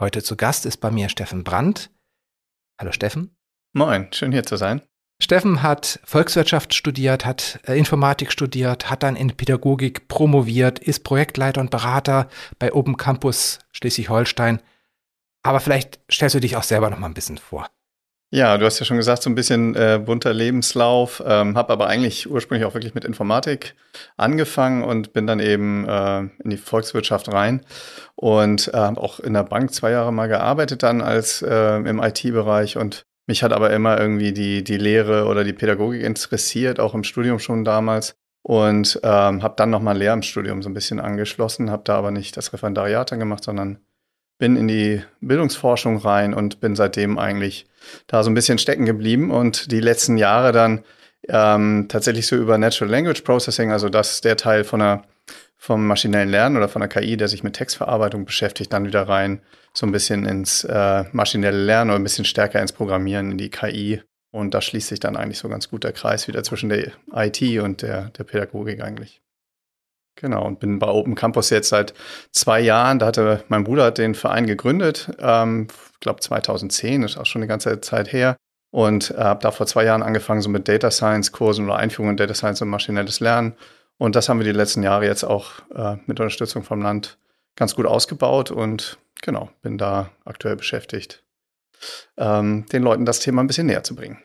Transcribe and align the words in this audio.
Heute 0.00 0.22
zu 0.22 0.34
Gast 0.34 0.64
ist 0.64 0.78
bei 0.78 0.90
mir 0.90 1.10
Steffen 1.10 1.44
Brandt. 1.44 1.90
Hallo 2.80 2.90
Steffen. 2.90 3.36
Moin, 3.74 4.10
schön 4.14 4.32
hier 4.32 4.44
zu 4.44 4.56
sein. 4.56 4.80
Steffen 5.22 5.62
hat 5.62 6.00
Volkswirtschaft 6.04 6.72
studiert, 6.72 7.26
hat 7.26 7.60
äh, 7.66 7.78
Informatik 7.78 8.32
studiert, 8.32 8.88
hat 8.88 9.02
dann 9.02 9.14
in 9.14 9.36
Pädagogik 9.36 10.08
promoviert, 10.08 10.78
ist 10.78 11.04
Projektleiter 11.04 11.60
und 11.60 11.70
Berater 11.70 12.30
bei 12.58 12.72
Open 12.72 12.96
Campus 12.96 13.58
Schleswig-Holstein. 13.72 14.62
Aber 15.42 15.60
vielleicht 15.60 16.00
stellst 16.10 16.34
du 16.34 16.40
dich 16.40 16.56
auch 16.56 16.62
selber 16.62 16.88
noch 16.88 16.98
mal 16.98 17.06
ein 17.08 17.14
bisschen 17.14 17.36
vor. 17.36 17.68
Ja, 18.32 18.58
du 18.58 18.64
hast 18.64 18.78
ja 18.78 18.86
schon 18.86 18.96
gesagt, 18.96 19.24
so 19.24 19.30
ein 19.30 19.34
bisschen 19.34 19.74
äh, 19.74 20.00
bunter 20.04 20.32
Lebenslauf, 20.32 21.20
ähm, 21.26 21.56
habe 21.56 21.72
aber 21.72 21.88
eigentlich 21.88 22.30
ursprünglich 22.30 22.64
auch 22.64 22.74
wirklich 22.74 22.94
mit 22.94 23.04
Informatik 23.04 23.74
angefangen 24.16 24.84
und 24.84 25.12
bin 25.12 25.26
dann 25.26 25.40
eben 25.40 25.84
äh, 25.88 26.20
in 26.20 26.50
die 26.50 26.56
Volkswirtschaft 26.56 27.28
rein 27.32 27.66
und 28.14 28.68
äh, 28.68 28.76
habe 28.76 29.00
auch 29.00 29.18
in 29.18 29.34
der 29.34 29.42
Bank 29.42 29.74
zwei 29.74 29.90
Jahre 29.90 30.12
mal 30.12 30.28
gearbeitet 30.28 30.84
dann 30.84 31.00
als 31.00 31.42
äh, 31.42 31.76
im 31.78 32.00
IT-Bereich 32.00 32.76
und 32.76 33.04
mich 33.26 33.42
hat 33.42 33.52
aber 33.52 33.72
immer 33.72 33.98
irgendwie 34.00 34.32
die, 34.32 34.62
die 34.62 34.76
Lehre 34.76 35.26
oder 35.26 35.42
die 35.42 35.52
Pädagogik 35.52 36.04
interessiert, 36.04 36.78
auch 36.78 36.94
im 36.94 37.02
Studium 37.02 37.40
schon 37.40 37.64
damals 37.64 38.14
und 38.42 39.00
ähm, 39.02 39.42
habe 39.42 39.54
dann 39.56 39.70
nochmal 39.70 39.98
Lehramtsstudium 39.98 40.62
so 40.62 40.70
ein 40.70 40.74
bisschen 40.74 41.00
angeschlossen, 41.00 41.70
habe 41.72 41.82
da 41.84 41.96
aber 41.96 42.12
nicht 42.12 42.36
das 42.36 42.52
Referendariat 42.52 43.10
dann 43.10 43.18
gemacht, 43.18 43.42
sondern 43.42 43.80
bin 44.40 44.56
in 44.56 44.66
die 44.66 45.02
Bildungsforschung 45.20 45.98
rein 45.98 46.34
und 46.34 46.60
bin 46.60 46.74
seitdem 46.74 47.18
eigentlich 47.18 47.66
da 48.08 48.24
so 48.24 48.30
ein 48.30 48.34
bisschen 48.34 48.58
stecken 48.58 48.86
geblieben 48.86 49.30
und 49.30 49.70
die 49.70 49.80
letzten 49.80 50.16
Jahre 50.16 50.50
dann 50.50 50.82
ähm, 51.28 51.86
tatsächlich 51.88 52.26
so 52.26 52.34
über 52.34 52.58
Natural 52.58 52.90
Language 52.90 53.22
Processing, 53.22 53.70
also 53.70 53.88
das 53.88 54.22
der 54.22 54.36
Teil 54.36 54.64
von 54.64 54.80
der, 54.80 55.04
vom 55.56 55.86
maschinellen 55.86 56.30
Lernen 56.30 56.56
oder 56.56 56.68
von 56.68 56.80
der 56.80 56.88
KI, 56.88 57.16
der 57.16 57.28
sich 57.28 57.44
mit 57.44 57.54
Textverarbeitung 57.54 58.24
beschäftigt, 58.24 58.72
dann 58.72 58.86
wieder 58.86 59.02
rein 59.02 59.42
so 59.74 59.86
ein 59.86 59.92
bisschen 59.92 60.26
ins 60.26 60.64
äh, 60.64 61.04
maschinelle 61.12 61.62
Lernen 61.62 61.90
oder 61.90 62.00
ein 62.00 62.02
bisschen 62.02 62.24
stärker 62.24 62.60
ins 62.60 62.72
Programmieren, 62.72 63.32
in 63.32 63.38
die 63.38 63.50
KI. 63.50 64.02
Und 64.32 64.54
da 64.54 64.60
schließt 64.60 64.88
sich 64.88 65.00
dann 65.00 65.16
eigentlich 65.16 65.38
so 65.38 65.48
ganz 65.48 65.68
gut 65.68 65.84
der 65.84 65.92
Kreis 65.92 66.28
wieder 66.28 66.42
zwischen 66.42 66.70
der 66.70 66.92
IT 67.14 67.42
und 67.60 67.82
der, 67.82 68.10
der 68.10 68.24
Pädagogik 68.24 68.80
eigentlich. 68.82 69.20
Genau, 70.16 70.46
und 70.46 70.60
bin 70.60 70.78
bei 70.78 70.88
Open 70.88 71.14
Campus 71.14 71.50
jetzt 71.50 71.70
seit 71.70 71.94
zwei 72.30 72.60
Jahren. 72.60 72.98
Da 72.98 73.06
hatte 73.06 73.44
mein 73.48 73.64
Bruder 73.64 73.90
den 73.90 74.14
Verein 74.14 74.46
gegründet, 74.46 75.10
ähm, 75.18 75.68
ich 75.92 76.00
glaube 76.00 76.20
2010, 76.20 77.02
ist 77.02 77.16
auch 77.16 77.26
schon 77.26 77.40
eine 77.40 77.48
ganze 77.48 77.80
Zeit 77.80 78.12
her. 78.12 78.36
Und 78.70 79.10
äh, 79.10 79.18
habe 79.18 79.40
da 79.42 79.50
vor 79.50 79.66
zwei 79.66 79.84
Jahren 79.84 80.02
angefangen, 80.02 80.42
so 80.42 80.48
mit 80.48 80.68
Data 80.68 80.90
Science 80.90 81.32
Kursen 81.32 81.64
oder 81.64 81.76
Einführungen 81.76 82.12
in 82.12 82.16
Data 82.16 82.34
Science 82.34 82.62
und 82.62 82.68
maschinelles 82.68 83.20
Lernen. 83.20 83.54
Und 83.98 84.16
das 84.16 84.28
haben 84.28 84.38
wir 84.38 84.44
die 84.44 84.52
letzten 84.52 84.82
Jahre 84.82 85.06
jetzt 85.06 85.24
auch 85.24 85.50
äh, 85.74 85.96
mit 86.06 86.20
Unterstützung 86.20 86.62
vom 86.62 86.80
Land 86.80 87.18
ganz 87.56 87.74
gut 87.74 87.86
ausgebaut 87.86 88.50
und 88.50 88.98
genau, 89.20 89.50
bin 89.60 89.76
da 89.76 90.10
aktuell 90.24 90.56
beschäftigt, 90.56 91.22
ähm, 92.16 92.64
den 92.72 92.82
Leuten 92.82 93.04
das 93.04 93.18
Thema 93.18 93.42
ein 93.42 93.46
bisschen 93.46 93.66
näher 93.66 93.82
zu 93.82 93.94
bringen. 93.94 94.18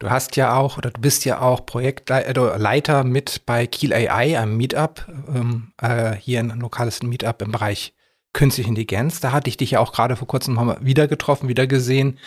Du 0.00 0.10
hast 0.10 0.36
ja 0.36 0.56
auch, 0.56 0.78
oder 0.78 0.90
du 0.90 1.00
bist 1.00 1.24
ja 1.24 1.40
auch 1.40 1.66
Projektleiter 1.66 3.02
mit 3.02 3.42
bei 3.46 3.66
Kiel 3.66 3.92
AI, 3.92 4.38
einem 4.38 4.56
Meetup, 4.56 5.06
ähm, 5.28 5.72
äh, 5.80 6.14
hier 6.14 6.38
ein 6.38 6.60
lokales 6.60 7.02
Meetup 7.02 7.42
im 7.42 7.50
Bereich 7.50 7.94
Künstliche 8.32 8.68
Intelligenz. 8.68 9.20
Da 9.20 9.32
hatte 9.32 9.48
ich 9.48 9.56
dich 9.56 9.72
ja 9.72 9.80
auch 9.80 9.92
gerade 9.92 10.14
vor 10.14 10.28
kurzem 10.28 10.54
nochmal 10.54 10.78
wieder 10.80 11.08
getroffen, 11.08 11.48
wieder 11.48 11.66
gesehen. 11.66 12.18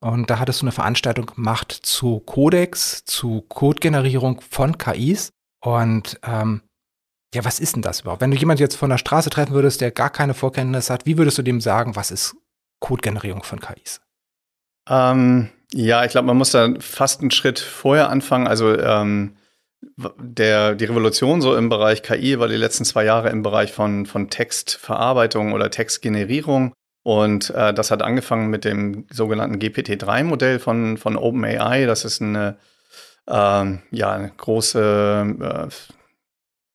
Und 0.00 0.30
da 0.30 0.40
hattest 0.40 0.62
du 0.62 0.64
eine 0.64 0.72
Veranstaltung 0.72 1.26
gemacht 1.26 1.70
zu 1.70 2.18
Codex, 2.20 3.04
zu 3.04 3.42
Codegenerierung 3.42 4.40
von 4.40 4.76
KIs. 4.76 5.32
Und 5.60 6.18
ähm, 6.24 6.62
ja, 7.32 7.44
was 7.44 7.60
ist 7.60 7.76
denn 7.76 7.82
das 7.82 8.00
überhaupt? 8.00 8.20
Wenn 8.20 8.32
du 8.32 8.36
jemand 8.36 8.58
jetzt 8.58 8.74
von 8.74 8.90
der 8.90 8.98
Straße 8.98 9.30
treffen 9.30 9.52
würdest, 9.52 9.80
der 9.80 9.92
gar 9.92 10.10
keine 10.10 10.34
Vorkenntnis 10.34 10.90
hat, 10.90 11.06
wie 11.06 11.18
würdest 11.18 11.38
du 11.38 11.42
dem 11.42 11.60
sagen, 11.60 11.94
was 11.94 12.10
ist 12.10 12.34
Codegenerierung 12.80 13.44
von 13.44 13.60
KIs? 13.60 14.00
Ähm, 14.88 15.50
ja, 15.74 16.04
ich 16.04 16.12
glaube, 16.12 16.26
man 16.26 16.36
muss 16.36 16.50
da 16.50 16.74
fast 16.78 17.20
einen 17.20 17.30
Schritt 17.30 17.58
vorher 17.58 18.10
anfangen. 18.10 18.46
Also 18.46 18.78
ähm, 18.78 19.36
der, 19.96 20.74
die 20.74 20.84
Revolution 20.84 21.40
so 21.40 21.56
im 21.56 21.68
Bereich 21.68 22.02
KI 22.02 22.38
war 22.38 22.48
die 22.48 22.56
letzten 22.56 22.84
zwei 22.84 23.04
Jahre 23.04 23.30
im 23.30 23.42
Bereich 23.42 23.72
von, 23.72 24.06
von 24.06 24.30
Textverarbeitung 24.30 25.52
oder 25.52 25.70
Textgenerierung. 25.70 26.72
Und 27.04 27.50
äh, 27.50 27.74
das 27.74 27.90
hat 27.90 28.02
angefangen 28.02 28.48
mit 28.48 28.64
dem 28.64 29.06
sogenannten 29.10 29.58
GPT-3-Modell 29.58 30.58
von, 30.60 30.98
von 30.98 31.16
OpenAI. 31.16 31.86
Das 31.86 32.04
ist 32.04 32.22
eine, 32.22 32.58
ähm, 33.28 33.82
ja, 33.90 34.12
eine 34.12 34.30
große 34.30 35.36
äh, 35.40 35.74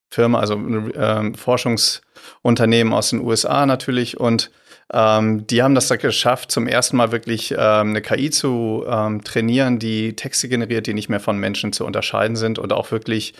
Firma, 0.09 0.39
also 0.39 0.55
ein 0.55 0.93
äh, 0.93 1.37
Forschungsunternehmen 1.37 2.93
aus 2.93 3.11
den 3.11 3.21
USA 3.21 3.65
natürlich. 3.65 4.19
Und 4.19 4.51
ähm, 4.93 5.45
die 5.47 5.63
haben 5.63 5.75
das 5.75 5.87
da 5.87 5.97
geschafft, 5.97 6.51
zum 6.51 6.67
ersten 6.67 6.97
Mal 6.97 7.11
wirklich 7.11 7.51
ähm, 7.51 7.89
eine 7.89 8.01
KI 8.01 8.29
zu 8.29 8.85
ähm, 8.87 9.23
trainieren, 9.23 9.79
die 9.79 10.15
Texte 10.15 10.47
generiert, 10.47 10.87
die 10.87 10.93
nicht 10.93 11.09
mehr 11.09 11.19
von 11.19 11.37
Menschen 11.37 11.73
zu 11.73 11.85
unterscheiden 11.85 12.35
sind 12.35 12.59
und 12.59 12.71
auch 12.71 12.91
wirklich 12.91 13.33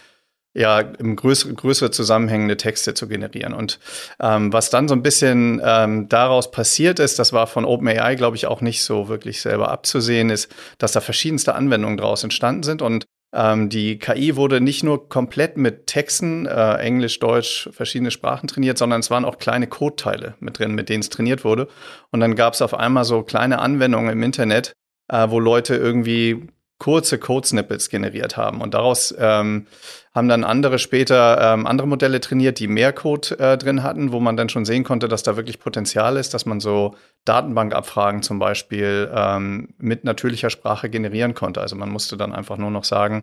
ja, 0.58 0.80
im 0.80 1.16
größere, 1.16 1.54
größere 1.54 1.92
zusammenhängende 1.92 2.58
Texte 2.58 2.96
zu 2.96 3.08
generieren. 3.08 3.54
Und 3.54 3.80
ähm, 4.20 4.52
was 4.52 4.72
dann 4.72 4.88
so 4.88 4.96
ein 4.96 5.04
bisschen 5.04 5.62
ähm, 5.64 6.10
daraus 6.10 6.50
passiert 6.50 7.00
ist, 7.00 7.20
das 7.20 7.32
war 7.32 7.46
von 7.46 7.64
OpenAI, 7.64 8.16
glaube 8.16 8.38
ich, 8.38 8.48
auch 8.48 8.62
nicht 8.62 8.84
so 8.84 9.08
wirklich 9.08 9.40
selber 9.40 9.70
abzusehen, 9.70 10.32
ist, 10.32 10.54
dass 10.80 10.94
da 10.94 11.00
verschiedenste 11.00 11.54
Anwendungen 11.54 11.98
daraus 11.98 12.24
entstanden 12.24 12.64
sind. 12.64 12.82
Und 12.82 13.06
ähm, 13.34 13.70
die 13.70 14.00
KI 14.00 14.36
wurde 14.36 14.62
nicht 14.62 14.84
nur 14.84 15.10
komplett 15.10 15.58
mit 15.58 15.88
Texten, 15.88 16.46
äh, 16.46 16.76
Englisch, 16.76 17.20
Deutsch, 17.20 17.70
verschiedene 17.72 18.12
Sprachen 18.12 18.48
trainiert, 18.48 18.78
sondern 18.78 19.02
es 19.02 19.10
waren 19.10 19.26
auch 19.26 19.38
kleine 19.38 19.68
Codeteile 19.68 20.36
mit 20.40 20.60
drin, 20.60 20.74
mit 20.76 20.90
denen 20.90 21.02
es 21.02 21.10
trainiert 21.10 21.44
wurde. 21.44 21.68
Und 22.12 22.20
dann 22.22 22.36
gab 22.36 22.54
es 22.54 22.62
auf 22.62 22.74
einmal 22.74 23.04
so 23.04 23.24
kleine 23.24 23.60
Anwendungen 23.60 24.12
im 24.12 24.24
Internet, 24.24 24.74
äh, 25.10 25.30
wo 25.30 25.40
Leute 25.40 25.76
irgendwie 25.76 26.48
kurze 26.80 27.18
Code-Snippets 27.18 27.90
generiert 27.90 28.38
haben. 28.38 28.62
Und 28.62 28.74
daraus 28.74 29.14
ähm, 29.18 29.68
haben 30.14 30.28
dann 30.28 30.44
andere 30.44 30.80
später 30.80 31.54
ähm, 31.54 31.66
andere 31.66 31.88
Modelle 31.88 32.20
trainiert, 32.20 32.60
die 32.60 32.68
mehr 32.68 32.94
Code 32.94 33.40
äh, 33.40 33.58
drin 33.58 33.84
hatten, 33.84 34.12
wo 34.12 34.20
man 34.20 34.38
dann 34.38 34.50
schon 34.50 34.66
sehen 34.66 34.84
konnte, 34.84 35.08
dass 35.08 35.24
da 35.24 35.36
wirklich 35.38 35.60
Potenzial 35.60 36.18
ist, 36.18 36.34
dass 36.34 36.46
man 36.46 36.60
so 36.60 36.96
Datenbankabfragen 37.26 38.22
zum 38.22 38.40
Beispiel 38.40 39.12
ähm, 39.14 39.70
mit 39.78 40.04
natürlicher 40.04 40.50
Sprache 40.50 40.90
generieren 40.90 41.34
konnte. 41.34 41.62
Also 41.62 41.76
man 41.76 41.90
musste 41.90 42.16
dann 42.16 42.34
einfach 42.34 42.58
nur 42.58 42.72
noch 42.72 42.84
sagen, 42.84 43.22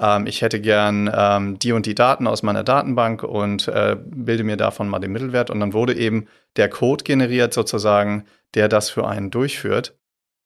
ähm, 0.00 0.26
ich 0.26 0.42
hätte 0.42 0.60
gern 0.60 1.10
ähm, 1.14 1.58
die 1.58 1.72
und 1.72 1.86
die 1.86 1.94
Daten 1.94 2.26
aus 2.26 2.42
meiner 2.42 2.64
Datenbank 2.64 3.22
und 3.22 3.68
äh, 3.68 3.96
bilde 4.04 4.44
mir 4.44 4.56
davon 4.56 4.88
mal 4.88 4.98
den 4.98 5.12
Mittelwert. 5.12 5.50
Und 5.50 5.60
dann 5.60 5.72
wurde 5.72 5.94
eben 5.94 6.26
der 6.56 6.68
Code 6.68 7.04
generiert 7.04 7.54
sozusagen, 7.54 8.26
der 8.54 8.68
das 8.68 8.90
für 8.90 9.06
einen 9.06 9.30
durchführt. 9.30 9.96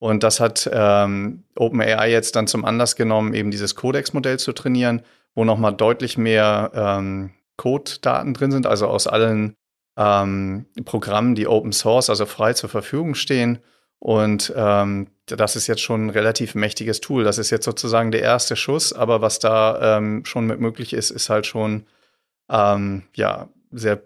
Und 0.00 0.22
das 0.22 0.40
hat 0.40 0.68
ähm, 0.72 1.44
OpenAI 1.54 2.10
jetzt 2.10 2.34
dann 2.34 2.46
zum 2.46 2.64
Anlass 2.64 2.96
genommen, 2.96 3.34
eben 3.34 3.50
dieses 3.50 3.76
Codex-Modell 3.76 4.38
zu 4.38 4.52
trainieren, 4.52 5.02
wo 5.34 5.44
nochmal 5.44 5.74
deutlich 5.74 6.16
mehr 6.16 6.72
ähm, 6.74 7.30
Code-Daten 7.58 8.32
drin 8.32 8.50
sind, 8.50 8.66
also 8.66 8.88
aus 8.88 9.06
allen 9.06 9.54
ähm, 9.98 10.64
Programmen, 10.86 11.34
die 11.34 11.46
Open 11.46 11.72
Source, 11.72 12.08
also 12.08 12.24
frei 12.24 12.54
zur 12.54 12.70
Verfügung 12.70 13.14
stehen. 13.14 13.58
Und 13.98 14.50
ähm, 14.56 15.08
das 15.26 15.54
ist 15.54 15.66
jetzt 15.66 15.82
schon 15.82 16.06
ein 16.06 16.10
relativ 16.10 16.54
mächtiges 16.54 17.02
Tool. 17.02 17.22
Das 17.22 17.36
ist 17.36 17.50
jetzt 17.50 17.66
sozusagen 17.66 18.10
der 18.10 18.22
erste 18.22 18.56
Schuss, 18.56 18.94
aber 18.94 19.20
was 19.20 19.38
da 19.38 19.98
ähm, 19.98 20.24
schon 20.24 20.46
mit 20.46 20.58
möglich 20.58 20.94
ist, 20.94 21.10
ist 21.10 21.28
halt 21.28 21.46
schon 21.46 21.84
ähm, 22.50 23.02
ja 23.14 23.50
sehr, 23.70 24.02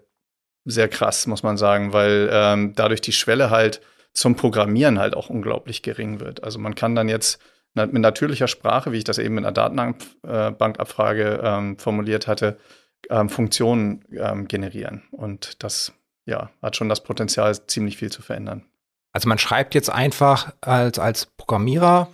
sehr 0.65 0.89
krass, 0.89 1.25
muss 1.25 1.41
man 1.41 1.55
sagen, 1.55 1.93
weil 1.93 2.29
ähm, 2.29 2.73
dadurch 2.75 2.99
die 2.99 3.13
Schwelle 3.13 3.49
halt 3.49 3.79
zum 4.15 4.35
Programmieren 4.35 4.97
halt 4.97 5.15
auch 5.15 5.29
unglaublich 5.29 5.83
gering 5.83 6.19
wird. 6.19 6.43
Also 6.43 6.57
man 6.57 6.73
kann 6.73 6.95
dann 6.95 7.09
jetzt 7.09 7.39
mit 7.73 7.93
natürlicher 7.93 8.47
Sprache, 8.47 8.91
wie 8.93 8.97
ich 8.97 9.03
das 9.03 9.17
eben 9.17 9.37
in 9.37 9.45
einer 9.45 9.51
Datenbankabfrage 9.51 11.41
ähm, 11.43 11.77
formuliert 11.77 12.25
hatte, 12.25 12.57
ähm, 13.09 13.29
Funktionen 13.29 14.05
ähm, 14.17 14.47
generieren. 14.47 15.03
Und 15.11 15.61
das 15.61 15.91
ja, 16.25 16.49
hat 16.61 16.77
schon 16.77 16.87
das 16.87 17.03
Potenzial, 17.03 17.53
ziemlich 17.67 17.97
viel 17.97 18.11
zu 18.11 18.21
verändern. 18.21 18.63
Also 19.11 19.27
man 19.27 19.37
schreibt 19.37 19.75
jetzt 19.75 19.89
einfach 19.89 20.53
als, 20.61 20.97
als 20.97 21.25
Programmierer 21.37 22.09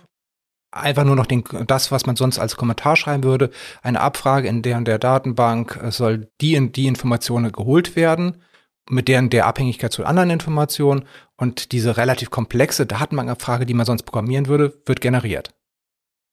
einfach 0.72 1.04
nur 1.04 1.16
noch 1.16 1.26
den, 1.26 1.44
das, 1.66 1.92
was 1.92 2.06
man 2.06 2.16
sonst 2.16 2.38
als 2.38 2.56
Kommentar 2.56 2.96
schreiben 2.96 3.22
würde, 3.22 3.50
eine 3.82 4.00
Abfrage 4.00 4.48
in 4.48 4.62
der 4.62 4.78
und 4.78 4.88
der 4.88 4.98
Datenbank 4.98 5.78
soll 5.90 6.28
die 6.40 6.58
und 6.58 6.74
die 6.76 6.86
Informationen 6.86 7.52
geholt 7.52 7.94
werden 7.94 8.42
mit 8.88 9.08
deren 9.08 9.30
der 9.30 9.46
Abhängigkeit 9.46 9.92
zu 9.92 10.04
anderen 10.04 10.30
Informationen 10.30 11.04
und 11.36 11.72
diese 11.72 11.96
relativ 11.96 12.30
komplexe 12.30 12.86
Datenbankabfrage, 12.86 13.66
die 13.66 13.74
man 13.74 13.86
sonst 13.86 14.02
programmieren 14.02 14.48
würde, 14.48 14.74
wird 14.86 15.00
generiert. 15.00 15.50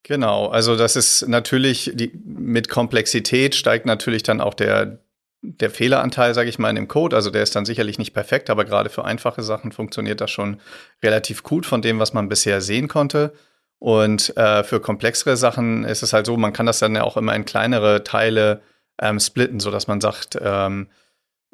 Genau, 0.04 0.48
also 0.48 0.76
das 0.76 0.96
ist 0.96 1.28
natürlich, 1.28 1.92
die, 1.94 2.12
mit 2.24 2.70
Komplexität 2.70 3.56
steigt 3.56 3.86
natürlich 3.86 4.24
dann 4.24 4.42
auch 4.42 4.54
der, 4.54 5.00
der 5.42 5.70
Fehleranteil, 5.70 6.34
sage 6.34 6.50
ich 6.50 6.58
mal, 6.58 6.70
in 6.70 6.76
dem 6.76 6.88
Code. 6.88 7.16
Also 7.16 7.30
der 7.32 7.44
ist 7.44 7.56
dann 7.56 7.66
sicherlich 7.66 7.98
nicht 7.98 8.14
perfekt, 8.14 8.50
aber 8.50 8.66
gerade 8.66 8.90
für 8.90 9.06
einfache 9.06 9.44
Sachen 9.44 9.72
funktioniert 9.72 10.22
das 10.22 10.32
schon 10.32 10.62
relativ 11.04 11.44
gut 11.44 11.66
von 11.66 11.82
dem, 11.82 12.00
was 12.00 12.14
man 12.14 12.30
bisher 12.30 12.62
sehen 12.62 12.88
konnte. 12.88 13.34
Und 13.78 14.36
äh, 14.38 14.64
für 14.64 14.80
komplexere 14.80 15.38
Sachen 15.38 15.86
ist 15.86 16.04
es 16.04 16.12
halt 16.12 16.26
so, 16.26 16.36
man 16.38 16.54
kann 16.54 16.66
das 16.66 16.80
dann 16.80 16.96
ja 16.96 17.04
auch 17.04 17.16
immer 17.16 17.36
in 17.36 17.46
kleinere 17.46 18.04
Teile 18.04 18.62
ähm, 19.02 19.20
splitten, 19.20 19.60
sodass 19.62 19.88
man 19.88 20.02
sagt, 20.02 20.38
ähm, 20.42 20.88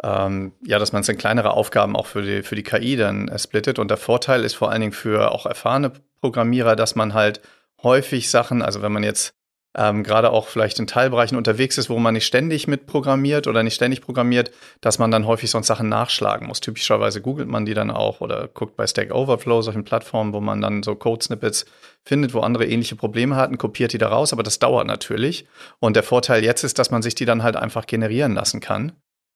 ähm, 0.03 0.53
ja, 0.65 0.79
dass 0.79 0.91
man 0.91 1.01
es 1.01 1.09
in 1.09 1.17
kleinere 1.17 1.51
Aufgaben 1.51 1.95
auch 1.95 2.07
für 2.07 2.21
die, 2.21 2.43
für 2.43 2.55
die 2.55 2.63
KI 2.63 2.95
dann 2.95 3.27
äh, 3.27 3.39
splittet. 3.39 3.79
Und 3.79 3.89
der 3.89 3.97
Vorteil 3.97 4.43
ist 4.43 4.55
vor 4.55 4.71
allen 4.71 4.81
Dingen 4.81 4.93
für 4.93 5.31
auch 5.31 5.45
erfahrene 5.45 5.91
Programmierer, 6.21 6.75
dass 6.75 6.95
man 6.95 7.13
halt 7.13 7.41
häufig 7.83 8.29
Sachen, 8.29 8.61
also 8.61 8.81
wenn 8.81 8.91
man 8.91 9.03
jetzt 9.03 9.33
ähm, 9.77 10.03
gerade 10.03 10.31
auch 10.31 10.47
vielleicht 10.47 10.79
in 10.79 10.87
Teilbereichen 10.87 11.37
unterwegs 11.37 11.77
ist, 11.77 11.89
wo 11.89 11.99
man 11.99 12.13
nicht 12.13 12.25
ständig 12.25 12.67
mit 12.67 12.87
programmiert 12.87 13.45
oder 13.47 13.61
nicht 13.61 13.75
ständig 13.75 14.01
programmiert, 14.01 14.51
dass 14.79 14.99
man 14.99 15.11
dann 15.11 15.27
häufig 15.27 15.51
sonst 15.51 15.67
Sachen 15.67 15.89
nachschlagen 15.89 16.47
muss. 16.47 16.61
Typischerweise 16.61 17.21
googelt 17.21 17.49
man 17.49 17.65
die 17.65 17.73
dann 17.73 17.91
auch 17.91 18.21
oder 18.21 18.47
guckt 18.47 18.77
bei 18.77 18.87
Stack 18.87 19.13
Overflow, 19.13 19.61
solchen 19.61 19.83
Plattformen, 19.83 20.33
wo 20.33 20.39
man 20.39 20.61
dann 20.61 20.81
so 20.81 20.95
Code-Snippets 20.95 21.65
findet, 22.03 22.33
wo 22.33 22.39
andere 22.39 22.65
ähnliche 22.65 22.95
Probleme 22.95 23.35
hatten, 23.35 23.57
kopiert 23.57 23.91
die 23.91 23.97
da 23.97 24.07
raus, 24.07 24.31
aber 24.31 24.43
das 24.43 24.59
dauert 24.59 24.87
natürlich. 24.87 25.45
Und 25.79 25.95
der 25.95 26.03
Vorteil 26.03 26.43
jetzt 26.43 26.63
ist, 26.63 26.79
dass 26.79 26.91
man 26.91 27.01
sich 27.01 27.15
die 27.15 27.25
dann 27.25 27.43
halt 27.43 27.57
einfach 27.57 27.85
generieren 27.85 28.33
lassen 28.33 28.61
kann 28.61 28.93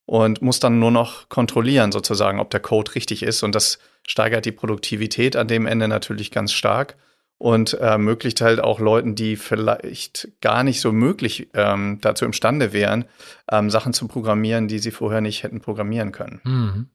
und 0.10 0.42
muss 0.42 0.60
dann 0.60 0.80
nur 0.80 0.90
noch 0.90 1.30
kontrollieren, 1.30 1.92
sozusagen, 1.92 2.40
ob 2.40 2.50
der 2.50 2.62
Code 2.62 2.96
richtig 2.96 3.22
ist. 3.22 3.44
Und 3.44 3.54
das 3.54 3.78
steigert 4.08 4.44
die 4.44 4.52
Produktivität 4.52 5.36
an 5.36 5.48
dem 5.48 5.68
Ende 5.68 5.88
natürlich 5.88 6.32
ganz 6.32 6.52
stark 6.52 6.98
und 7.38 7.74
ermöglicht 7.74 8.42
halt 8.42 8.60
auch 8.60 8.80
Leuten, 8.80 9.14
die 9.14 9.36
vielleicht 9.36 10.30
gar 10.42 10.64
nicht 10.64 10.82
so 10.82 10.92
möglich 10.92 11.50
ähm, 11.54 12.00
dazu 12.02 12.26
imstande 12.26 12.74
wären, 12.74 13.06
ähm, 13.52 13.70
Sachen 13.70 13.94
zu 13.94 14.08
programmieren, 14.08 14.68
die 14.68 14.80
sie 14.80 14.90
vorher 14.90 15.22
nicht 15.22 15.44
hätten 15.44 15.62
programmieren 15.62 16.12
können. 16.12 16.42
Mhm. 16.44 16.90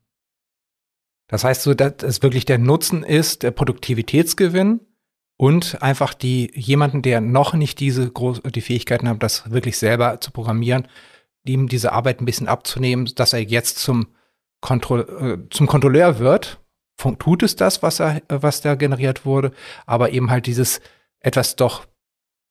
Das 1.29 1.45
heißt 1.45 1.63
so, 1.63 1.73
dass 1.73 2.03
es 2.03 2.21
wirklich 2.21 2.47
der 2.47 2.59
Nutzen 2.59 3.05
ist, 3.05 3.45
der 3.45 3.53
Produktivitätsgewinn 3.53 4.81
und 5.37 5.81
einfach 5.83 6.15
die 6.15 6.51
jemanden, 6.53 7.01
der 7.01 7.21
noch 7.21 7.55
nicht 7.55 7.79
diese 7.79 8.11
groß, 8.11 8.43
die 8.43 8.61
Fähigkeiten 8.61 9.09
hat, 9.09 9.23
das 9.23 9.53
wirklich 9.53 9.79
selber 9.79 10.21
zu 10.21 10.33
programmieren, 10.33 10.89
ihm 11.47 11.69
diese 11.69 11.93
Arbeit 11.93 12.21
ein 12.21 12.25
bisschen 12.25 12.49
abzunehmen, 12.49 13.11
dass 13.15 13.33
er 13.33 13.43
jetzt 13.43 13.79
zum, 13.79 14.09
Kontroll, 14.61 15.39
äh, 15.47 15.49
zum 15.51 15.67
Kontrolleur 15.67 16.19
wird 16.19 16.61
tut 17.19 17.43
es 17.43 17.57
das, 17.57 17.83
was, 17.83 18.01
er, 18.01 18.23
was 18.29 18.61
da 18.61 18.77
generiert 18.77 19.27
wurde, 19.27 19.53
aber 19.85 20.11
eben 20.11 20.31
halt 20.31 20.47
dieses 20.47 20.81
etwas 21.21 21.57
doch 21.57 21.87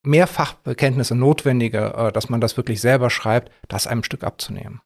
mehr 0.04 0.28
Fachbekenntnisse 0.28 1.16
notwendige, 1.16 1.94
äh, 1.95 2.12
dass 2.12 2.30
man 2.30 2.42
das 2.42 2.57
wirklich 2.57 2.81
selber 2.81 3.10
schreibt, 3.10 3.51
das 3.68 3.88
einem 3.88 4.04
Stück 4.04 4.24
abzunehmen. 4.24 4.81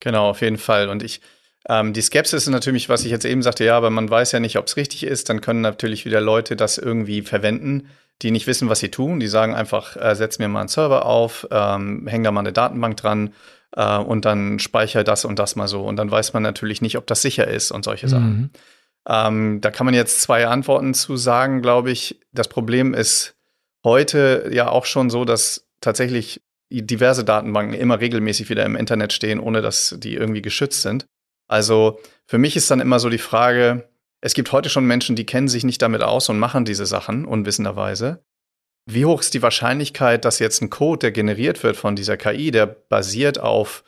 Genau, 0.00 0.30
auf 0.30 0.40
jeden 0.40 0.58
Fall. 0.58 0.88
Und 0.88 1.02
ich, 1.02 1.20
ähm, 1.68 1.92
die 1.92 2.00
Skepsis 2.00 2.44
ist 2.44 2.48
natürlich, 2.48 2.88
was 2.88 3.04
ich 3.04 3.10
jetzt 3.10 3.24
eben 3.24 3.42
sagte, 3.42 3.64
ja, 3.64 3.76
aber 3.76 3.90
man 3.90 4.10
weiß 4.10 4.32
ja 4.32 4.40
nicht, 4.40 4.56
ob 4.56 4.66
es 4.66 4.76
richtig 4.76 5.04
ist, 5.04 5.28
dann 5.28 5.40
können 5.40 5.60
natürlich 5.60 6.04
wieder 6.04 6.20
Leute 6.20 6.56
das 6.56 6.78
irgendwie 6.78 7.22
verwenden, 7.22 7.88
die 8.22 8.30
nicht 8.30 8.46
wissen, 8.46 8.68
was 8.68 8.80
sie 8.80 8.90
tun. 8.90 9.20
Die 9.20 9.28
sagen 9.28 9.54
einfach, 9.54 9.96
äh, 9.96 10.14
setz 10.14 10.38
mir 10.38 10.48
mal 10.48 10.60
einen 10.60 10.68
Server 10.68 11.04
auf, 11.04 11.46
ähm, 11.50 12.06
häng 12.06 12.22
da 12.22 12.30
mal 12.30 12.40
eine 12.40 12.52
Datenbank 12.52 12.96
dran 12.96 13.34
äh, 13.76 13.98
und 13.98 14.24
dann 14.24 14.58
speichere 14.58 15.04
das 15.04 15.24
und 15.24 15.38
das 15.38 15.56
mal 15.56 15.68
so. 15.68 15.82
Und 15.82 15.96
dann 15.96 16.10
weiß 16.10 16.32
man 16.32 16.42
natürlich 16.42 16.82
nicht, 16.82 16.96
ob 16.96 17.06
das 17.06 17.22
sicher 17.22 17.48
ist 17.48 17.70
und 17.70 17.84
solche 17.84 18.08
Sachen. 18.08 18.36
Mhm. 18.36 18.50
Ähm, 19.08 19.60
da 19.60 19.70
kann 19.70 19.84
man 19.84 19.94
jetzt 19.94 20.20
zwei 20.20 20.46
Antworten 20.46 20.94
zu 20.94 21.16
sagen, 21.16 21.62
glaube 21.62 21.90
ich. 21.90 22.20
Das 22.32 22.48
Problem 22.48 22.94
ist 22.94 23.34
heute 23.84 24.48
ja 24.52 24.68
auch 24.68 24.84
schon 24.86 25.10
so, 25.10 25.24
dass 25.24 25.66
tatsächlich 25.80 26.40
diverse 26.70 27.24
Datenbanken 27.24 27.74
immer 27.74 28.00
regelmäßig 28.00 28.48
wieder 28.48 28.64
im 28.64 28.76
Internet 28.76 29.12
stehen, 29.12 29.40
ohne 29.40 29.60
dass 29.60 29.96
die 29.98 30.14
irgendwie 30.14 30.42
geschützt 30.42 30.82
sind. 30.82 31.06
Also 31.48 32.00
für 32.26 32.38
mich 32.38 32.56
ist 32.56 32.70
dann 32.70 32.80
immer 32.80 32.98
so 32.98 33.10
die 33.10 33.18
Frage, 33.18 33.88
es 34.22 34.34
gibt 34.34 34.52
heute 34.52 34.70
schon 34.70 34.86
Menschen, 34.86 35.16
die 35.16 35.26
kennen 35.26 35.48
sich 35.48 35.64
nicht 35.64 35.82
damit 35.82 36.02
aus 36.02 36.28
und 36.28 36.38
machen 36.38 36.64
diese 36.64 36.86
Sachen 36.86 37.26
unwissenderweise. 37.26 38.24
Wie 38.86 39.04
hoch 39.04 39.20
ist 39.20 39.34
die 39.34 39.42
Wahrscheinlichkeit, 39.42 40.24
dass 40.24 40.38
jetzt 40.38 40.62
ein 40.62 40.70
Code, 40.70 41.00
der 41.00 41.12
generiert 41.12 41.62
wird 41.62 41.76
von 41.76 41.96
dieser 41.96 42.16
KI, 42.16 42.52
der 42.52 42.66
basiert 42.66 43.40
auf 43.40 43.84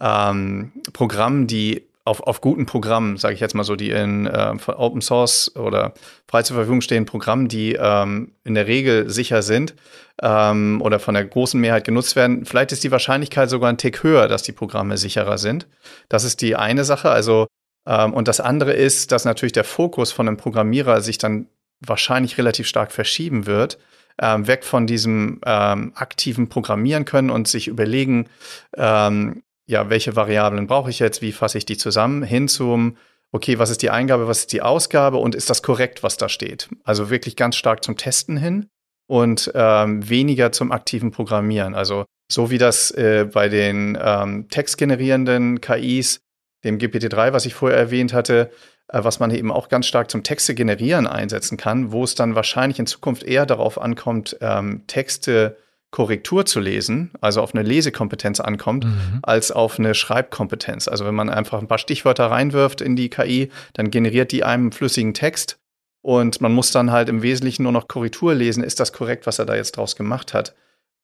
ähm, 0.00 0.72
Programmen, 0.92 1.46
die 1.46 1.86
auf, 2.04 2.20
auf 2.20 2.40
guten 2.40 2.66
Programmen, 2.66 3.16
sage 3.16 3.34
ich 3.34 3.40
jetzt 3.40 3.54
mal 3.54 3.64
so, 3.64 3.74
die 3.74 3.90
in 3.90 4.26
äh, 4.26 4.54
Open 4.66 5.00
Source 5.00 5.54
oder 5.56 5.94
frei 6.28 6.42
zur 6.42 6.54
Verfügung 6.54 6.80
stehen, 6.80 7.04
Programmen, 7.04 7.48
die 7.48 7.72
ähm, 7.72 8.32
in 8.44 8.54
der 8.54 8.68
Regel 8.68 9.08
sicher 9.10 9.42
sind 9.42 9.74
ähm, 10.22 10.80
oder 10.82 11.00
von 11.00 11.14
der 11.14 11.24
großen 11.24 11.60
Mehrheit 11.60 11.84
genutzt 11.84 12.14
werden, 12.14 12.44
vielleicht 12.44 12.70
ist 12.70 12.84
die 12.84 12.92
Wahrscheinlichkeit 12.92 13.50
sogar 13.50 13.70
ein 13.70 13.78
Tick 13.78 14.04
höher, 14.04 14.28
dass 14.28 14.42
die 14.42 14.52
Programme 14.52 14.96
sicherer 14.98 15.38
sind. 15.38 15.66
Das 16.08 16.22
ist 16.22 16.42
die 16.42 16.54
eine 16.54 16.84
Sache. 16.84 17.10
Also 17.10 17.48
und 17.86 18.28
das 18.28 18.40
andere 18.40 18.72
ist, 18.72 19.12
dass 19.12 19.24
natürlich 19.24 19.52
der 19.52 19.64
Fokus 19.64 20.12
von 20.12 20.28
einem 20.28 20.36
Programmierer 20.36 21.00
sich 21.00 21.18
dann 21.18 21.48
wahrscheinlich 21.80 22.38
relativ 22.38 22.66
stark 22.66 22.92
verschieben 22.92 23.46
wird. 23.46 23.78
Ähm, 24.18 24.46
weg 24.46 24.64
von 24.64 24.86
diesem 24.86 25.40
ähm, 25.44 25.92
aktiven 25.94 26.48
Programmieren 26.48 27.04
können 27.04 27.28
und 27.28 27.48
sich 27.48 27.68
überlegen, 27.68 28.28
ähm, 28.74 29.42
ja, 29.66 29.90
welche 29.90 30.16
Variablen 30.16 30.66
brauche 30.66 30.88
ich 30.88 31.00
jetzt, 31.00 31.20
wie 31.20 31.32
fasse 31.32 31.58
ich 31.58 31.66
die 31.66 31.76
zusammen, 31.76 32.22
hin 32.22 32.48
zum, 32.48 32.96
okay, 33.32 33.58
was 33.58 33.68
ist 33.68 33.82
die 33.82 33.90
Eingabe, 33.90 34.26
was 34.26 34.40
ist 34.40 34.52
die 34.52 34.62
Ausgabe 34.62 35.18
und 35.18 35.34
ist 35.34 35.50
das 35.50 35.62
korrekt, 35.62 36.02
was 36.02 36.16
da 36.16 36.30
steht? 36.30 36.70
Also 36.84 37.10
wirklich 37.10 37.36
ganz 37.36 37.56
stark 37.56 37.84
zum 37.84 37.98
Testen 37.98 38.38
hin 38.38 38.68
und 39.06 39.52
ähm, 39.54 40.08
weniger 40.08 40.50
zum 40.50 40.72
aktiven 40.72 41.10
Programmieren. 41.10 41.74
Also 41.74 42.06
so 42.30 42.50
wie 42.50 42.58
das 42.58 42.90
äh, 42.92 43.28
bei 43.30 43.50
den 43.50 43.98
ähm, 44.00 44.48
textgenerierenden 44.48 45.60
KIs, 45.60 46.20
dem 46.66 46.78
GPT-3, 46.78 47.32
was 47.32 47.46
ich 47.46 47.54
vorher 47.54 47.78
erwähnt 47.78 48.12
hatte, 48.12 48.50
äh, 48.88 49.02
was 49.02 49.18
man 49.20 49.30
eben 49.30 49.50
auch 49.50 49.68
ganz 49.68 49.86
stark 49.86 50.10
zum 50.10 50.22
Texte 50.22 50.54
generieren 50.54 51.06
einsetzen 51.06 51.56
kann, 51.56 51.92
wo 51.92 52.04
es 52.04 52.14
dann 52.14 52.34
wahrscheinlich 52.34 52.78
in 52.78 52.86
Zukunft 52.86 53.22
eher 53.22 53.46
darauf 53.46 53.80
ankommt, 53.80 54.36
ähm, 54.40 54.82
Texte 54.86 55.56
Korrektur 55.92 56.44
zu 56.44 56.60
lesen, 56.60 57.12
also 57.20 57.40
auf 57.40 57.54
eine 57.54 57.66
Lesekompetenz 57.66 58.40
ankommt, 58.40 58.84
mhm. 58.84 59.20
als 59.22 59.50
auf 59.50 59.78
eine 59.78 59.94
Schreibkompetenz. 59.94 60.88
Also 60.88 61.06
wenn 61.06 61.14
man 61.14 61.30
einfach 61.30 61.58
ein 61.58 61.68
paar 61.68 61.78
Stichwörter 61.78 62.26
reinwirft 62.26 62.80
in 62.80 62.96
die 62.96 63.08
KI, 63.08 63.50
dann 63.72 63.90
generiert 63.90 64.32
die 64.32 64.44
einem 64.44 64.72
flüssigen 64.72 65.14
Text 65.14 65.58
und 66.02 66.40
man 66.40 66.52
muss 66.52 66.70
dann 66.70 66.90
halt 66.90 67.08
im 67.08 67.22
Wesentlichen 67.22 67.62
nur 67.62 67.72
noch 67.72 67.88
Korrektur 67.88 68.34
lesen, 68.34 68.62
ist 68.62 68.78
das 68.78 68.92
korrekt, 68.92 69.26
was 69.26 69.38
er 69.38 69.46
da 69.46 69.56
jetzt 69.56 69.76
draus 69.76 69.96
gemacht 69.96 70.34
hat. 70.34 70.54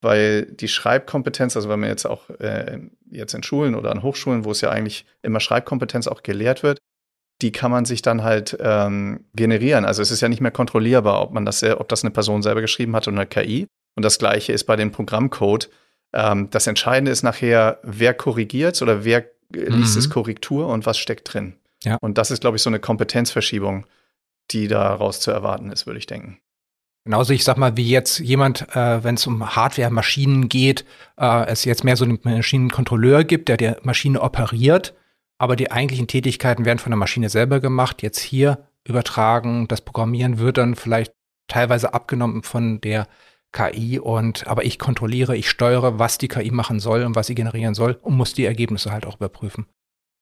Weil 0.03 0.47
die 0.47 0.69
Schreibkompetenz, 0.69 1.57
also 1.57 1.69
wenn 1.69 1.81
man 1.81 1.89
jetzt 1.89 2.07
auch 2.07 2.29
äh, 2.29 2.81
jetzt 3.11 3.35
in 3.35 3.43
Schulen 3.43 3.75
oder 3.75 3.91
an 3.91 4.03
Hochschulen, 4.03 4.45
wo 4.45 4.51
es 4.51 4.61
ja 4.61 4.71
eigentlich 4.71 5.07
immer 5.23 5.41
Schreibkompetenz 5.41 6.07
auch 6.09 6.23
gelehrt 6.23 6.63
wird, 6.63 6.79
die 7.41 7.53
kann 7.53 7.71
man 7.71 7.87
sich 7.87 8.03
dann 8.03 8.23
halt 8.23 8.57
ähm, 8.61 9.25
generieren. 9.35 9.85
Also 9.85 10.03
es 10.03 10.11
ist 10.11 10.21
ja 10.21 10.29
nicht 10.29 10.41
mehr 10.41 10.51
kontrollierbar, 10.51 11.23
ob 11.23 11.33
man 11.33 11.47
das, 11.47 11.63
ob 11.63 11.89
das 11.89 12.05
eine 12.05 12.11
Person 12.11 12.43
selber 12.43 12.61
geschrieben 12.61 12.95
hat 12.95 13.09
oder 13.09 13.17
eine 13.17 13.27
KI, 13.27 13.67
und 13.95 14.05
das 14.05 14.19
gleiche 14.19 14.53
ist 14.53 14.65
bei 14.65 14.77
dem 14.77 14.91
Programmcode. 14.91 15.71
Ähm, 16.13 16.49
das 16.51 16.67
Entscheidende 16.67 17.11
ist 17.11 17.23
nachher, 17.23 17.79
wer 17.83 18.15
korrigiert 18.15 18.81
oder 18.83 19.05
wer 19.05 19.25
liest 19.51 19.95
mhm. 19.95 19.99
es 19.99 20.11
Korrektur 20.11 20.69
und 20.69 20.87
was 20.87 20.99
steckt 20.99 21.33
drin. 21.33 21.55
Ja. 21.83 21.99
Und 22.01 22.19
das 22.19 22.31
ist, 22.31 22.41
glaube 22.41 22.57
ich, 22.57 22.63
so 22.63 22.71
eine 22.71 22.81
Kompetenzverschiebung, 22.81 23.87
die 24.51 24.69
daraus 24.69 25.21
zu 25.21 25.31
erwarten 25.31 25.71
ist, 25.71 25.87
würde 25.87 25.99
ich 25.99 26.07
denken. 26.07 26.39
Genauso, 27.05 27.33
ich 27.33 27.43
sag 27.43 27.57
mal, 27.57 27.77
wie 27.77 27.89
jetzt 27.89 28.21
jemand, 28.21 28.69
äh, 28.77 29.03
wenn 29.03 29.17
es 29.17 29.27
um 29.27 29.57
Hardware, 29.57 29.91
Maschinen 29.91 30.49
geht, 30.49 30.85
äh, 31.19 31.47
es 31.47 31.65
jetzt 31.65 31.83
mehr 31.83 31.97
so 31.97 32.05
einen 32.05 32.21
Maschinenkontrolleur 32.23 33.25
gibt, 33.25 33.49
der 33.49 33.57
der 33.57 33.79
Maschine 33.83 34.21
operiert, 34.21 34.95
aber 35.39 35.57
die 35.57 35.73
eigentlichen 35.73 36.07
Tätigkeiten 36.07 36.65
werden 36.65 36.79
von 36.79 36.91
der 36.91 36.99
Maschine 36.99 37.29
selber 37.29 37.59
gemacht, 37.59 38.03
jetzt 38.03 38.21
hier 38.21 38.69
übertragen, 38.87 39.67
das 39.67 39.81
Programmieren 39.81 40.39
wird 40.39 40.59
dann 40.59 40.77
vielleicht 40.77 41.13
teilweise 41.49 41.93
abgenommen 41.93 42.45
von 42.45 42.81
der 42.81 43.09
KI 43.53 43.99
und 43.99 44.47
aber 44.47 44.65
ich 44.65 44.79
kontrolliere, 44.79 45.37
ich 45.37 45.51
steuere, 45.51 45.99
was 45.99 46.19
die 46.19 46.29
KI 46.29 46.51
machen 46.51 46.81
soll 46.81 47.03
und 47.03 47.17
was 47.17 47.27
sie 47.27 47.35
generieren 47.35 47.75
soll 47.75 47.99
und 48.01 48.17
muss 48.17 48.33
die 48.33 48.47
Ergebnisse 48.47 48.93
halt 48.93 49.07
auch 49.07 49.17
überprüfen. 49.17 49.67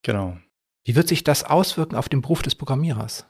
Genau. 0.02 0.36
Wie 0.84 0.96
wird 0.96 1.08
sich 1.08 1.24
das 1.24 1.44
auswirken 1.44 1.94
auf 1.94 2.08
den 2.08 2.22
Beruf 2.22 2.42
des 2.42 2.54
Programmierers? 2.54 3.26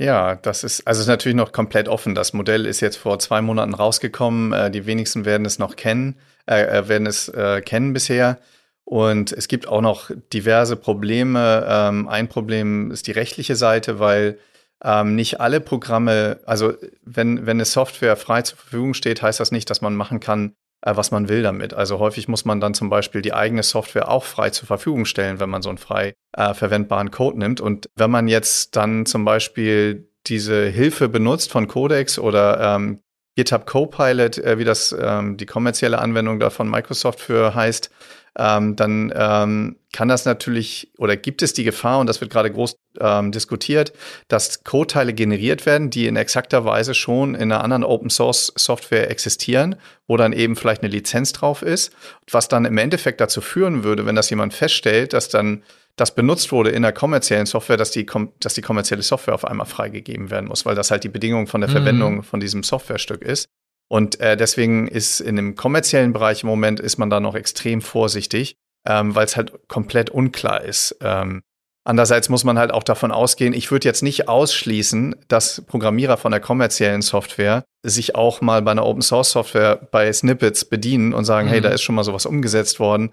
Ja, 0.00 0.36
das 0.36 0.62
ist 0.62 0.86
also 0.86 1.00
ist 1.00 1.08
natürlich 1.08 1.36
noch 1.36 1.50
komplett 1.50 1.88
offen. 1.88 2.14
Das 2.14 2.32
Modell 2.32 2.66
ist 2.66 2.80
jetzt 2.80 2.96
vor 2.96 3.18
zwei 3.18 3.42
Monaten 3.42 3.74
rausgekommen. 3.74 4.52
Äh, 4.52 4.70
die 4.70 4.86
wenigsten 4.86 5.24
werden 5.24 5.44
es 5.44 5.58
noch 5.58 5.74
kennen, 5.74 6.16
äh, 6.46 6.62
äh 6.62 6.88
werden 6.88 7.06
es 7.06 7.28
äh, 7.28 7.60
kennen 7.62 7.92
bisher. 7.92 8.38
Und 8.84 9.32
es 9.32 9.48
gibt 9.48 9.66
auch 9.68 9.80
noch 9.82 10.10
diverse 10.32 10.76
Probleme. 10.76 11.66
Ähm, 11.68 12.08
ein 12.08 12.28
Problem 12.28 12.90
ist 12.92 13.06
die 13.08 13.12
rechtliche 13.12 13.56
Seite, 13.56 13.98
weil 13.98 14.38
ähm, 14.84 15.16
nicht 15.16 15.40
alle 15.40 15.60
Programme, 15.60 16.38
also 16.46 16.74
wenn, 17.04 17.44
wenn 17.46 17.56
eine 17.58 17.64
Software 17.64 18.16
frei 18.16 18.42
zur 18.42 18.56
Verfügung 18.58 18.94
steht, 18.94 19.20
heißt 19.20 19.40
das 19.40 19.52
nicht, 19.52 19.68
dass 19.68 19.80
man 19.80 19.96
machen 19.96 20.20
kann, 20.20 20.54
was 20.82 21.10
man 21.10 21.28
will 21.28 21.42
damit. 21.42 21.74
Also 21.74 21.98
häufig 21.98 22.28
muss 22.28 22.44
man 22.44 22.60
dann 22.60 22.74
zum 22.74 22.90
Beispiel 22.90 23.22
die 23.22 23.34
eigene 23.34 23.62
Software 23.62 24.08
auch 24.10 24.24
frei 24.24 24.50
zur 24.50 24.66
Verfügung 24.66 25.04
stellen, 25.04 25.40
wenn 25.40 25.50
man 25.50 25.62
so 25.62 25.70
ein 25.70 25.78
frei 25.78 26.14
äh, 26.32 26.54
verwendbaren 26.54 27.10
Code 27.10 27.38
nimmt. 27.38 27.60
Und 27.60 27.88
wenn 27.96 28.10
man 28.10 28.28
jetzt 28.28 28.76
dann 28.76 29.06
zum 29.06 29.24
Beispiel 29.24 30.08
diese 30.26 30.66
Hilfe 30.66 31.08
benutzt 31.08 31.50
von 31.50 31.68
Codex 31.68 32.18
oder 32.18 32.76
ähm, 32.76 33.02
GitHub 33.38 33.66
Copilot, 33.66 34.38
äh, 34.38 34.58
wie 34.58 34.64
das 34.64 34.92
ähm, 35.00 35.36
die 35.36 35.46
kommerzielle 35.46 36.00
Anwendung 36.00 36.40
da 36.40 36.50
von 36.50 36.68
Microsoft 36.68 37.20
für 37.20 37.54
heißt, 37.54 37.88
ähm, 38.36 38.74
dann 38.74 39.12
ähm, 39.14 39.76
kann 39.92 40.08
das 40.08 40.24
natürlich 40.24 40.90
oder 40.98 41.16
gibt 41.16 41.42
es 41.42 41.52
die 41.52 41.62
Gefahr, 41.62 42.00
und 42.00 42.08
das 42.08 42.20
wird 42.20 42.32
gerade 42.32 42.50
groß 42.50 42.76
ähm, 42.98 43.30
diskutiert, 43.30 43.92
dass 44.26 44.64
Code-Teile 44.64 45.14
generiert 45.14 45.66
werden, 45.66 45.88
die 45.88 46.08
in 46.08 46.16
exakter 46.16 46.64
Weise 46.64 46.94
schon 46.94 47.36
in 47.36 47.52
einer 47.52 47.62
anderen 47.62 47.84
Open-Source-Software 47.84 49.08
existieren, 49.08 49.76
wo 50.08 50.16
dann 50.16 50.32
eben 50.32 50.56
vielleicht 50.56 50.82
eine 50.82 50.90
Lizenz 50.90 51.32
drauf 51.32 51.62
ist, 51.62 51.92
was 52.28 52.48
dann 52.48 52.64
im 52.64 52.76
Endeffekt 52.76 53.20
dazu 53.20 53.40
führen 53.40 53.84
würde, 53.84 54.04
wenn 54.04 54.16
das 54.16 54.30
jemand 54.30 54.52
feststellt, 54.52 55.12
dass 55.12 55.28
dann 55.28 55.62
das 55.98 56.14
benutzt 56.14 56.52
wurde 56.52 56.70
in 56.70 56.82
der 56.82 56.92
kommerziellen 56.92 57.46
Software, 57.46 57.76
dass 57.76 57.90
die, 57.90 58.06
dass 58.40 58.54
die 58.54 58.62
kommerzielle 58.62 59.02
Software 59.02 59.34
auf 59.34 59.44
einmal 59.44 59.66
freigegeben 59.66 60.30
werden 60.30 60.48
muss, 60.48 60.64
weil 60.64 60.74
das 60.74 60.90
halt 60.90 61.04
die 61.04 61.08
Bedingung 61.08 61.46
von 61.46 61.60
der 61.60 61.68
mhm. 61.68 61.74
Verwendung 61.74 62.22
von 62.22 62.40
diesem 62.40 62.62
Softwarestück 62.62 63.22
ist. 63.22 63.48
Und 63.90 64.20
äh, 64.20 64.36
deswegen 64.36 64.86
ist 64.86 65.20
in 65.20 65.36
dem 65.36 65.56
kommerziellen 65.56 66.12
Bereich 66.12 66.42
im 66.42 66.48
Moment 66.48 66.78
ist 66.78 66.98
man 66.98 67.10
da 67.10 67.20
noch 67.20 67.34
extrem 67.34 67.80
vorsichtig, 67.80 68.54
ähm, 68.86 69.14
weil 69.14 69.24
es 69.24 69.36
halt 69.36 69.66
komplett 69.66 70.10
unklar 70.10 70.62
ist. 70.62 70.96
Ähm, 71.00 71.42
andererseits 71.84 72.28
muss 72.28 72.44
man 72.44 72.58
halt 72.58 72.70
auch 72.70 72.82
davon 72.82 73.10
ausgehen, 73.10 73.54
ich 73.54 73.70
würde 73.70 73.88
jetzt 73.88 74.02
nicht 74.02 74.28
ausschließen, 74.28 75.16
dass 75.26 75.62
Programmierer 75.62 76.18
von 76.18 76.30
der 76.30 76.40
kommerziellen 76.40 77.02
Software 77.02 77.64
sich 77.82 78.14
auch 78.14 78.40
mal 78.40 78.62
bei 78.62 78.72
einer 78.72 78.86
Open 78.86 79.02
Source 79.02 79.32
Software 79.32 79.88
bei 79.90 80.12
Snippets 80.12 80.66
bedienen 80.66 81.14
und 81.14 81.24
sagen, 81.24 81.48
mhm. 81.48 81.52
hey, 81.52 81.60
da 81.60 81.70
ist 81.70 81.82
schon 81.82 81.94
mal 81.94 82.04
sowas 82.04 82.26
umgesetzt 82.26 82.78
worden. 82.78 83.12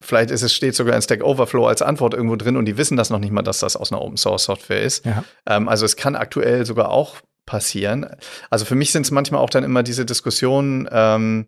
Vielleicht 0.00 0.30
ist 0.30 0.42
es, 0.42 0.54
steht 0.54 0.74
sogar 0.74 0.94
in 0.94 1.02
Stack 1.02 1.24
Overflow 1.24 1.66
als 1.66 1.82
Antwort 1.82 2.14
irgendwo 2.14 2.36
drin 2.36 2.56
und 2.56 2.66
die 2.66 2.76
wissen 2.76 2.96
das 2.96 3.10
noch 3.10 3.18
nicht 3.18 3.32
mal, 3.32 3.42
dass 3.42 3.58
das 3.58 3.74
aus 3.74 3.92
einer 3.92 4.00
Open 4.00 4.16
Source 4.16 4.44
Software 4.44 4.82
ist. 4.82 5.04
Ja. 5.04 5.24
Ähm, 5.46 5.68
also 5.68 5.84
es 5.84 5.96
kann 5.96 6.14
aktuell 6.14 6.64
sogar 6.64 6.90
auch 6.90 7.16
passieren. 7.46 8.06
Also 8.50 8.64
für 8.64 8.74
mich 8.74 8.92
sind 8.92 9.02
es 9.02 9.10
manchmal 9.10 9.40
auch 9.40 9.50
dann 9.50 9.64
immer 9.64 9.82
diese 9.82 10.04
Diskussionen, 10.04 10.88
ähm, 10.92 11.46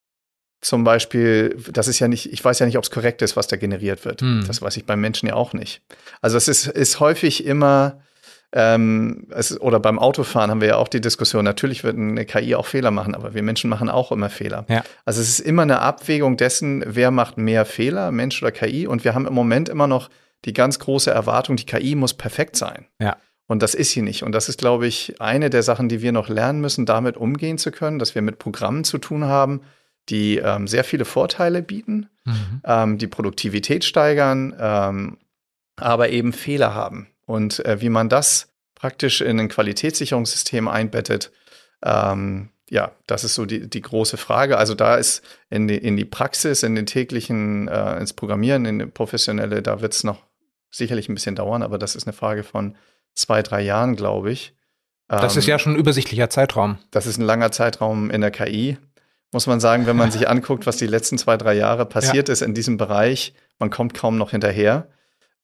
zum 0.61 0.85
Beispiel, 0.85 1.57
das 1.73 1.88
ist 1.88 2.00
ja 2.00 2.09
nicht, 2.09 2.33
ich 2.33 2.45
weiß 2.45 2.59
ja 2.59 2.66
nicht, 2.66 2.76
ob 2.76 2.85
es 2.85 2.90
korrekt 2.90 3.23
ist, 3.23 3.37
was 3.37 3.47
da 3.47 3.57
generiert 3.57 4.04
wird. 4.04 4.21
Hm. 4.21 4.45
Das 4.47 4.61
weiß 4.61 4.76
ich 4.76 4.85
beim 4.85 5.00
Menschen 5.00 5.26
ja 5.26 5.35
auch 5.35 5.54
nicht. 5.54 5.83
Also 6.21 6.37
es 6.37 6.49
ist, 6.49 6.66
ist 6.66 7.00
häufig 7.00 7.47
immer, 7.47 8.02
ähm, 8.52 9.28
es, 9.30 9.61
oder 9.61 9.78
beim 9.78 9.99
Autofahren 9.99 10.50
haben 10.50 10.61
wir 10.61 10.69
ja 10.69 10.76
auch 10.76 10.88
die 10.88 11.00
Diskussion, 11.00 11.45
natürlich 11.45 11.85
wird 11.85 11.97
eine 11.97 12.25
KI 12.25 12.57
auch 12.57 12.66
Fehler 12.66 12.90
machen, 12.90 13.14
aber 13.14 13.35
wir 13.35 13.42
Menschen 13.42 13.71
machen 13.71 13.88
auch 13.88 14.11
immer 14.11 14.28
Fehler. 14.28 14.64
Ja. 14.69 14.83
Also 15.04 15.21
es 15.21 15.28
ist 15.28 15.40
immer 15.40 15.62
eine 15.62 15.80
Abwägung 15.80 16.37
dessen, 16.37 16.83
wer 16.87 17.11
macht 17.11 17.38
mehr 17.38 17.64
Fehler, 17.64 18.11
Mensch 18.11 18.42
oder 18.42 18.50
KI. 18.50 18.87
Und 18.87 19.04
wir 19.04 19.14
haben 19.14 19.26
im 19.26 19.35
Moment 19.35 19.69
immer 19.69 19.87
noch 19.87 20.11
die 20.45 20.52
ganz 20.52 20.78
große 20.78 21.11
Erwartung, 21.11 21.57
die 21.57 21.66
KI 21.66 21.95
muss 21.95 22.14
perfekt 22.14 22.57
sein. 22.57 22.87
Ja. 22.99 23.16
Und 23.47 23.62
das 23.62 23.75
ist 23.75 23.90
sie 23.90 24.02
nicht. 24.02 24.23
Und 24.23 24.33
das 24.33 24.49
ist, 24.49 24.59
glaube 24.59 24.87
ich, 24.87 25.21
eine 25.21 25.50
der 25.50 25.62
Sachen, 25.62 25.88
die 25.88 26.02
wir 26.02 26.12
noch 26.12 26.28
lernen 26.28 26.61
müssen, 26.61 26.87
damit 26.87 27.16
umgehen 27.16 27.59
zu 27.59 27.71
können, 27.71 27.99
dass 27.99 28.14
wir 28.14 28.23
mit 28.23 28.38
Programmen 28.38 28.85
zu 28.85 28.99
tun 28.99 29.25
haben, 29.25 29.62
die 30.09 30.38
ähm, 30.38 30.66
sehr 30.66 30.85
viele 30.85 31.04
Vorteile 31.04 31.62
bieten, 31.62 32.09
mhm. 32.25 32.61
ähm, 32.64 32.99
die 32.99 33.07
Produktivität 33.07 33.85
steigern, 33.85 34.54
ähm, 34.59 35.19
aber 35.76 36.11
eben 36.11 36.33
Fehler 36.33 36.75
haben. 36.75 37.09
Und 37.31 37.65
äh, 37.65 37.81
wie 37.81 37.91
man 37.91 38.09
das 38.09 38.49
praktisch 38.75 39.21
in 39.21 39.39
ein 39.39 39.49
Qualitätssicherungssystem 39.49 40.67
einbettet, 40.67 41.31
ähm, 41.85 42.51
ja, 42.69 42.91
das 43.07 43.23
ist 43.23 43.37
so 43.37 43.47
die, 43.47 43.71
die 43.71 43.83
große 43.83 44.17
Frage. 44.17 44.59
Also 44.59 44.75
da 44.75 44.97
ist 44.97 45.23
in 45.49 45.69
die, 45.69 45.77
in 45.77 45.97
die 45.97 46.05
Praxis, 46.05 46.65
in 46.65 46.75
den 46.75 46.87
täglichen, 46.87 47.69
äh, 47.69 47.99
ins 47.99 48.15
Programmieren, 48.15 48.65
in 48.65 48.81
die 48.81 48.87
professionelle, 48.87 49.63
da 49.63 49.81
wird 49.81 49.95
es 49.95 50.03
noch 50.03 50.25
sicherlich 50.73 51.09
ein 51.09 51.15
bisschen 51.15 51.37
dauern, 51.37 51.63
aber 51.63 51.79
das 51.79 51.95
ist 51.95 52.09
eine 52.09 52.15
Frage 52.15 52.43
von 52.43 52.77
zwei, 53.15 53.43
drei 53.43 53.61
Jahren, 53.61 53.95
glaube 53.95 54.33
ich. 54.33 54.53
Das 55.07 55.37
ist 55.37 55.47
ja 55.47 55.55
ähm, 55.55 55.59
schon 55.61 55.73
ein 55.75 55.79
übersichtlicher 55.79 56.31
Zeitraum. 56.31 56.79
Das 56.91 57.07
ist 57.07 57.19
ein 57.19 57.25
langer 57.25 57.53
Zeitraum 57.53 58.11
in 58.11 58.23
der 58.23 58.33
KI. 58.33 58.77
Muss 59.31 59.47
man 59.47 59.61
sagen, 59.61 59.87
wenn 59.87 59.97
man 59.97 60.11
sich 60.13 60.29
anguckt, 60.29 60.67
was 60.67 60.79
die 60.79 60.89
letzten 60.89 61.17
zwei, 61.17 61.37
drei 61.37 61.55
Jahre 61.55 61.87
passiert 61.87 62.29
ja. 62.29 62.33
ist 62.33 62.43
in 62.43 62.55
diesem 62.55 62.77
Bereich, 62.77 63.35
man 63.61 63.71
kommt 63.71 63.95
kaum 63.95 64.19
noch 64.19 64.33
hinterher. 64.33 64.89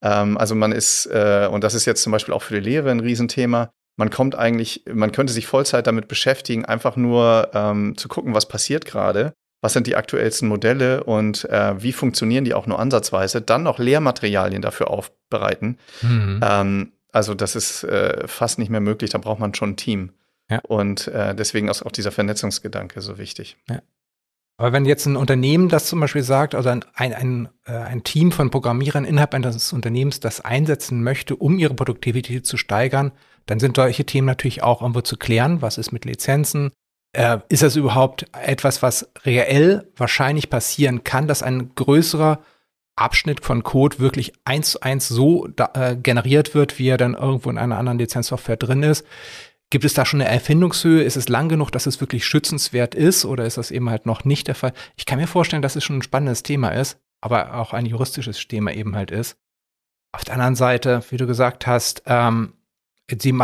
Ähm, 0.03 0.37
also 0.39 0.55
man 0.55 0.73
ist, 0.73 1.07
äh, 1.07 1.49
und 1.51 1.65
das 1.65 1.75
ist 1.75 1.85
jetzt 1.85 2.03
zum 2.03 2.13
Beispiel 2.13 2.35
auch 2.35 2.43
für 2.43 2.55
die 2.55 2.69
Lehre 2.69 2.91
ein 2.91 3.01
Riesenthema, 3.01 3.71
man 3.97 4.11
kommt 4.11 4.35
eigentlich, 4.35 4.85
man 4.93 5.11
könnte 5.13 5.33
sich 5.33 5.47
Vollzeit 5.47 5.87
damit 5.87 6.07
beschäftigen, 6.07 6.65
einfach 6.65 6.97
nur 6.97 7.51
ähm, 7.55 7.97
zu 7.97 8.09
gucken, 8.09 8.35
was 8.35 8.47
passiert 8.47 8.85
gerade, 8.85 9.33
was 9.63 9.73
sind 9.73 9.87
die 9.87 9.97
aktuellsten 9.97 10.49
Modelle 10.49 11.05
und 11.05 11.47
äh, 11.47 11.83
wie 11.83 11.93
funktionieren 11.93 12.45
die 12.45 12.55
auch 12.55 12.67
nur 12.67 12.79
ansatzweise, 12.79 13.41
dann 13.41 13.63
noch 13.63 13.79
Lehrmaterialien 13.79 14.61
dafür 14.61 14.91
aufbereiten. 14.91 15.79
Mhm. 16.03 16.41
Ähm, 16.43 16.93
also 17.11 17.35
das 17.35 17.57
ist 17.57 17.85
äh, 17.85 18.29
fast 18.29 18.59
nicht 18.59 18.69
mehr 18.69 18.81
möglich, 18.81 19.11
da 19.11 19.19
braucht 19.19 19.41
man 19.41 19.55
schon 19.55 19.71
ein 19.71 19.77
Team. 19.77 20.13
Ja. 20.51 20.61
Und 20.61 21.09
äh, 21.09 21.35
deswegen 21.35 21.69
ist 21.69 21.83
auch 21.83 21.91
dieser 21.91 22.13
Vernetzungsgedanke 22.13 23.01
so 23.01 23.19
wichtig. 23.19 23.57
Ja. 23.69 23.81
Aber 24.59 24.73
wenn 24.73 24.87
jetzt 24.87 25.07
ein 25.07 25.17
Unternehmen 25.17 25.69
das 25.69 25.87
zum 25.87 26.01
Beispiel 26.01 26.23
sagt, 26.23 26.55
also 26.55 26.71
ein, 26.71 26.83
ein, 26.95 27.49
äh, 27.67 27.73
ein 27.73 28.05
Team 28.05 28.33
von 28.33 28.51
Programmierern 28.51 29.05
innerhalb 29.05 29.35
eines 29.35 29.73
Unternehmens 29.73 30.21
das 30.21 30.41
einsetzen 30.41 31.03
möchte, 31.03 31.37
um 31.37 31.59
ihre 31.59 31.75
Produktivität 31.75 32.47
zu 32.47 32.57
steigern, 32.57 33.13
dann 33.45 33.61
sind 33.61 33.77
solche 33.77 34.07
Themen 34.07 34.27
natürlich 34.27 34.63
auch 34.63 34.81
irgendwo 34.81 35.03
zu 35.03 35.19
klären. 35.19 35.61
Was 35.61 35.77
ist 35.77 35.93
mit 35.93 36.07
Lizenzen? 36.07 36.73
Äh, 37.13 37.39
ist 37.49 37.63
das 37.63 37.77
überhaupt 37.77 38.27
etwas, 38.33 38.83
was 38.83 39.11
reell 39.25 39.91
wahrscheinlich 39.95 40.49
passieren 40.49 41.05
kann, 41.05 41.29
dass 41.29 41.43
ein 41.43 41.75
größerer 41.75 42.41
Abschnitt 42.97 43.45
von 43.45 43.63
Code 43.63 43.99
wirklich 43.99 44.33
eins 44.47 44.71
zu 44.71 44.81
eins 44.81 45.07
so 45.07 45.47
da, 45.55 45.71
äh, 45.75 45.97
generiert 45.97 46.55
wird, 46.55 46.79
wie 46.79 46.89
er 46.89 46.97
dann 46.97 47.13
irgendwo 47.13 47.51
in 47.51 47.59
einer 47.59 47.77
anderen 47.77 47.99
Lizenzsoftware 47.99 48.57
drin 48.57 48.83
ist. 48.83 49.07
Gibt 49.71 49.85
es 49.85 49.95
da 49.95 50.07
schon 50.07 50.21
eine 50.21 50.31
Erfindungshöhe? 50.31 51.03
Ist 51.03 51.17
es 51.17 51.29
lang 51.29 51.49
genug, 51.49 51.71
dass 51.73 51.87
es 51.87 52.01
wirklich 52.01 52.25
schützenswert 52.25 52.95
ist 52.95 53.25
oder 53.25 53.45
ist 53.47 53.59
das 53.59 53.71
eben 53.71 53.91
halt 53.91 54.07
noch 54.07 54.25
nicht 54.25 54.47
der 54.47 54.55
Fall? 54.55 54.73
Ich 54.97 55.07
kann 55.07 55.19
mir 55.19 55.27
vorstellen, 55.27 55.63
dass 55.63 55.77
es 55.77 55.85
schon 55.85 55.99
ein 55.99 56.03
spannendes 56.03 56.43
Thema 56.43 56.71
ist, 56.71 57.01
aber 57.21 57.55
auch 57.55 57.73
ein 57.73 57.87
juristisches 57.87 58.47
Thema 58.47 58.73
eben 58.73 58.95
halt 58.95 59.11
ist. 59.11 59.37
Auf 60.13 60.25
der 60.25 60.35
anderen 60.35 60.55
Seite, 60.55 61.03
wie 61.11 61.17
du 61.17 61.27
gesagt 61.27 61.67
hast, 61.67 62.03
ähm, 62.07 62.53
sie 63.11 63.35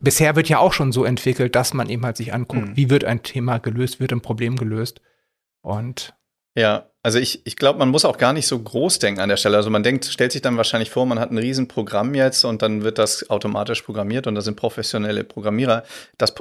bisher 0.00 0.36
wird 0.36 0.48
ja 0.48 0.58
auch 0.58 0.72
schon 0.72 0.92
so 0.92 1.04
entwickelt, 1.04 1.54
dass 1.54 1.74
man 1.74 1.88
eben 1.88 2.04
halt 2.04 2.16
sich 2.16 2.32
anguckt, 2.32 2.68
mhm. 2.68 2.76
wie 2.76 2.90
wird 2.90 3.04
ein 3.04 3.22
Thema 3.22 3.58
gelöst, 3.58 4.00
wird 4.00 4.12
ein 4.12 4.20
Problem 4.20 4.56
gelöst. 4.56 5.00
Und 5.62 6.14
ja, 6.56 6.90
also 7.06 7.20
ich, 7.20 7.46
ich 7.46 7.54
glaube, 7.54 7.78
man 7.78 7.90
muss 7.90 8.04
auch 8.04 8.18
gar 8.18 8.32
nicht 8.32 8.48
so 8.48 8.58
groß 8.58 8.98
denken 8.98 9.20
an 9.20 9.28
der 9.28 9.36
Stelle. 9.36 9.56
Also 9.56 9.70
man 9.70 9.84
denkt, 9.84 10.06
stellt 10.06 10.32
sich 10.32 10.42
dann 10.42 10.56
wahrscheinlich 10.56 10.90
vor, 10.90 11.06
man 11.06 11.20
hat 11.20 11.30
ein 11.30 11.38
Riesenprogramm 11.38 12.14
jetzt 12.14 12.44
und 12.44 12.62
dann 12.62 12.82
wird 12.82 12.98
das 12.98 13.30
automatisch 13.30 13.82
programmiert 13.82 14.26
und 14.26 14.34
da 14.34 14.40
sind 14.40 14.56
professionelle 14.56 15.22
Programmierer. 15.22 15.84
Das 16.18 16.34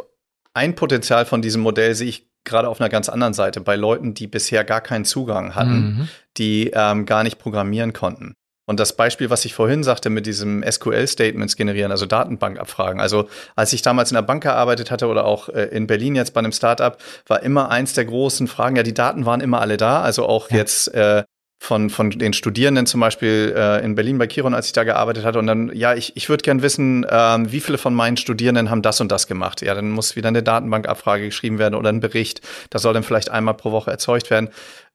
ein 0.56 0.74
Potenzial 0.74 1.28
von 1.28 1.44
diesem 1.44 1.62
Modell 1.62 1.94
sehe 1.94 2.08
ich 2.08 2.28
gerade 2.46 2.68
auf 2.68 2.82
einer 2.82 2.90
ganz 2.90 3.10
anderen 3.10 3.36
Seite, 3.36 3.62
bei 3.62 3.76
Leuten, 3.76 4.16
die 4.16 4.26
bisher 4.26 4.64
gar 4.64 4.82
keinen 4.82 5.06
Zugang 5.06 5.54
hatten, 5.54 5.78
mhm. 5.78 6.10
die 6.38 6.72
ähm, 6.74 7.06
gar 7.06 7.22
nicht 7.22 7.38
programmieren 7.38 7.94
konnten. 7.94 8.36
Und 8.66 8.80
das 8.80 8.96
Beispiel, 8.96 9.30
was 9.30 9.46
ich 9.46 9.54
vorhin 9.54 9.84
sagte 9.84 10.10
mit 10.10 10.26
diesem 10.26 10.64
SQL-Statements 10.64 11.56
generieren, 11.56 11.92
also 11.92 12.06
Datenbankabfragen. 12.06 13.00
Also 13.00 13.30
als 13.56 13.74
ich 13.74 13.82
damals 13.84 14.12
in 14.12 14.16
der 14.16 14.24
Bank 14.24 14.44
gearbeitet 14.44 14.90
hatte 14.90 15.08
oder 15.08 15.26
auch 15.26 15.50
äh, 15.50 15.66
in 15.66 15.88
Berlin 15.88 16.16
jetzt 16.16 16.34
bei 16.34 16.40
einem 16.40 16.52
Startup, 16.52 16.98
war 17.28 17.44
immer 17.44 17.70
eins 17.70 17.94
der 17.94 18.06
großen 18.06 18.48
Fragen, 18.48 18.76
ja, 18.76 18.84
die 18.84 18.94
Daten 18.94 19.26
waren 19.26 19.42
immer 19.42 19.62
alle 19.62 19.78
da. 19.78 20.02
Also 20.02 20.26
auch 20.26 20.50
ja. 20.50 20.58
jetzt 20.58 20.94
äh, 20.94 21.24
von, 21.58 21.90
von 21.90 22.12
den 22.12 22.34
Studierenden 22.34 22.86
zum 22.86 23.00
Beispiel 23.00 23.54
äh, 23.56 23.84
in 23.84 23.96
Berlin 23.96 24.18
bei 24.18 24.28
Kiron, 24.28 24.54
als 24.54 24.68
ich 24.68 24.74
da 24.74 24.84
gearbeitet 24.84 25.26
hatte. 25.26 25.40
Und 25.40 25.48
dann, 25.48 25.72
ja, 25.74 25.96
ich, 25.96 26.16
ich 26.16 26.30
würde 26.30 26.44
gern 26.44 26.62
wissen, 26.62 27.06
ähm, 27.10 27.52
wie 27.52 27.60
viele 27.60 27.78
von 27.78 27.94
meinen 27.94 28.18
Studierenden 28.18 28.70
haben 28.70 28.82
das 28.82 29.02
und 29.02 29.12
das 29.12 29.28
gemacht. 29.28 29.62
Ja, 29.62 29.74
dann 29.74 29.92
muss 29.92 30.16
wieder 30.16 30.28
eine 30.28 30.44
Datenbankabfrage 30.44 31.26
geschrieben 31.26 31.58
werden 31.58 31.76
oder 31.76 31.90
ein 31.90 32.02
Bericht. 32.02 32.42
Das 32.70 32.82
soll 32.82 32.94
dann 32.94 33.04
vielleicht 33.04 33.30
einmal 33.30 33.56
pro 33.56 33.72
Woche 33.72 33.90
erzeugt 33.90 34.30
werden. 34.30 34.50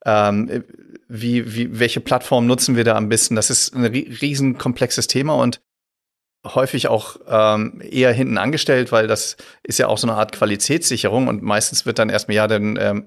Ähm, 0.05 0.63
wie, 1.07 1.53
wie, 1.55 1.79
welche 1.79 1.99
Plattform 1.99 2.47
nutzen 2.47 2.75
wir 2.75 2.83
da 2.83 2.95
am 2.95 3.09
besten? 3.09 3.35
Das 3.35 3.49
ist 3.49 3.75
ein 3.75 3.85
riesen 3.85 4.57
komplexes 4.57 5.07
Thema 5.07 5.33
und 5.33 5.61
häufig 6.45 6.87
auch 6.87 7.17
ähm, 7.27 7.81
eher 7.87 8.11
hinten 8.13 8.37
angestellt, 8.37 8.91
weil 8.91 9.07
das 9.07 9.37
ist 9.63 9.79
ja 9.79 9.87
auch 9.87 9.97
so 9.97 10.07
eine 10.07 10.17
Art 10.17 10.31
Qualitätssicherung 10.31 11.27
und 11.27 11.43
meistens 11.43 11.85
wird 11.85 11.99
dann 11.99 12.09
erstmal 12.09 12.35
ja 12.35 12.47
dann 12.47 12.77
ähm, 12.79 13.05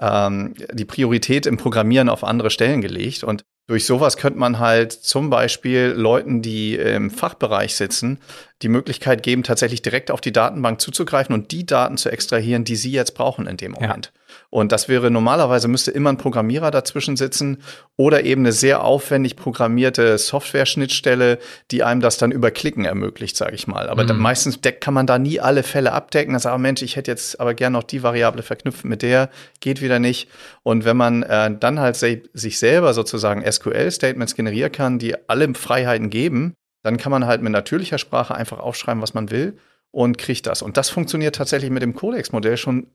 ähm, 0.00 0.54
die 0.72 0.84
Priorität 0.84 1.46
im 1.46 1.56
Programmieren 1.56 2.08
auf 2.08 2.22
andere 2.22 2.50
Stellen 2.50 2.80
gelegt 2.80 3.24
und 3.24 3.42
durch 3.66 3.86
sowas 3.86 4.16
könnte 4.16 4.38
man 4.38 4.58
halt 4.58 4.92
zum 4.92 5.30
Beispiel 5.30 5.94
Leuten, 5.96 6.42
die 6.42 6.74
im 6.74 7.08
Fachbereich 7.08 7.76
sitzen, 7.76 8.18
die 8.62 8.68
Möglichkeit 8.68 9.22
geben, 9.22 9.44
tatsächlich 9.44 9.80
direkt 9.80 10.10
auf 10.10 10.20
die 10.20 10.32
Datenbank 10.32 10.80
zuzugreifen 10.80 11.32
und 11.32 11.52
die 11.52 11.66
Daten 11.66 11.96
zu 11.96 12.10
extrahieren, 12.10 12.64
die 12.64 12.74
sie 12.74 12.90
jetzt 12.90 13.14
brauchen 13.14 13.46
in 13.46 13.56
dem 13.56 13.72
Moment. 13.72 14.12
Und 14.50 14.72
das 14.72 14.88
wäre 14.88 15.12
normalerweise 15.12 15.68
müsste 15.68 15.92
immer 15.92 16.10
ein 16.10 16.16
Programmierer 16.16 16.72
dazwischen 16.72 17.16
sitzen 17.16 17.58
oder 17.96 18.24
eben 18.24 18.42
eine 18.42 18.52
sehr 18.52 18.82
aufwendig 18.82 19.36
programmierte 19.36 20.18
Software-Schnittstelle, 20.18 21.38
die 21.70 21.84
einem 21.84 22.00
das 22.00 22.18
dann 22.18 22.32
über 22.32 22.50
Klicken 22.50 22.84
ermöglicht, 22.84 23.36
sage 23.36 23.54
ich 23.54 23.68
mal. 23.68 23.88
Aber 23.88 24.12
mhm. 24.12 24.20
meistens 24.20 24.58
kann 24.80 24.92
man 24.92 25.06
da 25.06 25.20
nie 25.20 25.38
alle 25.38 25.62
Fälle 25.62 25.92
abdecken. 25.92 26.32
Da 26.32 26.40
sagt, 26.40 26.54
oh 26.54 26.58
Mensch, 26.58 26.82
ich 26.82 26.96
hätte 26.96 27.12
jetzt 27.12 27.38
aber 27.38 27.54
gerne 27.54 27.74
noch 27.74 27.84
die 27.84 28.02
Variable 28.02 28.42
verknüpft 28.42 28.84
mit 28.84 29.02
der, 29.02 29.30
geht 29.60 29.80
wieder 29.80 30.00
nicht. 30.00 30.28
Und 30.64 30.84
wenn 30.84 30.96
man 30.96 31.22
äh, 31.22 31.56
dann 31.58 31.78
halt 31.78 31.94
se 31.94 32.22
sich 32.32 32.58
selber 32.58 32.92
sozusagen 32.92 33.44
SQL-Statements 33.50 34.34
generieren 34.34 34.72
kann, 34.72 34.98
die 34.98 35.14
alle 35.28 35.54
Freiheiten 35.54 36.10
geben, 36.10 36.54
dann 36.82 36.96
kann 36.96 37.12
man 37.12 37.26
halt 37.26 37.40
mit 37.40 37.52
natürlicher 37.52 37.98
Sprache 37.98 38.34
einfach 38.34 38.58
aufschreiben, 38.58 39.02
was 39.02 39.14
man 39.14 39.30
will 39.30 39.56
und 39.92 40.18
kriegt 40.18 40.46
das. 40.46 40.62
Und 40.62 40.76
das 40.76 40.90
funktioniert 40.90 41.36
tatsächlich 41.36 41.70
mit 41.70 41.82
dem 41.82 41.94
Codex-Modell 41.94 42.56
schon 42.56 42.88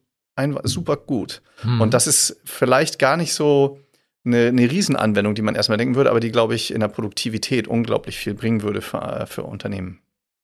super 0.63 0.97
gut. 0.97 1.41
Hm. 1.61 1.81
Und 1.81 1.93
das 1.93 2.07
ist 2.07 2.41
vielleicht 2.43 2.99
gar 2.99 3.17
nicht 3.17 3.33
so 3.33 3.79
eine, 4.25 4.47
eine 4.47 4.69
Riesenanwendung, 4.69 5.35
die 5.35 5.41
man 5.41 5.55
erstmal 5.55 5.77
denken 5.77 5.95
würde, 5.95 6.09
aber 6.09 6.19
die, 6.19 6.31
glaube 6.31 6.55
ich, 6.55 6.73
in 6.73 6.79
der 6.79 6.87
Produktivität 6.87 7.67
unglaublich 7.67 8.17
viel 8.17 8.33
bringen 8.33 8.61
würde 8.61 8.81
für, 8.81 9.25
für 9.27 9.43
Unternehmen. 9.43 9.99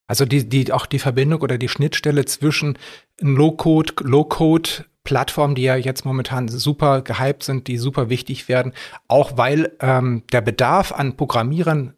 Also 0.07 0.25
die, 0.25 0.47
die, 0.47 0.71
auch 0.73 0.85
die 0.85 0.99
Verbindung 0.99 1.41
oder 1.41 1.57
die 1.57 1.69
Schnittstelle 1.69 2.25
zwischen 2.25 2.77
Low-Code, 3.21 3.93
Low-Code 4.01 4.85
Plattformen, 5.03 5.55
die 5.55 5.63
ja 5.63 5.75
jetzt 5.75 6.05
momentan 6.05 6.47
super 6.47 7.01
gehypt 7.01 7.43
sind, 7.43 7.67
die 7.67 7.77
super 7.77 8.09
wichtig 8.09 8.47
werden, 8.47 8.73
auch 9.07 9.37
weil 9.37 9.71
ähm, 9.79 10.23
der 10.31 10.41
Bedarf 10.41 10.91
an 10.91 11.17
Programmierern 11.17 11.93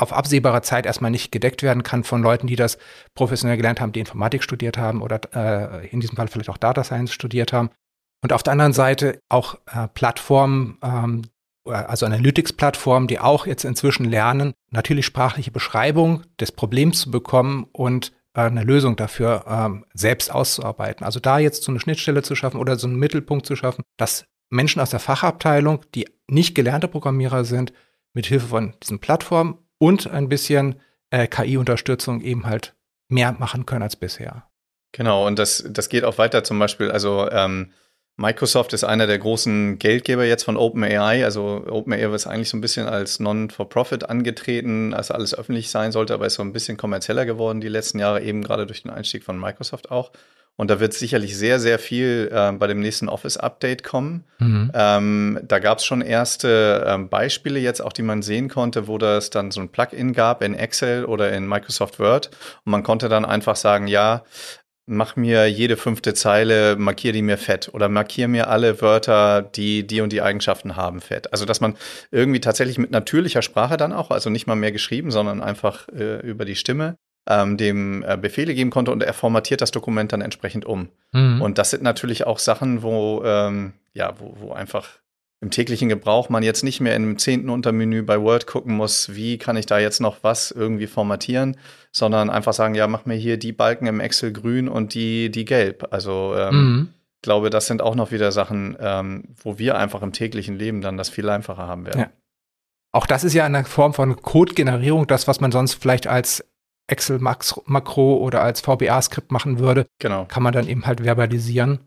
auf 0.00 0.12
absehbare 0.12 0.62
Zeit 0.62 0.86
erstmal 0.86 1.10
nicht 1.10 1.30
gedeckt 1.30 1.62
werden 1.62 1.82
kann 1.82 2.04
von 2.04 2.22
Leuten, 2.22 2.46
die 2.46 2.56
das 2.56 2.78
professionell 3.14 3.56
gelernt 3.56 3.80
haben, 3.80 3.92
die 3.92 4.00
Informatik 4.00 4.42
studiert 4.42 4.78
haben 4.78 5.02
oder 5.02 5.20
äh, 5.34 5.88
in 5.88 6.00
diesem 6.00 6.16
Fall 6.16 6.28
vielleicht 6.28 6.48
auch 6.48 6.56
Data 6.56 6.82
Science 6.84 7.12
studiert 7.12 7.52
haben. 7.52 7.70
Und 8.22 8.32
auf 8.32 8.42
der 8.42 8.52
anderen 8.52 8.72
Seite 8.72 9.20
auch 9.28 9.56
äh, 9.66 9.88
Plattformen, 9.88 10.78
ähm, 10.82 11.22
also 11.64 12.06
Analytics-Plattformen, 12.06 13.06
die 13.06 13.18
auch 13.18 13.46
jetzt 13.46 13.64
inzwischen 13.64 14.04
lernen, 14.04 14.54
natürlich 14.70 15.06
sprachliche 15.06 15.50
Beschreibung 15.50 16.22
des 16.38 16.52
Problems 16.52 17.00
zu 17.00 17.10
bekommen 17.10 17.66
und 17.72 18.12
äh, 18.34 18.42
eine 18.42 18.64
Lösung 18.64 18.96
dafür 18.96 19.44
ähm, 19.46 19.84
selbst 19.92 20.32
auszuarbeiten. 20.32 21.04
Also 21.04 21.20
da 21.20 21.38
jetzt 21.38 21.62
so 21.62 21.72
eine 21.72 21.80
Schnittstelle 21.80 22.22
zu 22.22 22.34
schaffen 22.34 22.58
oder 22.58 22.78
so 22.78 22.86
einen 22.86 22.98
Mittelpunkt 22.98 23.46
zu 23.46 23.56
schaffen, 23.56 23.82
dass 23.96 24.24
Menschen 24.50 24.80
aus 24.80 24.90
der 24.90 25.00
Fachabteilung, 25.00 25.84
die 25.94 26.08
nicht 26.28 26.54
gelernte 26.54 26.88
Programmierer 26.88 27.44
sind, 27.44 27.72
mit 28.12 28.26
Hilfe 28.26 28.48
von 28.48 28.74
diesen 28.82 28.98
Plattformen 28.98 29.58
und 29.80 30.08
ein 30.08 30.28
bisschen 30.28 30.76
äh, 31.10 31.26
KI-Unterstützung 31.26 32.20
eben 32.20 32.46
halt 32.46 32.74
mehr 33.08 33.32
machen 33.32 33.66
können 33.66 33.82
als 33.82 33.96
bisher. 33.96 34.44
Genau, 34.92 35.26
und 35.26 35.38
das, 35.38 35.64
das 35.68 35.88
geht 35.88 36.04
auch 36.04 36.18
weiter 36.18 36.44
zum 36.44 36.58
Beispiel, 36.58 36.90
also 36.90 37.28
ähm, 37.30 37.72
Microsoft 38.16 38.74
ist 38.74 38.84
einer 38.84 39.06
der 39.06 39.18
großen 39.18 39.78
Geldgeber 39.78 40.26
jetzt 40.26 40.42
von 40.42 40.58
OpenAI. 40.58 41.24
Also 41.24 41.64
OpenAI 41.66 42.14
ist 42.14 42.26
eigentlich 42.26 42.50
so 42.50 42.58
ein 42.58 42.60
bisschen 42.60 42.86
als 42.86 43.18
Non-for-Profit 43.18 44.10
angetreten, 44.10 44.92
also 44.92 45.14
alles 45.14 45.34
öffentlich 45.34 45.70
sein 45.70 45.90
sollte, 45.90 46.12
aber 46.12 46.26
ist 46.26 46.34
so 46.34 46.42
ein 46.42 46.52
bisschen 46.52 46.76
kommerzieller 46.76 47.24
geworden 47.24 47.62
die 47.62 47.68
letzten 47.68 47.98
Jahre, 47.98 48.20
eben 48.22 48.42
gerade 48.42 48.66
durch 48.66 48.82
den 48.82 48.90
Einstieg 48.90 49.24
von 49.24 49.40
Microsoft 49.40 49.90
auch. 49.90 50.12
Und 50.56 50.70
da 50.70 50.78
wird 50.78 50.92
sicherlich 50.92 51.38
sehr, 51.38 51.58
sehr 51.58 51.78
viel 51.78 52.30
äh, 52.30 52.52
bei 52.52 52.66
dem 52.66 52.80
nächsten 52.80 53.08
Office-Update 53.08 53.82
kommen. 53.82 54.24
Mhm. 54.38 54.70
Ähm, 54.74 55.40
da 55.42 55.58
gab 55.58 55.78
es 55.78 55.86
schon 55.86 56.02
erste 56.02 56.84
ähm, 56.86 57.08
Beispiele 57.08 57.58
jetzt 57.58 57.80
auch, 57.80 57.94
die 57.94 58.02
man 58.02 58.20
sehen 58.20 58.50
konnte, 58.50 58.86
wo 58.86 58.98
das 58.98 59.30
dann 59.30 59.50
so 59.50 59.60
ein 59.62 59.70
Plugin 59.70 60.12
gab 60.12 60.42
in 60.42 60.54
Excel 60.54 61.06
oder 61.06 61.32
in 61.32 61.48
Microsoft 61.48 61.98
Word. 61.98 62.30
Und 62.66 62.72
man 62.72 62.82
konnte 62.82 63.08
dann 63.08 63.24
einfach 63.24 63.56
sagen, 63.56 63.86
ja, 63.86 64.22
mach 64.90 65.16
mir 65.16 65.46
jede 65.46 65.76
fünfte 65.76 66.14
Zeile, 66.14 66.76
markier 66.76 67.12
die 67.12 67.22
mir 67.22 67.38
fett 67.38 67.70
oder 67.72 67.88
markier 67.88 68.28
mir 68.28 68.48
alle 68.48 68.82
Wörter, 68.82 69.40
die 69.40 69.86
die 69.86 70.00
und 70.00 70.12
die 70.12 70.20
Eigenschaften 70.20 70.76
haben, 70.76 71.00
fett. 71.00 71.32
Also 71.32 71.44
dass 71.44 71.60
man 71.60 71.76
irgendwie 72.10 72.40
tatsächlich 72.40 72.76
mit 72.76 72.90
natürlicher 72.90 73.42
Sprache 73.42 73.76
dann 73.76 73.92
auch, 73.92 74.10
also 74.10 74.30
nicht 74.30 74.46
mal 74.46 74.56
mehr 74.56 74.72
geschrieben, 74.72 75.10
sondern 75.10 75.40
einfach 75.40 75.88
äh, 75.88 76.18
über 76.20 76.44
die 76.44 76.56
Stimme 76.56 76.96
ähm, 77.28 77.56
dem 77.56 78.02
äh, 78.06 78.16
Befehle 78.16 78.54
geben 78.54 78.70
konnte 78.70 78.90
und 78.90 79.02
er 79.02 79.12
formatiert 79.12 79.60
das 79.60 79.70
Dokument 79.70 80.12
dann 80.12 80.20
entsprechend 80.20 80.64
um. 80.64 80.88
Mhm. 81.12 81.42
Und 81.42 81.58
das 81.58 81.70
sind 81.70 81.82
natürlich 81.82 82.26
auch 82.26 82.38
Sachen, 82.38 82.82
wo, 82.82 83.22
ähm, 83.24 83.74
ja, 83.92 84.14
wo, 84.18 84.34
wo 84.38 84.52
einfach 84.52 85.00
im 85.42 85.50
täglichen 85.50 85.88
Gebrauch 85.88 86.28
man 86.28 86.42
jetzt 86.42 86.62
nicht 86.64 86.80
mehr 86.80 86.94
im 86.94 87.16
zehnten 87.18 87.48
Untermenü 87.48 88.02
bei 88.02 88.20
Word 88.20 88.46
gucken 88.46 88.76
muss, 88.76 89.14
wie 89.14 89.38
kann 89.38 89.56
ich 89.56 89.64
da 89.64 89.78
jetzt 89.78 90.00
noch 90.00 90.18
was 90.22 90.50
irgendwie 90.50 90.86
formatieren, 90.86 91.56
sondern 91.92 92.28
einfach 92.28 92.52
sagen, 92.52 92.74
ja, 92.74 92.86
mach 92.86 93.06
mir 93.06 93.14
hier 93.14 93.38
die 93.38 93.52
Balken 93.52 93.86
im 93.86 94.00
Excel 94.00 94.32
grün 94.32 94.68
und 94.68 94.92
die, 94.94 95.30
die 95.30 95.46
gelb. 95.46 95.88
Also 95.92 96.34
ähm, 96.36 96.54
mhm. 96.54 96.88
glaube, 97.22 97.48
das 97.48 97.66
sind 97.66 97.80
auch 97.80 97.94
noch 97.94 98.10
wieder 98.12 98.32
Sachen, 98.32 98.76
ähm, 98.80 99.24
wo 99.42 99.58
wir 99.58 99.78
einfach 99.78 100.02
im 100.02 100.12
täglichen 100.12 100.58
Leben 100.58 100.82
dann 100.82 100.98
das 100.98 101.08
viel 101.08 101.28
einfacher 101.30 101.66
haben 101.66 101.86
werden. 101.86 102.00
Ja. 102.00 102.10
Auch 102.92 103.06
das 103.06 103.24
ist 103.24 103.34
ja 103.34 103.44
eine 103.44 103.64
Form 103.64 103.94
von 103.94 104.16
Code-Generierung, 104.16 105.06
das, 105.06 105.26
was 105.26 105.40
man 105.40 105.52
sonst 105.52 105.74
vielleicht 105.74 106.06
als 106.06 106.44
Excel-Makro 106.90 108.16
oder 108.16 108.42
als 108.42 108.60
VBA-Skript 108.60 109.32
machen 109.32 109.58
würde, 109.58 109.86
genau. 109.98 110.24
kann 110.26 110.42
man 110.42 110.52
dann 110.52 110.68
eben 110.68 110.86
halt 110.86 111.02
verbalisieren. 111.02 111.80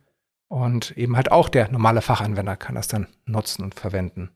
Und 0.48 0.92
eben 0.98 1.16
halt 1.16 1.32
auch 1.32 1.50
der 1.50 1.72
normale 1.72 2.02
Fachanwender 2.02 2.56
kann 2.56 2.76
das 2.76 2.88
dann 2.88 3.08
nutzen 3.26 3.64
und 3.64 3.74
verwenden. 3.74 4.30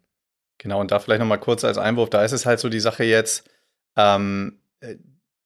Genau, 0.58 0.82
und 0.82 0.90
da 0.90 0.98
vielleicht 0.98 1.20
nochmal 1.20 1.40
kurz 1.40 1.64
als 1.64 1.78
Einwurf, 1.78 2.10
da 2.10 2.24
ist 2.24 2.32
es 2.32 2.48
halt 2.48 2.60
so 2.60 2.70
die 2.70 2.80
Sache 2.80 3.04
jetzt, 3.04 3.48
ähm, 3.96 4.60
äh, 4.80 4.96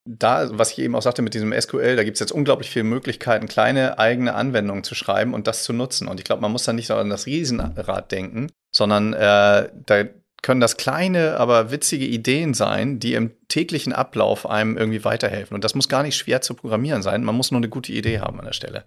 da, 0.05 0.57
was 0.57 0.71
ich 0.71 0.79
eben 0.79 0.95
auch 0.95 1.01
sagte 1.01 1.21
mit 1.21 1.34
diesem 1.34 1.53
SQL, 1.53 1.95
da 1.95 2.03
gibt 2.03 2.15
es 2.15 2.21
jetzt 2.21 2.31
unglaublich 2.31 2.69
viele 2.69 2.86
Möglichkeiten, 2.86 3.47
kleine 3.47 3.99
eigene 3.99 4.34
Anwendungen 4.34 4.84
zu 4.84 4.95
schreiben 4.95 5.34
und 5.34 5.45
das 5.45 5.63
zu 5.63 5.73
nutzen. 5.73 6.07
Und 6.07 6.19
ich 6.19 6.23
glaube, 6.23 6.41
man 6.41 6.51
muss 6.51 6.63
da 6.63 6.73
nicht 6.73 6.88
so 6.88 6.95
an 6.95 7.10
das 7.10 7.25
Riesenrad 7.25 8.12
denken, 8.12 8.47
sondern 8.71 9.13
äh, 9.13 9.69
da 9.86 10.03
können 10.41 10.62
das 10.62 10.77
kleine, 10.77 11.38
aber 11.38 11.71
witzige 11.71 12.06
Ideen 12.06 12.54
sein, 12.54 12.99
die 12.99 13.13
im 13.13 13.32
täglichen 13.47 13.93
Ablauf 13.93 14.49
einem 14.49 14.77
irgendwie 14.77 15.04
weiterhelfen. 15.04 15.54
Und 15.54 15.63
das 15.63 15.75
muss 15.75 15.89
gar 15.89 16.04
nicht 16.04 16.15
schwer 16.15 16.41
zu 16.41 16.56
programmieren 16.56 17.04
sein. 17.04 17.23
Man 17.23 17.36
muss 17.36 17.51
nur 17.51 17.60
eine 17.60 17.69
gute 17.69 17.93
Idee 17.93 18.19
haben 18.19 18.39
an 18.39 18.45
der 18.45 18.54
Stelle. 18.54 18.86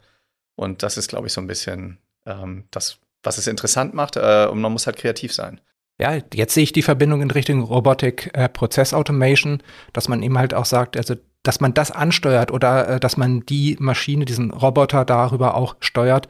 Und 0.57 0.83
das 0.83 0.97
ist, 0.97 1.09
glaube 1.09 1.29
ich, 1.29 1.33
so 1.33 1.41
ein 1.41 1.47
bisschen 1.47 1.99
ähm, 2.27 2.65
das, 2.71 2.99
was 3.23 3.39
es 3.39 3.47
interessant 3.47 3.95
macht. 3.95 4.17
Äh, 4.17 4.49
und 4.51 4.61
man 4.61 4.73
muss 4.73 4.87
halt 4.87 4.97
kreativ 4.97 5.33
sein. 5.33 5.61
Ja, 6.01 6.19
jetzt 6.33 6.55
sehe 6.55 6.65
ich 6.65 6.73
die 6.73 6.83
Verbindung 6.83 7.23
in 7.23 7.31
Richtung 7.31 7.63
Robotik 7.63 8.31
äh, 8.35 8.49
Prozess 8.49 8.93
Automation, 8.93 9.63
dass 9.93 10.09
man 10.09 10.25
eben 10.25 10.37
halt 10.37 10.53
auch 10.53 10.65
sagt, 10.65 10.97
also 10.97 11.15
dass 11.45 11.61
man 11.61 11.73
das 11.73 11.93
ansteuert 11.93 12.51
oder 12.51 12.89
äh, 12.89 13.01
dass 13.01 13.17
man 13.17 13.47
die 13.47 13.77
Maschine, 13.79 14.25
diesen 14.25 14.51
Roboter 14.51 15.05
darüber 15.05 15.55
auch 15.55 15.77
steuert, 15.79 16.27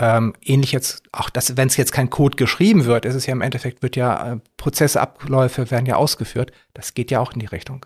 ähm, 0.00 0.34
ähnlich 0.42 0.72
jetzt, 0.72 1.02
auch 1.12 1.30
das, 1.30 1.56
wenn 1.56 1.68
es 1.68 1.76
jetzt 1.76 1.92
kein 1.92 2.10
Code 2.10 2.36
geschrieben 2.36 2.84
wird, 2.84 3.04
ist 3.04 3.14
es 3.14 3.26
ja 3.26 3.32
im 3.32 3.40
Endeffekt, 3.40 3.82
wird 3.82 3.96
ja 3.96 4.34
äh, 4.34 4.36
Prozessabläufe 4.56 5.70
werden 5.70 5.86
ja 5.86 5.96
ausgeführt. 5.96 6.52
Das 6.74 6.94
geht 6.94 7.10
ja 7.10 7.20
auch 7.20 7.32
in 7.32 7.40
die 7.40 7.46
Richtung. 7.46 7.84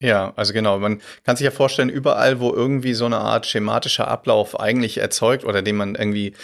Ja, 0.00 0.32
also 0.36 0.52
genau. 0.52 0.78
Man 0.78 1.00
kann 1.24 1.36
sich 1.36 1.44
ja 1.44 1.50
vorstellen, 1.50 1.88
überall, 1.88 2.38
wo 2.38 2.52
irgendwie 2.52 2.94
so 2.94 3.06
eine 3.06 3.18
Art 3.18 3.46
schematischer 3.46 4.06
Ablauf 4.06 4.58
eigentlich 4.58 4.98
erzeugt 4.98 5.44
oder 5.44 5.60
den 5.60 5.76
man 5.76 5.96
irgendwie 5.96 6.34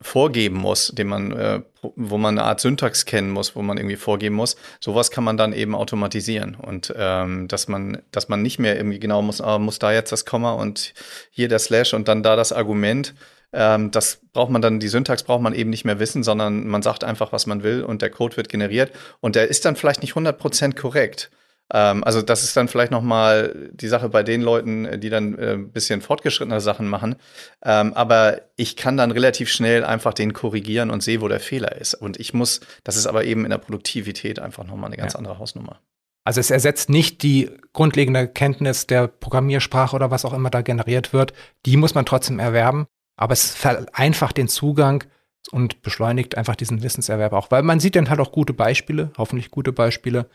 vorgeben 0.00 0.56
muss, 0.56 0.88
den 0.88 1.08
man, 1.08 1.32
äh, 1.32 1.62
wo 1.96 2.18
man 2.18 2.38
eine 2.38 2.46
Art 2.46 2.60
Syntax 2.60 3.04
kennen 3.04 3.30
muss, 3.30 3.56
wo 3.56 3.62
man 3.62 3.78
irgendwie 3.78 3.96
vorgeben 3.96 4.36
muss, 4.36 4.56
sowas 4.78 5.10
kann 5.10 5.24
man 5.24 5.36
dann 5.36 5.52
eben 5.52 5.74
automatisieren 5.74 6.54
und 6.54 6.94
ähm, 6.96 7.48
dass 7.48 7.66
man, 7.66 8.02
dass 8.12 8.28
man 8.28 8.42
nicht 8.42 8.60
mehr 8.60 8.76
irgendwie 8.76 9.00
genau 9.00 9.22
muss, 9.22 9.40
ah, 9.40 9.58
muss 9.58 9.80
da 9.80 9.92
jetzt 9.92 10.12
das 10.12 10.24
Komma 10.24 10.52
und 10.52 10.94
hier 11.30 11.48
der 11.48 11.58
Slash 11.58 11.94
und 11.94 12.06
dann 12.06 12.22
da 12.22 12.36
das 12.36 12.52
Argument, 12.52 13.14
ähm, 13.52 13.90
das 13.90 14.20
braucht 14.32 14.50
man 14.50 14.62
dann, 14.62 14.80
die 14.80 14.88
Syntax 14.88 15.22
braucht 15.22 15.42
man 15.42 15.54
eben 15.54 15.70
nicht 15.70 15.84
mehr 15.84 15.98
wissen, 15.98 16.22
sondern 16.22 16.66
man 16.66 16.82
sagt 16.82 17.04
einfach, 17.04 17.32
was 17.32 17.46
man 17.46 17.62
will 17.62 17.82
und 17.82 18.02
der 18.02 18.10
Code 18.10 18.36
wird 18.36 18.48
generiert. 18.48 18.92
Und 19.20 19.36
der 19.36 19.48
ist 19.48 19.64
dann 19.64 19.76
vielleicht 19.76 20.02
nicht 20.02 20.14
100% 20.14 20.74
korrekt. 20.74 21.30
Ähm, 21.72 22.04
also 22.04 22.22
das 22.22 22.44
ist 22.44 22.56
dann 22.56 22.68
vielleicht 22.68 22.92
noch 22.92 23.02
mal 23.02 23.70
die 23.72 23.88
Sache 23.88 24.08
bei 24.08 24.22
den 24.22 24.42
Leuten, 24.42 25.00
die 25.00 25.10
dann 25.10 25.38
äh, 25.38 25.52
ein 25.52 25.70
bisschen 25.70 26.00
fortgeschrittene 26.00 26.60
Sachen 26.60 26.88
machen. 26.88 27.16
Ähm, 27.64 27.94
aber 27.94 28.42
ich 28.56 28.76
kann 28.76 28.96
dann 28.96 29.10
relativ 29.10 29.50
schnell 29.50 29.84
einfach 29.84 30.14
den 30.14 30.32
korrigieren 30.32 30.90
und 30.90 31.02
sehe, 31.02 31.20
wo 31.20 31.28
der 31.28 31.40
Fehler 31.40 31.76
ist. 31.76 31.94
Und 31.94 32.18
ich 32.18 32.34
muss, 32.34 32.60
das 32.84 32.96
ist 32.96 33.06
aber 33.06 33.24
eben 33.24 33.44
in 33.44 33.50
der 33.50 33.58
Produktivität 33.58 34.38
einfach 34.38 34.64
noch 34.64 34.76
mal 34.76 34.86
eine 34.86 34.96
ganz 34.96 35.14
ja. 35.14 35.18
andere 35.18 35.38
Hausnummer. 35.38 35.80
Also 36.24 36.40
es 36.40 36.50
ersetzt 36.50 36.90
nicht 36.90 37.22
die 37.22 37.50
grundlegende 37.72 38.28
Kenntnis 38.28 38.86
der 38.86 39.06
Programmiersprache 39.06 39.96
oder 39.96 40.10
was 40.10 40.26
auch 40.26 40.34
immer 40.34 40.50
da 40.50 40.60
generiert 40.60 41.14
wird. 41.14 41.32
Die 41.64 41.78
muss 41.78 41.94
man 41.94 42.04
trotzdem 42.04 42.38
erwerben. 42.38 42.86
Aber 43.18 43.34
es 43.34 43.54
vereinfacht 43.54 44.38
den 44.38 44.48
Zugang 44.48 45.04
und 45.50 45.82
beschleunigt 45.82 46.36
einfach 46.38 46.56
diesen 46.56 46.82
Wissenserwerb 46.82 47.32
auch, 47.32 47.50
weil 47.50 47.62
man 47.62 47.80
sieht 47.80 47.96
dann 47.96 48.08
halt 48.08 48.20
auch 48.20 48.32
gute 48.32 48.52
Beispiele, 48.54 49.10
hoffentlich 49.18 49.50
gute 49.50 49.72
Beispiele, 49.72 50.30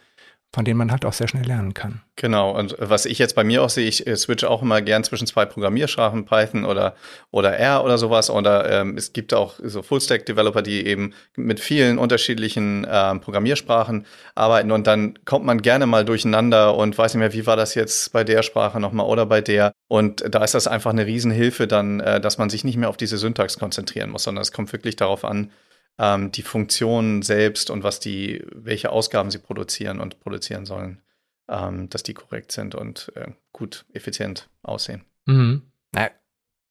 von 0.53 0.65
denen 0.65 0.77
man 0.77 0.91
halt 0.91 1.03
auch 1.03 1.13
sehr 1.13 1.27
schnell 1.27 1.45
lernen 1.45 1.73
kann. 1.73 2.01
Genau, 2.15 2.51
und 2.51 2.75
was 2.77 3.07
ich 3.07 3.17
jetzt 3.17 3.33
bei 3.33 3.43
mir 3.43 3.63
auch 3.63 3.71
sehe, 3.71 3.87
ich 3.87 4.05
äh, 4.05 4.15
switche 4.15 4.47
auch 4.49 4.61
immer 4.61 4.83
gern 4.83 5.03
zwischen 5.03 5.25
zwei 5.25 5.45
Programmiersprachen, 5.45 6.25
Python 6.25 6.63
oder, 6.63 6.95
oder 7.31 7.57
R 7.57 7.83
oder 7.83 7.97
sowas. 7.97 8.29
Oder 8.29 8.69
ähm, 8.69 8.95
es 8.95 9.13
gibt 9.13 9.33
auch 9.33 9.55
so 9.63 9.81
Full-Stack-Developer, 9.81 10.61
die 10.61 10.85
eben 10.85 11.13
mit 11.35 11.59
vielen 11.59 11.97
unterschiedlichen 11.97 12.85
ähm, 12.89 13.19
Programmiersprachen 13.19 14.05
arbeiten 14.35 14.71
und 14.71 14.85
dann 14.85 15.17
kommt 15.25 15.43
man 15.43 15.61
gerne 15.63 15.87
mal 15.87 16.05
durcheinander 16.05 16.75
und 16.75 16.95
weiß 16.95 17.15
nicht 17.15 17.19
mehr, 17.19 17.33
wie 17.33 17.47
war 17.47 17.55
das 17.55 17.73
jetzt 17.73 18.13
bei 18.13 18.23
der 18.23 18.43
Sprache 18.43 18.79
nochmal 18.79 19.07
oder 19.07 19.25
bei 19.25 19.41
der. 19.41 19.73
Und 19.87 20.23
da 20.29 20.43
ist 20.43 20.53
das 20.53 20.67
einfach 20.67 20.91
eine 20.91 21.07
Riesenhilfe 21.07 21.65
dann, 21.65 21.99
äh, 21.99 22.21
dass 22.21 22.37
man 22.37 22.51
sich 22.51 22.63
nicht 22.63 22.77
mehr 22.77 22.89
auf 22.89 22.97
diese 22.97 23.17
Syntax 23.17 23.57
konzentrieren 23.57 24.11
muss, 24.11 24.23
sondern 24.23 24.43
es 24.43 24.51
kommt 24.51 24.71
wirklich 24.71 24.95
darauf 24.97 25.25
an, 25.25 25.49
ähm, 25.97 26.31
die 26.31 26.41
Funktionen 26.41 27.21
selbst 27.21 27.69
und 27.69 27.83
was 27.83 27.99
die, 27.99 28.43
welche 28.51 28.91
Ausgaben 28.91 29.31
sie 29.31 29.39
produzieren 29.39 29.99
und 29.99 30.19
produzieren 30.19 30.65
sollen, 30.65 31.01
ähm, 31.49 31.89
dass 31.89 32.03
die 32.03 32.13
korrekt 32.13 32.51
sind 32.51 32.75
und 32.75 33.11
äh, 33.15 33.31
gut, 33.51 33.85
effizient 33.93 34.49
aussehen. 34.61 35.03
Mhm. 35.25 35.63
Na, 35.91 36.09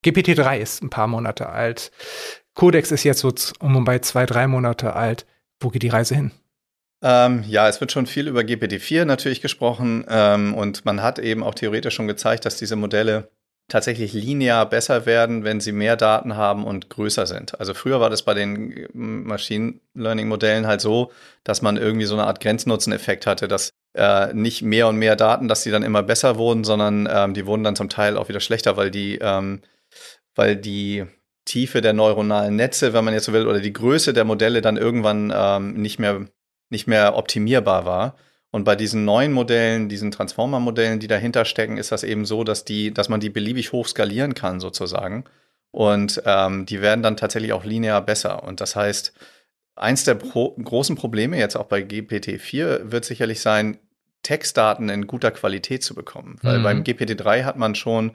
GPT-3 0.04 0.58
ist 0.58 0.82
ein 0.82 0.90
paar 0.90 1.06
Monate 1.06 1.48
alt. 1.48 1.92
Codex 2.54 2.90
ist 2.90 3.04
jetzt 3.04 3.20
so 3.20 3.32
um 3.60 3.76
und 3.76 3.84
bei 3.84 4.00
zwei, 4.00 4.26
drei 4.26 4.46
Monate 4.46 4.94
alt. 4.94 5.26
Wo 5.60 5.70
geht 5.70 5.82
die 5.82 5.88
Reise 5.88 6.14
hin? 6.14 6.32
Ähm, 7.02 7.44
ja, 7.48 7.68
es 7.68 7.80
wird 7.80 7.90
schon 7.92 8.06
viel 8.06 8.28
über 8.28 8.40
GPT-4 8.40 9.04
natürlich 9.04 9.40
gesprochen 9.40 10.04
ähm, 10.08 10.54
und 10.54 10.84
man 10.84 11.02
hat 11.02 11.18
eben 11.18 11.42
auch 11.42 11.54
theoretisch 11.54 11.94
schon 11.94 12.06
gezeigt, 12.06 12.44
dass 12.44 12.56
diese 12.56 12.76
Modelle 12.76 13.30
tatsächlich 13.72 14.12
linear 14.12 14.68
besser 14.68 15.06
werden, 15.06 15.44
wenn 15.44 15.58
sie 15.58 15.72
mehr 15.72 15.96
Daten 15.96 16.36
haben 16.36 16.64
und 16.64 16.90
größer 16.90 17.26
sind. 17.26 17.58
Also 17.58 17.72
früher 17.72 18.00
war 18.00 18.10
das 18.10 18.22
bei 18.22 18.34
den 18.34 18.70
äh, 18.70 18.88
Machine 18.92 19.80
Learning 19.94 20.28
Modellen 20.28 20.66
halt 20.66 20.82
so, 20.82 21.10
dass 21.42 21.62
man 21.62 21.78
irgendwie 21.78 22.04
so 22.04 22.14
eine 22.14 22.26
Art 22.26 22.40
Grenznutzeneffekt 22.40 23.26
hatte, 23.26 23.48
dass 23.48 23.70
äh, 23.94 24.34
nicht 24.34 24.60
mehr 24.60 24.88
und 24.88 24.96
mehr 24.96 25.16
Daten, 25.16 25.48
dass 25.48 25.62
sie 25.62 25.70
dann 25.70 25.82
immer 25.82 26.02
besser 26.02 26.36
wurden, 26.36 26.64
sondern 26.64 27.08
ähm, 27.10 27.32
die 27.32 27.46
wurden 27.46 27.64
dann 27.64 27.74
zum 27.74 27.88
Teil 27.88 28.18
auch 28.18 28.28
wieder 28.28 28.40
schlechter, 28.40 28.76
weil 28.76 28.90
die, 28.90 29.18
ähm, 29.22 29.62
weil 30.34 30.56
die 30.56 31.06
Tiefe 31.46 31.80
der 31.80 31.94
neuronalen 31.94 32.54
Netze, 32.54 32.92
wenn 32.92 33.04
man 33.04 33.14
jetzt 33.14 33.24
so 33.24 33.32
will, 33.32 33.46
oder 33.46 33.60
die 33.60 33.72
Größe 33.72 34.12
der 34.12 34.24
Modelle 34.24 34.60
dann 34.60 34.76
irgendwann 34.76 35.32
ähm, 35.34 35.74
nicht 35.74 35.98
mehr 35.98 36.26
nicht 36.68 36.86
mehr 36.86 37.16
optimierbar 37.16 37.84
war. 37.84 38.16
Und 38.52 38.64
bei 38.64 38.76
diesen 38.76 39.06
neuen 39.06 39.32
Modellen, 39.32 39.88
diesen 39.88 40.10
Transformer-Modellen, 40.10 41.00
die 41.00 41.08
dahinter 41.08 41.46
stecken, 41.46 41.78
ist 41.78 41.90
das 41.90 42.04
eben 42.04 42.26
so, 42.26 42.44
dass 42.44 42.64
die, 42.66 42.92
dass 42.92 43.08
man 43.08 43.18
die 43.18 43.30
beliebig 43.30 43.72
hoch 43.72 43.88
skalieren 43.88 44.34
kann, 44.34 44.60
sozusagen. 44.60 45.24
Und 45.70 46.22
ähm, 46.26 46.66
die 46.66 46.82
werden 46.82 47.02
dann 47.02 47.16
tatsächlich 47.16 47.54
auch 47.54 47.64
linear 47.64 48.02
besser. 48.02 48.44
Und 48.44 48.60
das 48.60 48.76
heißt, 48.76 49.14
eins 49.74 50.04
der 50.04 50.16
pro 50.16 50.50
großen 50.50 50.96
Probleme 50.96 51.38
jetzt 51.38 51.56
auch 51.56 51.64
bei 51.64 51.80
GPT-4 51.80 52.92
wird 52.92 53.06
sicherlich 53.06 53.40
sein, 53.40 53.78
Textdaten 54.22 54.90
in 54.90 55.06
guter 55.06 55.30
Qualität 55.30 55.82
zu 55.82 55.94
bekommen. 55.94 56.38
Weil 56.42 56.58
mhm. 56.58 56.62
beim 56.62 56.82
GPT-3 56.82 57.44
hat 57.44 57.56
man 57.56 57.74
schon 57.74 58.14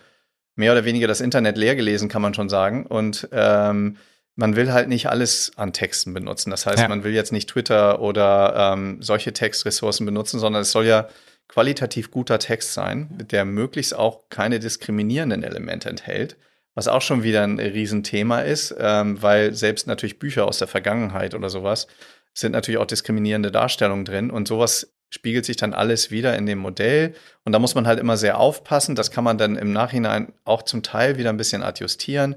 mehr 0.56 0.71
oder 0.71 0.86
weniger 0.86 1.08
das 1.08 1.19
Internet 1.19 1.58
leer 1.58 1.76
gelesen, 1.76 2.10
kann 2.10 2.21
man 2.21 2.36
schon 2.36 2.47
sagen. 2.47 2.86
Und 2.86 3.28
ähm, 3.32 3.97
man 4.38 4.56
will 4.56 4.71
halt 4.71 4.88
nicht 4.88 5.10
alles 5.10 5.52
an 5.56 5.73
Texten 5.73 6.13
benutzen. 6.13 6.52
Das 6.52 6.65
heißt, 6.65 6.80
ja. 6.80 6.88
man 6.88 7.04
will 7.04 7.12
jetzt 7.12 7.32
nicht 7.32 7.50
Twitter 7.50 8.00
oder 8.00 8.73
ähm, 8.73 9.02
solche 9.02 9.34
Textressourcen 9.34 10.06
benutzen, 10.06 10.39
sondern 10.39 10.62
es 10.62 10.71
soll 10.71 10.86
ja 10.86 11.10
qualitativ 11.47 12.12
guter 12.12 12.38
Text 12.38 12.73
sein, 12.73 13.10
der 13.32 13.45
möglichst 13.45 13.95
auch 13.95 14.30
keine 14.30 14.60
diskriminierenden 14.60 15.43
Elemente 15.43 15.89
enthält, 15.89 16.38
was 16.76 16.88
auch 16.88 17.02
schon 17.02 17.23
wieder 17.23 17.43
ein 17.43 17.60
Riesenthema 17.60 18.41
ist, 18.41 18.76
ähm, 18.78 19.21
weil 19.21 19.56
selbst 19.56 19.88
natürlich 19.88 20.19
Bücher 20.19 20.47
aus 20.47 20.60
der 20.60 20.67
Vergangenheit 20.67 21.34
oder 21.34 21.50
sowas 21.50 21.88
sind 22.34 22.52
natürlich 22.52 22.78
auch 22.78 22.86
diskriminierende 22.86 23.52
Darstellungen 23.52 24.06
drin 24.06 24.30
und 24.30 24.47
sowas 24.47 24.93
spiegelt 25.10 25.45
sich 25.45 25.56
dann 25.56 25.73
alles 25.73 26.12
wieder 26.12 26.36
in 26.36 26.45
dem 26.45 26.60
Modell 26.60 27.15
und 27.43 27.54
da 27.54 27.60
muss 27.60 27.73
man 27.73 27.88
halt 27.88 28.00
immer 28.00 28.17
sehr 28.17 28.38
aufpassen. 28.38 28.93
Das 28.93 29.10
kann 29.10 29.23
man 29.23 29.39
dann 29.39 29.56
im 29.56 29.73
Nachhinein 29.73 30.34
auch 30.43 30.62
zum 30.62 30.84
Teil 30.84 31.17
wieder 31.17 31.32
ein 31.32 31.38
bisschen 31.38 31.63
adjustieren 31.63 32.36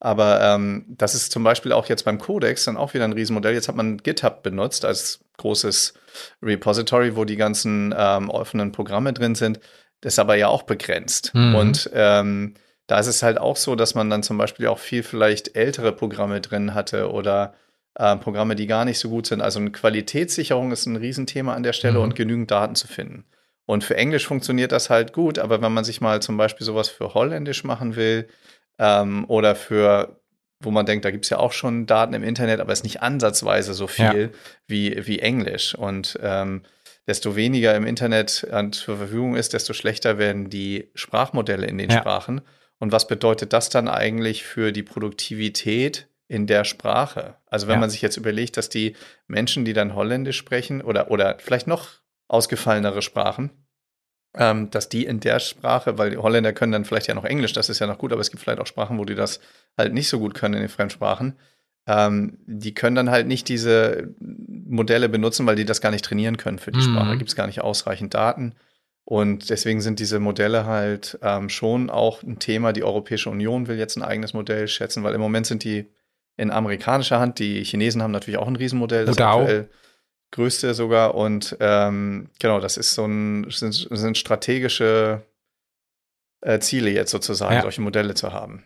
aber 0.00 0.40
ähm, 0.40 0.86
das 0.88 1.14
ist 1.14 1.30
zum 1.30 1.44
Beispiel 1.44 1.72
auch 1.72 1.86
jetzt 1.86 2.06
beim 2.06 2.18
Codex 2.18 2.64
dann 2.64 2.78
auch 2.78 2.94
wieder 2.94 3.04
ein 3.04 3.12
Riesenmodell. 3.12 3.52
Jetzt 3.52 3.68
hat 3.68 3.76
man 3.76 3.98
GitHub 3.98 4.42
benutzt 4.42 4.86
als 4.86 5.20
großes 5.36 5.94
Repository, 6.42 7.16
wo 7.16 7.26
die 7.26 7.36
ganzen 7.36 7.94
ähm, 7.96 8.30
offenen 8.30 8.72
Programme 8.72 9.12
drin 9.12 9.34
sind. 9.34 9.60
Das 10.00 10.14
ist 10.14 10.18
aber 10.18 10.36
ja 10.36 10.48
auch 10.48 10.62
begrenzt. 10.62 11.34
Mhm. 11.34 11.54
Und 11.54 11.90
ähm, 11.92 12.54
da 12.86 12.98
ist 12.98 13.08
es 13.08 13.22
halt 13.22 13.38
auch 13.38 13.56
so, 13.56 13.76
dass 13.76 13.94
man 13.94 14.08
dann 14.08 14.22
zum 14.22 14.38
Beispiel 14.38 14.66
auch 14.68 14.78
viel 14.78 15.02
vielleicht 15.02 15.54
ältere 15.54 15.92
Programme 15.92 16.40
drin 16.40 16.72
hatte 16.72 17.10
oder 17.10 17.54
äh, 17.94 18.16
Programme, 18.16 18.56
die 18.56 18.66
gar 18.66 18.86
nicht 18.86 18.98
so 18.98 19.10
gut 19.10 19.26
sind. 19.26 19.42
Also 19.42 19.60
eine 19.60 19.70
Qualitätssicherung 19.70 20.72
ist 20.72 20.86
ein 20.86 20.96
Riesenthema 20.96 21.54
an 21.54 21.62
der 21.62 21.74
Stelle 21.74 21.98
mhm. 21.98 22.04
und 22.04 22.16
genügend 22.16 22.50
Daten 22.50 22.74
zu 22.74 22.88
finden. 22.88 23.26
Und 23.66 23.84
für 23.84 23.96
Englisch 23.96 24.26
funktioniert 24.26 24.72
das 24.72 24.90
halt 24.90 25.12
gut, 25.12 25.38
aber 25.38 25.62
wenn 25.62 25.72
man 25.72 25.84
sich 25.84 26.00
mal 26.00 26.20
zum 26.22 26.36
Beispiel 26.36 26.64
sowas 26.64 26.88
für 26.88 27.14
Holländisch 27.14 27.62
machen 27.62 27.94
will, 27.94 28.26
ähm, 28.80 29.26
oder 29.28 29.54
für, 29.54 30.20
wo 30.58 30.70
man 30.70 30.86
denkt, 30.86 31.04
da 31.04 31.10
gibt 31.10 31.26
es 31.26 31.30
ja 31.30 31.38
auch 31.38 31.52
schon 31.52 31.86
Daten 31.86 32.14
im 32.14 32.24
Internet, 32.24 32.60
aber 32.60 32.72
es 32.72 32.80
ist 32.80 32.84
nicht 32.84 33.02
ansatzweise 33.02 33.74
so 33.74 33.86
viel 33.86 34.32
ja. 34.32 34.38
wie, 34.66 35.06
wie 35.06 35.20
Englisch. 35.20 35.74
Und 35.74 36.18
ähm, 36.22 36.62
desto 37.06 37.36
weniger 37.36 37.74
im 37.76 37.86
Internet 37.86 38.48
an, 38.50 38.72
zur 38.72 38.96
Verfügung 38.96 39.36
ist, 39.36 39.52
desto 39.52 39.74
schlechter 39.74 40.18
werden 40.18 40.48
die 40.48 40.90
Sprachmodelle 40.94 41.66
in 41.66 41.78
den 41.78 41.90
ja. 41.90 42.00
Sprachen. 42.00 42.40
Und 42.78 42.90
was 42.90 43.06
bedeutet 43.06 43.52
das 43.52 43.68
dann 43.68 43.88
eigentlich 43.88 44.42
für 44.44 44.72
die 44.72 44.82
Produktivität 44.82 46.08
in 46.28 46.46
der 46.46 46.64
Sprache? 46.64 47.34
Also 47.46 47.66
wenn 47.66 47.74
ja. 47.74 47.80
man 47.80 47.90
sich 47.90 48.00
jetzt 48.00 48.16
überlegt, 48.16 48.56
dass 48.56 48.70
die 48.70 48.96
Menschen, 49.26 49.66
die 49.66 49.74
dann 49.74 49.94
Holländisch 49.94 50.38
sprechen 50.38 50.80
oder, 50.80 51.10
oder 51.10 51.36
vielleicht 51.38 51.66
noch 51.66 51.88
ausgefallenere 52.28 53.02
Sprachen, 53.02 53.50
ähm, 54.34 54.70
dass 54.70 54.88
die 54.88 55.04
in 55.04 55.20
der 55.20 55.40
Sprache, 55.40 55.98
weil 55.98 56.10
die 56.10 56.16
Holländer 56.16 56.52
können 56.52 56.72
dann 56.72 56.84
vielleicht 56.84 57.08
ja 57.08 57.14
noch 57.14 57.24
Englisch, 57.24 57.52
das 57.52 57.68
ist 57.68 57.80
ja 57.80 57.86
noch 57.86 57.98
gut, 57.98 58.12
aber 58.12 58.20
es 58.20 58.30
gibt 58.30 58.42
vielleicht 58.42 58.60
auch 58.60 58.66
Sprachen, 58.66 58.98
wo 58.98 59.04
die 59.04 59.14
das 59.14 59.40
halt 59.76 59.92
nicht 59.92 60.08
so 60.08 60.18
gut 60.18 60.34
können 60.34 60.54
in 60.54 60.60
den 60.60 60.68
Fremdsprachen. 60.68 61.34
Ähm, 61.86 62.38
die 62.46 62.74
können 62.74 62.94
dann 62.94 63.10
halt 63.10 63.26
nicht 63.26 63.48
diese 63.48 64.14
Modelle 64.20 65.08
benutzen, 65.08 65.46
weil 65.46 65.56
die 65.56 65.64
das 65.64 65.80
gar 65.80 65.90
nicht 65.90 66.04
trainieren 66.04 66.36
können 66.36 66.58
für 66.58 66.70
die 66.70 66.78
mhm. 66.78 66.92
Sprache. 66.92 67.08
Da 67.08 67.14
gibt 67.16 67.30
es 67.30 67.36
gar 67.36 67.46
nicht 67.46 67.62
ausreichend 67.62 68.14
Daten. 68.14 68.54
Und 69.04 69.50
deswegen 69.50 69.80
sind 69.80 69.98
diese 69.98 70.20
Modelle 70.20 70.66
halt 70.66 71.18
ähm, 71.22 71.48
schon 71.48 71.90
auch 71.90 72.22
ein 72.22 72.38
Thema. 72.38 72.72
Die 72.72 72.84
Europäische 72.84 73.30
Union 73.30 73.66
will 73.66 73.78
jetzt 73.78 73.96
ein 73.96 74.02
eigenes 74.02 74.34
Modell 74.34 74.68
schätzen, 74.68 75.02
weil 75.02 75.14
im 75.14 75.20
Moment 75.20 75.46
sind 75.46 75.64
die 75.64 75.90
in 76.36 76.52
amerikanischer 76.52 77.18
Hand. 77.18 77.40
Die 77.40 77.64
Chinesen 77.64 78.02
haben 78.02 78.12
natürlich 78.12 78.38
auch 78.38 78.46
ein 78.46 78.56
Riesenmodell, 78.56 79.06
das 79.06 79.16
Oder 79.16 79.26
aktuell 79.26 79.68
größte 80.30 80.74
sogar. 80.74 81.14
Und 81.14 81.56
ähm, 81.60 82.28
genau, 82.38 82.60
das 82.60 82.76
ist 82.76 82.94
so 82.94 83.04
ein, 83.04 83.46
sind, 83.50 83.88
sind 83.90 84.18
strategische 84.18 85.22
äh, 86.40 86.58
Ziele 86.60 86.90
jetzt 86.90 87.10
sozusagen, 87.10 87.54
ja. 87.54 87.62
solche 87.62 87.80
Modelle 87.80 88.14
zu 88.14 88.32
haben. 88.32 88.64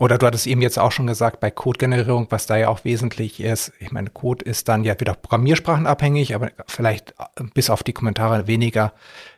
Oder 0.00 0.16
du 0.16 0.26
hattest 0.26 0.46
eben 0.46 0.62
jetzt 0.62 0.78
auch 0.78 0.92
schon 0.92 1.08
gesagt, 1.08 1.40
bei 1.40 1.50
Codegenerierung, 1.50 2.28
was 2.30 2.46
da 2.46 2.56
ja 2.56 2.68
auch 2.68 2.84
wesentlich 2.84 3.40
ist, 3.40 3.72
ich 3.80 3.90
meine, 3.90 4.10
Code 4.10 4.44
ist 4.44 4.68
dann 4.68 4.84
ja 4.84 4.98
wieder 5.00 5.14
programmiersprachenabhängig, 5.14 6.36
aber 6.36 6.52
vielleicht 6.68 7.14
bis 7.52 7.68
auf 7.68 7.82
die 7.82 7.92
Kommentare 7.92 8.46
weniger 8.46 8.92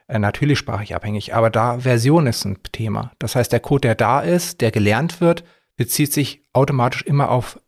äh, 0.07 0.19
natürlichsprachig 0.19 0.95
abhängig. 0.95 1.35
Aber 1.35 1.49
da 1.49 1.79
Version 1.79 2.27
ist 2.27 2.45
ein 2.45 2.59
Thema. 2.73 3.13
Das 3.19 3.37
heißt, 3.37 3.53
der 3.53 3.61
Code, 3.61 3.89
der 3.89 3.95
da 3.95 4.21
ist, 4.21 4.61
der 4.61 4.71
gelernt 4.71 5.23
wird, 5.23 5.45
bezieht 5.77 6.13
sich 6.13 6.43
automatisch 6.53 7.03
immer 7.03 7.31
auf 7.31 7.59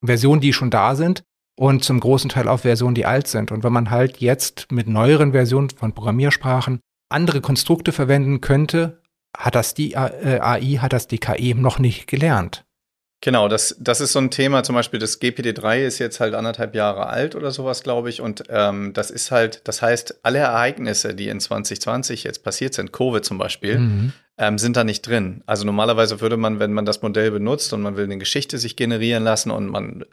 Versionen, 0.00 0.40
die 0.40 0.52
schon 0.52 0.70
da 0.70 0.94
sind 0.94 1.24
und 1.60 1.84
zum 1.84 2.00
großen 2.00 2.30
Teil 2.30 2.48
auf 2.48 2.62
Versionen, 2.62 2.94
die 2.94 3.04
alt 3.04 3.26
sind. 3.26 3.52
Und 3.52 3.62
wenn 3.64 3.72
man 3.72 3.90
halt 3.90 4.16
jetzt 4.16 4.72
mit 4.72 4.88
neueren 4.88 5.32
Versionen 5.32 5.68
von 5.68 5.92
Programmiersprachen 5.92 6.80
andere 7.10 7.42
Konstrukte 7.42 7.92
verwenden 7.92 8.40
könnte, 8.40 9.02
hat 9.36 9.54
das 9.54 9.74
die 9.74 9.94
AI, 9.94 10.60
äh, 10.60 10.78
hat 10.78 10.94
das 10.94 11.06
die 11.06 11.18
KI 11.18 11.52
noch 11.52 11.78
nicht 11.78 12.06
gelernt. 12.06 12.64
Genau, 13.22 13.48
das, 13.48 13.76
das 13.78 14.00
ist 14.00 14.12
so 14.12 14.20
ein 14.20 14.30
Thema, 14.30 14.62
zum 14.62 14.74
Beispiel 14.74 14.98
das 14.98 15.20
GPT-3 15.20 15.84
ist 15.84 15.98
jetzt 15.98 16.20
halt 16.20 16.32
anderthalb 16.32 16.74
Jahre 16.74 17.08
alt 17.08 17.34
oder 17.34 17.50
sowas, 17.50 17.82
glaube 17.82 18.08
ich. 18.08 18.22
Und 18.22 18.44
ähm, 18.48 18.94
das 18.94 19.10
ist 19.10 19.30
halt, 19.30 19.60
das 19.68 19.82
heißt, 19.82 20.20
alle 20.22 20.38
Ereignisse, 20.38 21.14
die 21.14 21.28
in 21.28 21.40
2020 21.40 22.24
jetzt 22.24 22.42
passiert 22.42 22.72
sind, 22.72 22.90
Covid 22.90 23.22
zum 23.22 23.36
Beispiel, 23.36 23.78
mhm. 23.78 24.12
Ähm, 24.40 24.56
sind 24.56 24.76
da 24.76 24.84
nicht 24.84 25.06
drin. 25.06 25.42
Also 25.44 25.66
normalerweise 25.66 26.22
würde 26.22 26.38
man, 26.38 26.58
wenn 26.60 26.72
man 26.72 26.86
das 26.86 27.02
Modell 27.02 27.30
benutzt 27.30 27.74
und 27.74 27.82
man 27.82 27.96
will 27.96 28.04
eine 28.04 28.16
Geschichte 28.16 28.56
sich 28.56 28.74
generieren 28.74 29.22
lassen 29.22 29.50
und 29.50 29.68
man 29.68 30.06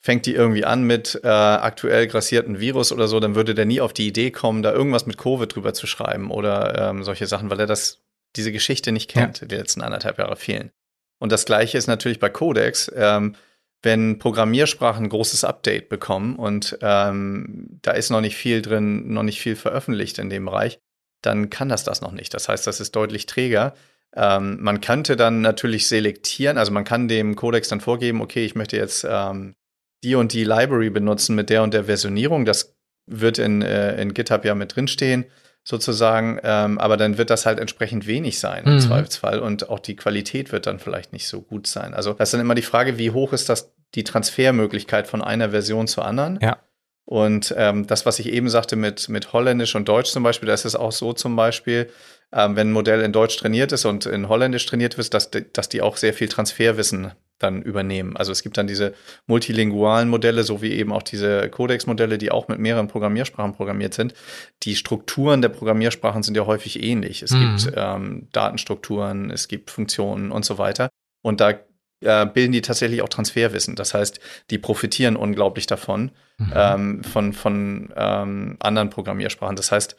fängt 0.00 0.24
die 0.24 0.34
irgendwie 0.34 0.64
an 0.64 0.84
mit 0.84 1.20
äh, 1.22 1.28
aktuell 1.28 2.06
grassierten 2.06 2.58
Virus 2.58 2.90
oder 2.90 3.06
so, 3.06 3.20
dann 3.20 3.34
würde 3.34 3.54
der 3.54 3.66
nie 3.66 3.82
auf 3.82 3.92
die 3.92 4.08
Idee 4.08 4.30
kommen, 4.30 4.62
da 4.62 4.72
irgendwas 4.72 5.04
mit 5.04 5.18
Covid 5.18 5.54
drüber 5.54 5.74
zu 5.74 5.86
schreiben 5.86 6.30
oder 6.30 6.88
ähm, 6.88 7.04
solche 7.04 7.26
Sachen, 7.26 7.50
weil 7.50 7.60
er 7.60 7.66
das, 7.66 8.00
diese 8.34 8.50
Geschichte 8.50 8.92
nicht 8.92 9.10
kennt, 9.10 9.42
ja. 9.42 9.46
die 9.46 9.56
letzten 9.56 9.82
anderthalb 9.82 10.18
Jahre 10.18 10.36
fehlen. 10.36 10.70
Und 11.18 11.30
das 11.30 11.44
Gleiche 11.44 11.76
ist 11.76 11.86
natürlich 11.86 12.18
bei 12.18 12.30
Codex. 12.30 12.90
Ähm, 12.96 13.36
wenn 13.82 14.18
Programmiersprachen 14.18 15.04
ein 15.04 15.10
großes 15.10 15.44
Update 15.44 15.90
bekommen 15.90 16.36
und 16.36 16.78
ähm, 16.80 17.78
da 17.82 17.92
ist 17.92 18.10
noch 18.10 18.20
nicht 18.22 18.36
viel 18.36 18.62
drin, 18.62 19.12
noch 19.12 19.22
nicht 19.22 19.40
viel 19.40 19.56
veröffentlicht 19.56 20.18
in 20.18 20.30
dem 20.30 20.46
Bereich, 20.46 20.78
dann 21.22 21.50
kann 21.50 21.68
das 21.68 21.84
das 21.84 22.00
noch 22.00 22.12
nicht. 22.12 22.34
Das 22.34 22.48
heißt, 22.48 22.66
das 22.66 22.80
ist 22.80 22.96
deutlich 22.96 23.26
träger. 23.26 23.74
Ähm, 24.14 24.58
man 24.60 24.80
könnte 24.80 25.16
dann 25.16 25.40
natürlich 25.40 25.86
selektieren, 25.86 26.58
also 26.58 26.72
man 26.72 26.84
kann 26.84 27.08
dem 27.08 27.36
Codex 27.36 27.68
dann 27.68 27.80
vorgeben, 27.80 28.20
okay, 28.20 28.44
ich 28.44 28.54
möchte 28.54 28.76
jetzt 28.76 29.06
ähm, 29.08 29.54
die 30.02 30.14
und 30.14 30.32
die 30.32 30.44
Library 30.44 30.90
benutzen 30.90 31.36
mit 31.36 31.50
der 31.50 31.62
und 31.62 31.74
der 31.74 31.84
Versionierung. 31.84 32.44
Das 32.44 32.74
wird 33.06 33.38
in, 33.38 33.62
äh, 33.62 34.00
in 34.00 34.14
GitHub 34.14 34.44
ja 34.44 34.54
mit 34.54 34.74
drinstehen 34.74 35.26
sozusagen, 35.62 36.40
ähm, 36.42 36.78
aber 36.78 36.96
dann 36.96 37.18
wird 37.18 37.30
das 37.30 37.44
halt 37.44 37.58
entsprechend 37.58 38.06
wenig 38.06 38.40
sein 38.40 38.64
im 38.64 38.74
mhm. 38.74 38.80
Zweifelsfall 38.80 39.40
und 39.40 39.68
auch 39.68 39.78
die 39.78 39.94
Qualität 39.94 40.52
wird 40.52 40.66
dann 40.66 40.78
vielleicht 40.78 41.12
nicht 41.12 41.28
so 41.28 41.42
gut 41.42 41.66
sein. 41.66 41.92
Also 41.92 42.14
das 42.14 42.28
ist 42.28 42.32
dann 42.32 42.40
immer 42.40 42.54
die 42.54 42.62
Frage, 42.62 42.98
wie 42.98 43.10
hoch 43.10 43.32
ist 43.32 43.48
das 43.48 43.72
die 43.94 44.04
Transfermöglichkeit 44.04 45.06
von 45.06 45.22
einer 45.22 45.50
Version 45.50 45.86
zur 45.86 46.06
anderen? 46.06 46.38
Ja. 46.40 46.58
Und 47.04 47.54
ähm, 47.56 47.86
das, 47.86 48.06
was 48.06 48.18
ich 48.18 48.28
eben 48.32 48.48
sagte 48.48 48.76
mit, 48.76 49.08
mit 49.08 49.32
Holländisch 49.32 49.74
und 49.74 49.88
Deutsch 49.88 50.10
zum 50.10 50.22
Beispiel, 50.22 50.46
da 50.46 50.54
ist 50.54 50.64
es 50.64 50.76
auch 50.76 50.92
so 50.92 51.12
zum 51.12 51.34
Beispiel, 51.34 51.90
ähm, 52.32 52.54
wenn 52.56 52.68
ein 52.68 52.72
Modell 52.72 53.00
in 53.00 53.12
Deutsch 53.12 53.36
trainiert 53.36 53.72
ist 53.72 53.84
und 53.84 54.06
in 54.06 54.28
Holländisch 54.28 54.66
trainiert 54.66 54.96
wird, 54.96 55.12
dass, 55.12 55.30
dass 55.30 55.68
die 55.68 55.82
auch 55.82 55.96
sehr 55.96 56.14
viel 56.14 56.28
Transferwissen 56.28 57.12
dann 57.40 57.62
übernehmen. 57.62 58.16
Also 58.16 58.32
es 58.32 58.42
gibt 58.42 58.58
dann 58.58 58.66
diese 58.66 58.94
multilingualen 59.26 60.08
Modelle, 60.08 60.44
so 60.44 60.62
wie 60.62 60.72
eben 60.72 60.92
auch 60.92 61.02
diese 61.02 61.48
Codex-Modelle, 61.48 62.18
die 62.18 62.30
auch 62.30 62.48
mit 62.48 62.58
mehreren 62.58 62.86
Programmiersprachen 62.86 63.54
programmiert 63.54 63.94
sind. 63.94 64.14
Die 64.62 64.76
Strukturen 64.76 65.42
der 65.42 65.48
Programmiersprachen 65.48 66.22
sind 66.22 66.36
ja 66.36 66.46
häufig 66.46 66.82
ähnlich. 66.82 67.22
Es 67.22 67.32
mhm. 67.32 67.56
gibt 67.56 67.72
ähm, 67.76 68.28
Datenstrukturen, 68.32 69.30
es 69.30 69.48
gibt 69.48 69.70
Funktionen 69.70 70.30
und 70.30 70.44
so 70.44 70.58
weiter. 70.58 70.90
Und 71.22 71.40
da 71.40 71.54
äh, 72.00 72.26
bilden 72.26 72.52
die 72.52 72.62
tatsächlich 72.62 73.02
auch 73.02 73.08
Transferwissen. 73.08 73.76
Das 73.76 73.94
heißt, 73.94 74.20
die 74.50 74.58
profitieren 74.58 75.16
unglaublich 75.16 75.66
davon, 75.66 76.10
mhm. 76.38 76.52
ähm, 76.54 77.04
von, 77.04 77.32
von 77.32 77.92
ähm, 77.96 78.56
anderen 78.60 78.90
Programmiersprachen. 78.90 79.56
Das 79.56 79.72
heißt, 79.72 79.96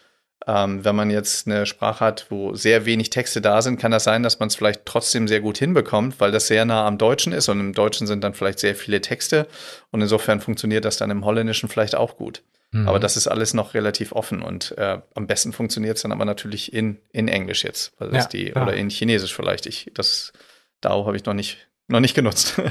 ähm, 0.48 0.84
wenn 0.84 0.96
man 0.96 1.12
jetzt 1.12 1.48
eine 1.48 1.66
Sprache 1.66 2.04
hat, 2.04 2.26
wo 2.30 2.56
sehr 2.56 2.86
wenig 2.86 3.12
Texte 3.12 3.42
da 3.42 3.62
sind, 3.62 3.80
kann 3.80 3.92
das 3.92 4.04
sein, 4.04 4.24
dass 4.24 4.40
man 4.40 4.48
es 4.48 4.56
vielleicht 4.56 4.86
trotzdem 4.86 5.28
sehr 5.28 5.40
gut 5.40 5.58
hinbekommt, 5.58 6.20
weil 6.20 6.32
das 6.32 6.48
sehr 6.48 6.66
nah 6.66 6.88
am 6.88 6.98
Deutschen 6.98 7.32
ist 7.32 7.48
und 7.50 7.60
im 7.60 7.74
Deutschen 7.74 8.08
sind 8.08 8.24
dann 8.24 8.34
vielleicht 8.34 8.60
sehr 8.60 8.76
viele 8.76 9.02
Texte 9.02 9.48
und 9.92 10.02
insofern 10.02 10.42
funktioniert 10.42 10.86
das 10.86 10.98
dann 10.98 11.12
im 11.12 11.26
Holländischen 11.26 11.70
vielleicht 11.70 11.96
auch 11.96 12.18
gut. 12.18 12.42
Mhm. 12.72 12.88
Aber 12.88 13.00
das 13.00 13.18
ist 13.18 13.28
alles 13.28 13.54
noch 13.54 13.74
relativ 13.74 14.14
offen 14.14 14.42
und 14.42 14.76
äh, 14.78 15.00
am 15.14 15.28
besten 15.28 15.54
funktioniert 15.54 15.98
es 15.98 16.04
dann 16.04 16.12
aber 16.12 16.26
natürlich 16.26 16.74
in, 16.74 16.98
in 17.12 17.28
Englisch 17.28 17.64
jetzt, 17.64 17.94
weil 18.00 18.14
ja, 18.14 18.26
die, 18.26 18.54
oder 18.54 18.74
in 18.74 18.90
Chinesisch 18.90 19.36
vielleicht. 19.36 19.68
Ich, 19.68 19.92
das 19.94 20.34
DAO 20.80 21.06
habe 21.06 21.18
ich 21.18 21.26
noch 21.26 21.34
nicht, 21.34 21.68
noch 21.92 22.00
nicht 22.00 22.16
genutzt. 22.16 22.62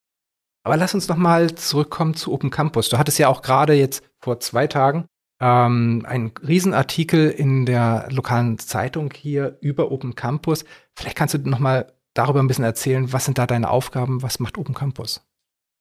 aber 0.64 0.76
lass 0.76 0.94
uns 0.94 1.08
noch 1.08 1.16
mal 1.16 1.54
zurückkommen 1.54 2.14
zu 2.14 2.32
Open 2.32 2.50
Campus. 2.50 2.88
Du 2.88 2.98
hattest 2.98 3.18
ja 3.18 3.28
auch 3.28 3.42
gerade 3.42 3.74
jetzt 3.74 4.04
vor 4.20 4.40
zwei 4.40 4.66
Tagen 4.66 5.06
ähm, 5.42 6.04
ein 6.06 6.32
Riesenartikel 6.46 7.28
in 7.28 7.66
der 7.66 8.08
lokalen 8.10 8.58
Zeitung 8.58 9.12
hier 9.12 9.58
über 9.60 9.90
Open 9.90 10.14
Campus. 10.14 10.64
Vielleicht 10.96 11.16
kannst 11.16 11.34
du 11.34 11.38
noch 11.38 11.58
mal 11.58 11.92
darüber 12.14 12.40
ein 12.40 12.46
bisschen 12.46 12.64
erzählen, 12.64 13.12
was 13.12 13.24
sind 13.24 13.38
da 13.38 13.46
deine 13.46 13.68
Aufgaben, 13.68 14.22
was 14.22 14.38
macht 14.38 14.56
Open 14.56 14.74
Campus? 14.74 15.26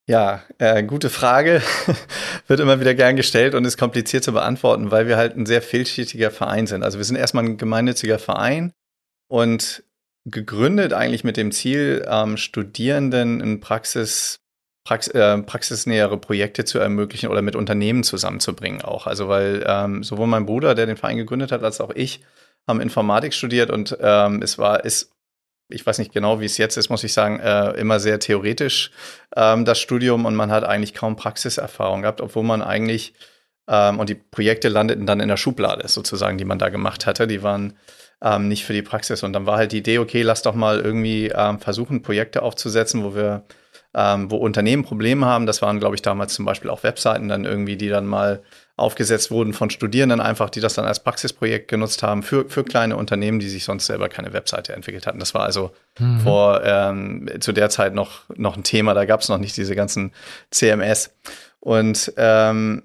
Ja, 0.08 0.42
äh, 0.58 0.84
gute 0.84 1.12
Frage. 1.12 1.62
Wird 2.48 2.60
immer 2.60 2.80
wieder 2.80 2.96
gern 2.96 3.16
gestellt 3.16 3.54
und 3.54 3.64
ist 3.66 3.78
kompliziert 3.78 4.24
zu 4.24 4.34
beantworten, 4.34 4.90
weil 4.90 5.08
wir 5.08 5.16
halt 5.16 5.38
ein 5.38 5.46
sehr 5.46 5.62
vielschichtiger 5.62 6.32
Verein 6.32 6.66
sind. 6.66 6.82
Also 6.82 6.98
wir 6.98 7.06
sind 7.06 7.18
erstmal 7.18 7.46
ein 7.46 7.58
gemeinnütziger 7.58 8.18
Verein 8.18 8.74
und 9.30 9.84
gegründet 10.26 10.94
eigentlich 10.94 11.24
mit 11.24 11.38
dem 11.38 11.52
Ziel, 11.52 12.06
ähm, 12.08 12.38
Studierenden 12.38 13.42
in 13.42 13.60
Praxis 13.60 14.42
Prax 14.84 15.08
äh, 15.10 15.38
praxisnähere 15.38 16.18
Projekte 16.18 16.66
zu 16.66 16.80
ermöglichen 16.80 17.30
oder 17.30 17.44
mit 17.44 17.56
Unternehmen 17.56 18.04
zusammenzubringen 18.04 18.82
auch. 18.82 19.06
Also 19.06 19.28
weil 19.28 19.64
ähm, 19.68 20.04
sowohl 20.04 20.26
mein 20.26 20.48
Bruder, 20.48 20.74
der 20.74 20.88
den 20.88 20.98
Verein 20.98 21.18
gegründet 21.18 21.52
hat, 21.52 21.64
als 21.64 21.80
auch 21.80 21.92
ich 21.94 22.22
haben 22.68 22.82
Informatik 22.82 23.34
studiert 23.34 23.70
und 23.70 23.96
ähm, 24.02 24.42
es 24.42 24.58
war, 24.58 24.84
ist, 24.84 25.12
ich 25.70 25.86
weiß 25.86 26.00
nicht 26.00 26.14
genau, 26.14 26.40
wie 26.40 26.46
es 26.46 26.58
jetzt 26.58 26.78
ist, 26.78 26.90
muss 26.90 27.04
ich 27.04 27.14
sagen, 27.14 27.40
äh, 27.40 27.72
immer 27.72 28.00
sehr 28.00 28.20
theoretisch 28.20 28.92
ähm, 29.36 29.66
das 29.66 29.80
Studium 29.80 30.26
und 30.26 30.36
man 30.36 30.52
hat 30.52 30.64
eigentlich 30.64 30.96
kaum 30.96 31.16
Praxiserfahrung 31.16 32.02
gehabt, 32.02 32.22
obwohl 32.22 32.44
man 32.44 32.64
eigentlich 32.64 33.14
ähm, 33.68 34.00
und 34.00 34.10
die 34.10 34.16
Projekte 34.16 34.70
landeten 34.70 35.06
dann 35.06 35.20
in 35.20 35.28
der 35.28 35.38
Schublade 35.38 35.88
sozusagen, 35.88 36.38
die 36.40 36.46
man 36.46 36.60
da 36.60 36.70
gemacht 36.70 37.06
hatte. 37.06 37.28
Die 37.28 37.44
waren 37.44 37.78
ähm, 38.22 38.48
nicht 38.48 38.66
für 38.66 38.74
die 38.74 38.82
Praxis. 38.82 39.24
Und 39.24 39.34
dann 39.34 39.46
war 39.46 39.58
halt 39.58 39.72
die 39.72 39.80
Idee, 39.80 40.00
okay, 40.00 40.22
lass 40.22 40.42
doch 40.42 40.56
mal 40.56 40.80
irgendwie 40.80 41.32
ähm, 41.34 41.60
versuchen, 41.60 42.02
Projekte 42.02 42.42
aufzusetzen, 42.44 43.04
wo 43.04 43.16
wir 43.16 43.44
ähm, 43.94 44.32
wo 44.32 44.38
Unternehmen 44.38 44.84
Probleme 44.84 45.26
haben. 45.26 45.46
Das 45.46 45.62
waren, 45.62 45.80
glaube 45.80 45.96
ich, 45.96 46.02
damals 46.02 46.34
zum 46.34 46.46
Beispiel 46.46 46.70
auch 46.70 46.84
Webseiten 46.84 47.28
dann 47.28 47.46
irgendwie, 47.46 47.76
die 47.76 47.90
dann 47.90 48.06
mal 48.06 48.42
aufgesetzt 48.78 49.32
wurden 49.32 49.54
von 49.54 49.70
Studierenden 49.70 50.22
einfach, 50.22 50.50
die 50.50 50.62
das 50.62 50.74
dann 50.74 50.86
als 50.86 51.02
Praxisprojekt 51.02 51.68
genutzt 51.68 52.02
haben 52.02 52.24
für, 52.24 52.50
für 52.50 52.64
kleine 52.64 52.96
Unternehmen, 52.96 53.40
die 53.40 53.50
sich 53.50 53.64
sonst 53.64 53.86
selber 53.86 54.10
keine 54.10 54.34
Webseite 54.34 54.74
entwickelt 54.74 55.06
hatten. 55.06 55.20
Das 55.20 55.34
war 55.34 55.44
also 55.44 55.72
mhm. 56.00 56.20
vor 56.22 56.64
ähm, 56.64 57.30
zu 57.42 57.52
der 57.52 57.70
Zeit 57.70 57.94
noch, 57.94 58.22
noch 58.36 58.58
ein 58.58 58.64
Thema, 58.64 58.94
da 58.94 59.06
gab 59.06 59.22
es 59.22 59.30
noch 59.30 59.38
nicht 59.38 59.56
diese 59.58 59.76
ganzen 59.76 60.14
CMS. 60.50 61.14
Und 61.60 62.14
ähm, 62.18 62.84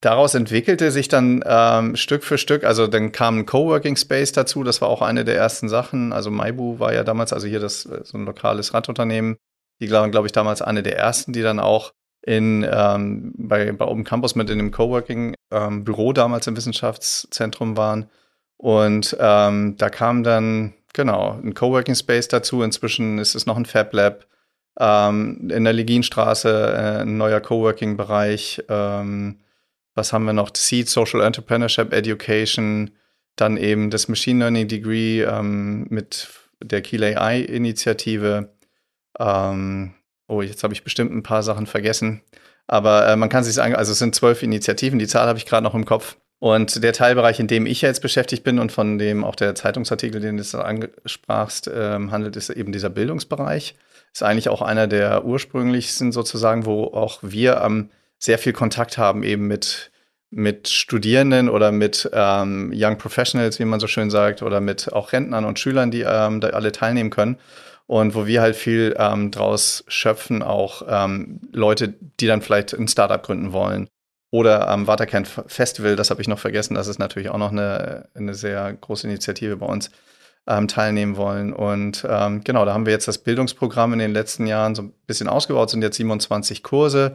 daraus 0.00 0.34
entwickelte 0.34 0.90
sich 0.90 1.08
dann 1.08 1.42
ähm, 1.46 1.96
Stück 1.96 2.24
für 2.24 2.38
Stück, 2.38 2.64
also 2.64 2.86
dann 2.86 3.12
kam 3.12 3.38
ein 3.38 3.46
Coworking 3.46 3.96
Space 3.96 4.32
dazu, 4.32 4.62
das 4.62 4.80
war 4.80 4.88
auch 4.88 5.02
eine 5.02 5.24
der 5.24 5.36
ersten 5.36 5.68
Sachen. 5.68 6.12
Also 6.12 6.30
Maibu 6.30 6.78
war 6.78 6.92
ja 6.92 7.04
damals, 7.04 7.32
also 7.32 7.46
hier 7.46 7.60
das 7.60 7.82
so 7.82 8.18
ein 8.18 8.24
lokales 8.24 8.74
Radunternehmen, 8.74 9.36
die 9.80 9.90
waren, 9.90 10.10
glaube 10.10 10.26
ich, 10.26 10.32
damals 10.32 10.62
eine 10.62 10.82
der 10.82 10.98
ersten, 10.98 11.32
die 11.32 11.42
dann 11.42 11.60
auch 11.60 11.92
in, 12.22 12.66
ähm, 12.70 13.32
bei, 13.36 13.72
bei 13.72 13.84
Open 13.84 14.04
Campus 14.04 14.34
mit 14.34 14.50
in 14.50 14.58
dem 14.58 14.72
Coworking-Büro 14.72 16.08
ähm, 16.08 16.14
damals 16.14 16.46
im 16.46 16.56
Wissenschaftszentrum 16.56 17.76
waren. 17.76 18.10
Und 18.56 19.16
ähm, 19.20 19.76
da 19.76 19.90
kam 19.90 20.24
dann, 20.24 20.74
genau, 20.92 21.38
ein 21.42 21.54
Coworking 21.54 21.94
Space 21.94 22.26
dazu. 22.28 22.62
Inzwischen 22.62 23.18
ist 23.18 23.34
es 23.34 23.46
noch 23.46 23.56
ein 23.56 23.66
Fab 23.66 23.92
Lab. 23.92 24.26
Ähm, 24.78 25.50
in 25.50 25.64
der 25.64 25.72
Leginstraße 25.72 26.50
äh, 26.50 27.02
ein 27.02 27.16
neuer 27.16 27.40
Coworking-Bereich. 27.40 28.64
Ähm, 28.68 29.38
was 29.96 30.12
haben 30.12 30.24
wir 30.24 30.32
noch? 30.32 30.50
Seed 30.54 30.88
Social 30.88 31.22
Entrepreneurship 31.22 31.92
Education. 31.92 32.92
Dann 33.34 33.56
eben 33.56 33.90
das 33.90 34.08
Machine 34.08 34.40
Learning 34.40 34.68
Degree 34.68 35.22
ähm, 35.22 35.86
mit 35.88 36.28
der 36.62 36.82
Kiel 36.82 37.02
AI-Initiative. 37.02 38.54
Ähm, 39.18 39.94
oh, 40.28 40.42
jetzt 40.42 40.62
habe 40.62 40.74
ich 40.74 40.84
bestimmt 40.84 41.12
ein 41.12 41.22
paar 41.22 41.42
Sachen 41.42 41.66
vergessen. 41.66 42.22
Aber 42.66 43.08
äh, 43.08 43.16
man 43.16 43.28
kann 43.28 43.44
sich 43.44 43.54
sagen, 43.54 43.74
also 43.74 43.92
es 43.92 43.98
sind 43.98 44.14
zwölf 44.14 44.42
Initiativen, 44.42 44.98
die 44.98 45.06
Zahl 45.06 45.28
habe 45.28 45.38
ich 45.38 45.46
gerade 45.46 45.64
noch 45.64 45.74
im 45.74 45.84
Kopf. 45.84 46.16
Und 46.38 46.82
der 46.82 46.92
Teilbereich, 46.92 47.40
in 47.40 47.46
dem 47.46 47.64
ich 47.64 47.80
jetzt 47.80 48.02
beschäftigt 48.02 48.44
bin 48.44 48.58
und 48.58 48.70
von 48.70 48.98
dem 48.98 49.24
auch 49.24 49.36
der 49.36 49.54
Zeitungsartikel, 49.54 50.20
den 50.20 50.36
du 50.36 50.58
angesprachst, 50.58 51.70
ähm, 51.72 52.10
handelt, 52.10 52.36
ist 52.36 52.50
eben 52.50 52.72
dieser 52.72 52.90
Bildungsbereich. 52.90 53.74
Ist 54.12 54.22
eigentlich 54.22 54.50
auch 54.50 54.60
einer 54.60 54.86
der 54.86 55.24
ursprünglichsten 55.24 56.12
sozusagen, 56.12 56.66
wo 56.66 56.84
auch 56.84 57.20
wir 57.22 57.62
ähm, 57.62 57.90
sehr 58.26 58.38
viel 58.38 58.52
Kontakt 58.52 58.98
haben 58.98 59.22
eben 59.22 59.46
mit, 59.46 59.92
mit 60.30 60.68
Studierenden 60.68 61.48
oder 61.48 61.70
mit 61.70 62.10
ähm, 62.12 62.72
Young 62.74 62.98
Professionals, 62.98 63.60
wie 63.60 63.64
man 63.64 63.78
so 63.78 63.86
schön 63.86 64.10
sagt, 64.10 64.42
oder 64.42 64.60
mit 64.60 64.92
auch 64.92 65.12
Rentnern 65.12 65.44
und 65.44 65.60
Schülern, 65.60 65.92
die 65.92 66.02
ähm, 66.02 66.40
da 66.40 66.48
alle 66.48 66.72
teilnehmen 66.72 67.10
können 67.10 67.38
und 67.86 68.16
wo 68.16 68.26
wir 68.26 68.42
halt 68.42 68.56
viel 68.56 68.96
ähm, 68.98 69.30
draus 69.30 69.84
schöpfen, 69.86 70.42
auch 70.42 70.82
ähm, 70.88 71.40
Leute, 71.52 71.94
die 72.20 72.26
dann 72.26 72.42
vielleicht 72.42 72.74
ein 72.74 72.88
Startup 72.88 73.22
gründen 73.22 73.52
wollen. 73.52 73.88
Oder 74.32 74.68
am 74.68 74.88
Waterkern 74.88 75.24
Festival, 75.24 75.94
das 75.94 76.10
habe 76.10 76.20
ich 76.20 76.26
noch 76.26 76.40
vergessen, 76.40 76.74
das 76.74 76.88
ist 76.88 76.98
natürlich 76.98 77.28
auch 77.28 77.38
noch 77.38 77.52
eine, 77.52 78.08
eine 78.14 78.34
sehr 78.34 78.72
große 78.72 79.06
Initiative 79.06 79.56
bei 79.56 79.66
uns, 79.66 79.90
ähm, 80.48 80.66
teilnehmen 80.66 81.16
wollen. 81.16 81.52
Und 81.52 82.04
ähm, 82.10 82.42
genau, 82.42 82.64
da 82.64 82.74
haben 82.74 82.86
wir 82.86 82.92
jetzt 82.92 83.06
das 83.06 83.18
Bildungsprogramm 83.18 83.92
in 83.92 84.00
den 84.00 84.12
letzten 84.12 84.48
Jahren 84.48 84.74
so 84.74 84.82
ein 84.82 84.92
bisschen 85.06 85.28
ausgebaut, 85.28 85.70
sind 85.70 85.82
jetzt 85.82 85.96
27 85.96 86.64
Kurse. 86.64 87.14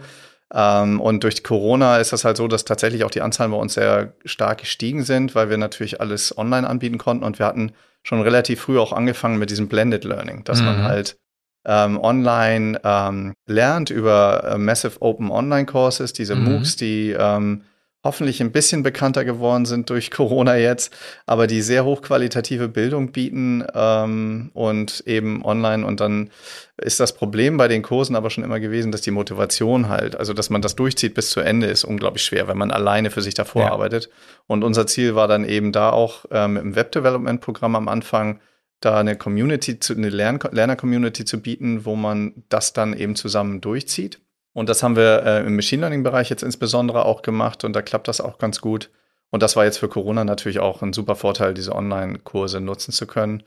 Ähm, 0.53 0.99
und 0.99 1.23
durch 1.23 1.43
Corona 1.43 1.97
ist 1.97 2.13
das 2.13 2.25
halt 2.25 2.37
so, 2.37 2.47
dass 2.47 2.65
tatsächlich 2.65 3.03
auch 3.03 3.11
die 3.11 3.21
Anzahlen 3.21 3.51
bei 3.51 3.57
uns 3.57 3.73
sehr 3.73 4.13
stark 4.25 4.59
gestiegen 4.59 5.03
sind, 5.03 5.33
weil 5.33 5.49
wir 5.49 5.57
natürlich 5.57 6.01
alles 6.01 6.37
online 6.37 6.67
anbieten 6.67 6.97
konnten 6.97 7.23
und 7.23 7.39
wir 7.39 7.45
hatten 7.45 7.71
schon 8.03 8.21
relativ 8.21 8.61
früh 8.61 8.79
auch 8.79 8.93
angefangen 8.93 9.37
mit 9.37 9.49
diesem 9.49 9.67
Blended 9.67 10.03
Learning, 10.03 10.43
dass 10.43 10.59
mhm. 10.59 10.65
man 10.65 10.83
halt 10.83 11.17
ähm, 11.65 11.99
online 11.99 12.81
ähm, 12.83 13.33
lernt 13.45 13.91
über 13.91 14.43
äh, 14.43 14.57
Massive 14.57 15.01
Open 15.01 15.29
Online 15.29 15.65
Courses, 15.65 16.11
diese 16.11 16.35
mhm. 16.35 16.45
MOOCs, 16.45 16.75
die 16.75 17.15
ähm, 17.17 17.63
hoffentlich 18.03 18.41
ein 18.41 18.51
bisschen 18.51 18.81
bekannter 18.83 19.23
geworden 19.25 19.65
sind 19.65 19.89
durch 19.89 20.09
Corona 20.09 20.57
jetzt, 20.57 20.93
aber 21.25 21.45
die 21.45 21.61
sehr 21.61 21.85
hochqualitative 21.85 22.67
Bildung 22.67 23.11
bieten 23.11 23.63
ähm, 23.75 24.49
und 24.53 25.03
eben 25.05 25.45
online. 25.45 25.85
Und 25.85 25.99
dann 25.99 26.31
ist 26.77 26.99
das 26.99 27.13
Problem 27.13 27.57
bei 27.57 27.67
den 27.67 27.83
Kursen 27.83 28.15
aber 28.15 28.31
schon 28.31 28.43
immer 28.43 28.59
gewesen, 28.59 28.91
dass 28.91 29.01
die 29.01 29.11
Motivation 29.11 29.87
halt, 29.87 30.15
also 30.15 30.33
dass 30.33 30.49
man 30.49 30.61
das 30.61 30.75
durchzieht 30.75 31.13
bis 31.13 31.29
zu 31.29 31.41
Ende, 31.41 31.67
ist 31.67 31.83
unglaublich 31.83 32.23
schwer, 32.23 32.47
wenn 32.47 32.57
man 32.57 32.71
alleine 32.71 33.11
für 33.11 33.21
sich 33.21 33.35
davor 33.35 33.63
ja. 33.63 33.71
arbeitet. 33.71 34.09
Und 34.47 34.63
unser 34.63 34.87
Ziel 34.87 35.13
war 35.13 35.27
dann 35.27 35.45
eben 35.45 35.71
da 35.71 35.91
auch 35.91 36.25
ähm, 36.31 36.57
im 36.57 36.75
Web-Development-Programm 36.75 37.75
am 37.75 37.87
Anfang, 37.87 38.39
da 38.79 38.99
eine 38.99 39.15
Community, 39.15 39.79
zu, 39.79 39.93
eine 39.93 40.09
Lern 40.09 40.39
Lerner-Community 40.51 41.23
zu 41.23 41.39
bieten, 41.39 41.85
wo 41.85 41.95
man 41.95 42.43
das 42.49 42.73
dann 42.73 42.97
eben 42.97 43.15
zusammen 43.15 43.61
durchzieht. 43.61 44.19
Und 44.53 44.69
das 44.69 44.83
haben 44.83 44.95
wir 44.95 45.23
äh, 45.23 45.45
im 45.45 45.55
Machine 45.55 45.81
Learning-Bereich 45.81 46.29
jetzt 46.29 46.43
insbesondere 46.43 47.05
auch 47.05 47.21
gemacht 47.21 47.63
und 47.63 47.73
da 47.73 47.81
klappt 47.81 48.07
das 48.07 48.19
auch 48.21 48.37
ganz 48.37 48.61
gut. 48.61 48.89
Und 49.29 49.41
das 49.41 49.55
war 49.55 49.63
jetzt 49.63 49.77
für 49.77 49.87
Corona 49.87 50.25
natürlich 50.25 50.59
auch 50.59 50.81
ein 50.81 50.91
super 50.91 51.15
Vorteil, 51.15 51.53
diese 51.53 51.73
Online-Kurse 51.73 52.59
nutzen 52.59 52.91
zu 52.91 53.07
können. 53.07 53.43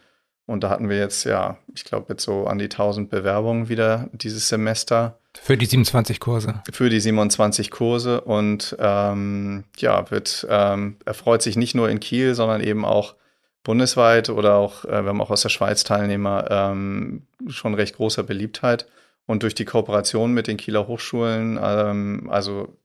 Und 0.46 0.62
da 0.62 0.70
hatten 0.70 0.88
wir 0.88 0.98
jetzt, 0.98 1.24
ja, 1.24 1.58
ich 1.74 1.84
glaube, 1.84 2.06
jetzt 2.10 2.24
so 2.24 2.46
an 2.46 2.58
die 2.58 2.64
1000 2.64 3.08
Bewerbungen 3.08 3.68
wieder 3.68 4.08
dieses 4.12 4.48
Semester. 4.48 5.18
Für 5.34 5.56
die 5.56 5.66
27 5.66 6.20
Kurse. 6.20 6.62
Für 6.70 6.90
die 6.90 7.00
27 7.00 7.70
Kurse 7.70 8.20
und 8.20 8.76
ähm, 8.78 9.64
ja, 9.78 10.10
wird 10.10 10.46
ähm, 10.50 10.96
erfreut 11.04 11.42
sich 11.42 11.56
nicht 11.56 11.74
nur 11.74 11.88
in 11.88 12.00
Kiel, 12.00 12.34
sondern 12.34 12.60
eben 12.60 12.84
auch 12.84 13.14
bundesweit 13.62 14.28
oder 14.28 14.56
auch, 14.56 14.84
äh, 14.84 15.02
wir 15.02 15.08
haben 15.08 15.20
auch 15.20 15.30
aus 15.30 15.42
der 15.42 15.48
Schweiz 15.48 15.82
Teilnehmer, 15.84 16.46
ähm, 16.50 17.22
schon 17.48 17.74
recht 17.74 17.96
großer 17.96 18.22
Beliebtheit. 18.22 18.86
Und 19.26 19.42
durch 19.42 19.54
die 19.54 19.64
Kooperation 19.64 20.32
mit 20.32 20.46
den 20.46 20.56
Kieler 20.56 20.86
Hochschulen, 20.86 21.58
ähm, 21.62 22.28
also 22.30 22.76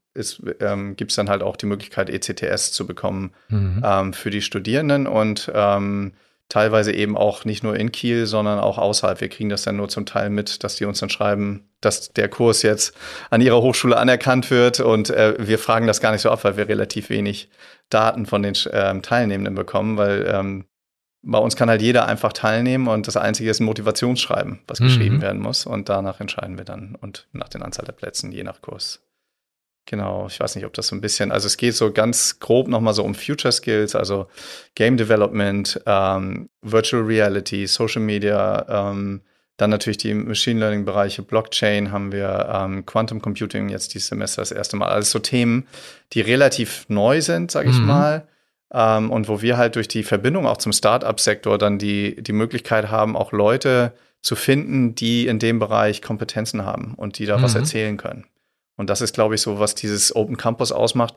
ähm, 0.60 0.96
gibt 0.96 1.12
es 1.12 1.16
dann 1.16 1.28
halt 1.28 1.42
auch 1.42 1.56
die 1.56 1.66
Möglichkeit, 1.66 2.10
ECTS 2.10 2.72
zu 2.72 2.86
bekommen 2.86 3.32
mhm. 3.48 3.82
ähm, 3.84 4.12
für 4.12 4.30
die 4.30 4.42
Studierenden 4.42 5.06
und 5.06 5.50
ähm, 5.54 6.12
teilweise 6.48 6.92
eben 6.92 7.16
auch 7.16 7.44
nicht 7.44 7.62
nur 7.62 7.76
in 7.76 7.92
Kiel, 7.92 8.26
sondern 8.26 8.58
auch 8.58 8.76
außerhalb. 8.76 9.20
Wir 9.20 9.28
kriegen 9.28 9.48
das 9.48 9.62
dann 9.62 9.76
nur 9.76 9.88
zum 9.88 10.04
Teil 10.04 10.30
mit, 10.30 10.64
dass 10.64 10.76
die 10.76 10.84
uns 10.84 10.98
dann 10.98 11.08
schreiben, 11.08 11.68
dass 11.80 12.12
der 12.12 12.28
Kurs 12.28 12.62
jetzt 12.62 12.94
an 13.30 13.40
ihrer 13.40 13.62
Hochschule 13.62 13.96
anerkannt 13.96 14.50
wird 14.50 14.80
und 14.80 15.10
äh, 15.10 15.34
wir 15.38 15.58
fragen 15.58 15.86
das 15.86 16.00
gar 16.00 16.10
nicht 16.10 16.22
so 16.22 16.30
ab, 16.30 16.42
weil 16.42 16.56
wir 16.56 16.68
relativ 16.68 17.08
wenig 17.08 17.48
Daten 17.88 18.26
von 18.26 18.42
den 18.42 18.54
ähm, 18.72 19.02
Teilnehmenden 19.02 19.54
bekommen, 19.54 19.96
weil 19.96 20.28
ähm, 20.32 20.64
bei 21.22 21.38
uns 21.38 21.56
kann 21.56 21.68
halt 21.68 21.82
jeder 21.82 22.06
einfach 22.06 22.32
teilnehmen 22.32 22.88
und 22.88 23.06
das 23.06 23.16
Einzige 23.16 23.50
ist 23.50 23.60
ein 23.60 23.66
Motivationsschreiben, 23.66 24.60
was 24.66 24.80
mhm. 24.80 24.84
geschrieben 24.84 25.22
werden 25.22 25.40
muss 25.40 25.66
und 25.66 25.88
danach 25.88 26.20
entscheiden 26.20 26.56
wir 26.56 26.64
dann 26.64 26.96
und 27.00 27.28
nach 27.32 27.48
den 27.48 27.62
Anzahl 27.62 27.84
der 27.84 27.92
Plätzen, 27.92 28.32
je 28.32 28.42
nach 28.42 28.62
Kurs. 28.62 29.00
Genau, 29.86 30.26
ich 30.28 30.38
weiß 30.38 30.54
nicht, 30.54 30.66
ob 30.66 30.72
das 30.74 30.86
so 30.86 30.94
ein 30.94 31.00
bisschen, 31.00 31.32
also 31.32 31.46
es 31.46 31.56
geht 31.56 31.74
so 31.74 31.92
ganz 31.92 32.38
grob 32.38 32.68
nochmal 32.68 32.94
so 32.94 33.02
um 33.02 33.14
Future 33.14 33.52
Skills, 33.52 33.94
also 33.94 34.28
Game 34.74 34.96
Development, 34.96 35.80
ähm, 35.86 36.48
Virtual 36.62 37.02
Reality, 37.02 37.66
Social 37.66 38.02
Media, 38.02 38.66
ähm, 38.68 39.22
dann 39.56 39.70
natürlich 39.70 39.98
die 39.98 40.14
Machine 40.14 40.60
Learning 40.60 40.84
Bereiche, 40.84 41.22
Blockchain 41.22 41.92
haben 41.92 42.12
wir, 42.12 42.48
ähm, 42.50 42.86
Quantum 42.86 43.20
Computing 43.20 43.68
jetzt 43.68 43.92
dieses 43.92 44.08
Semester 44.08 44.40
das 44.42 44.52
erste 44.52 44.76
Mal. 44.76 44.88
Alles 44.88 45.10
so 45.10 45.18
Themen, 45.18 45.66
die 46.12 46.22
relativ 46.22 46.86
neu 46.88 47.20
sind, 47.20 47.50
sage 47.50 47.68
ich 47.68 47.78
mhm. 47.78 47.86
mal. 47.86 48.28
Ähm, 48.72 49.10
und 49.10 49.28
wo 49.28 49.42
wir 49.42 49.56
halt 49.56 49.76
durch 49.76 49.88
die 49.88 50.02
Verbindung 50.02 50.46
auch 50.46 50.58
zum 50.58 50.72
Startup-Sektor 50.72 51.58
dann 51.58 51.78
die, 51.78 52.22
die 52.22 52.32
Möglichkeit 52.32 52.90
haben, 52.90 53.16
auch 53.16 53.32
Leute 53.32 53.92
zu 54.22 54.36
finden, 54.36 54.94
die 54.94 55.26
in 55.26 55.38
dem 55.38 55.58
Bereich 55.58 56.02
Kompetenzen 56.02 56.64
haben 56.64 56.94
und 56.94 57.18
die 57.18 57.26
da 57.26 57.38
mhm. 57.38 57.42
was 57.42 57.54
erzählen 57.54 57.96
können. 57.96 58.26
Und 58.76 58.88
das 58.90 59.00
ist, 59.00 59.14
glaube 59.14 59.34
ich, 59.34 59.40
so, 59.40 59.58
was 59.58 59.74
dieses 59.74 60.14
Open 60.14 60.36
Campus 60.36 60.72
ausmacht. 60.72 61.14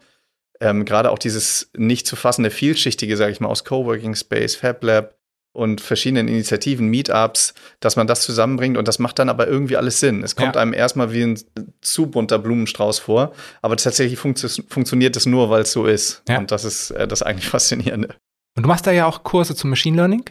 Ähm, 0.60 0.86
Gerade 0.86 1.12
auch 1.12 1.20
dieses 1.20 1.70
nicht 1.76 2.08
zu 2.08 2.16
fassende, 2.16 2.50
vielschichtige, 2.50 3.18
sage 3.18 3.32
ich 3.32 3.40
mal, 3.40 3.50
aus 3.50 3.66
Coworking 3.66 4.16
Space, 4.16 4.56
Fab 4.56 4.84
Lab, 4.84 5.16
und 5.54 5.82
verschiedenen 5.82 6.28
Initiativen, 6.28 6.88
Meetups, 6.88 7.54
dass 7.80 7.96
man 7.96 8.08
das 8.08 8.24
zusammenbringt 8.24 8.76
und 8.76 8.88
das 8.88 9.00
macht 9.00 9.20
dann 9.20 9.30
aber 9.30 9.48
irgendwie 9.48 9.78
alles 9.78 10.00
Sinn. 10.00 10.24
Es 10.24 10.36
kommt 10.36 10.56
ja. 10.56 10.62
einem 10.62 10.74
erstmal 10.74 11.14
wie 11.14 11.24
ein 11.24 11.40
zu 11.82 12.08
bunter 12.08 12.40
Blumenstrauß 12.40 13.00
vor, 13.00 13.34
aber 13.62 13.78
tatsächlich 13.78 14.20
funktio 14.20 14.50
funktioniert 14.68 15.16
es 15.16 15.26
nur, 15.26 15.50
weil 15.50 15.62
es 15.62 15.72
so 15.72 15.86
ist. 15.86 16.24
Ja. 16.28 16.40
Und 16.40 16.52
das 16.52 16.66
ist 16.66 16.92
äh, 16.92 17.08
das 17.08 17.22
eigentlich 17.22 17.48
Faszinierende. 17.54 18.16
Und 18.56 18.64
du 18.64 18.68
machst 18.68 18.86
da 18.86 18.92
ja 18.92 19.06
auch 19.06 19.24
Kurse 19.24 19.56
zum 19.56 19.70
Machine 19.70 19.96
Learning? 19.96 20.26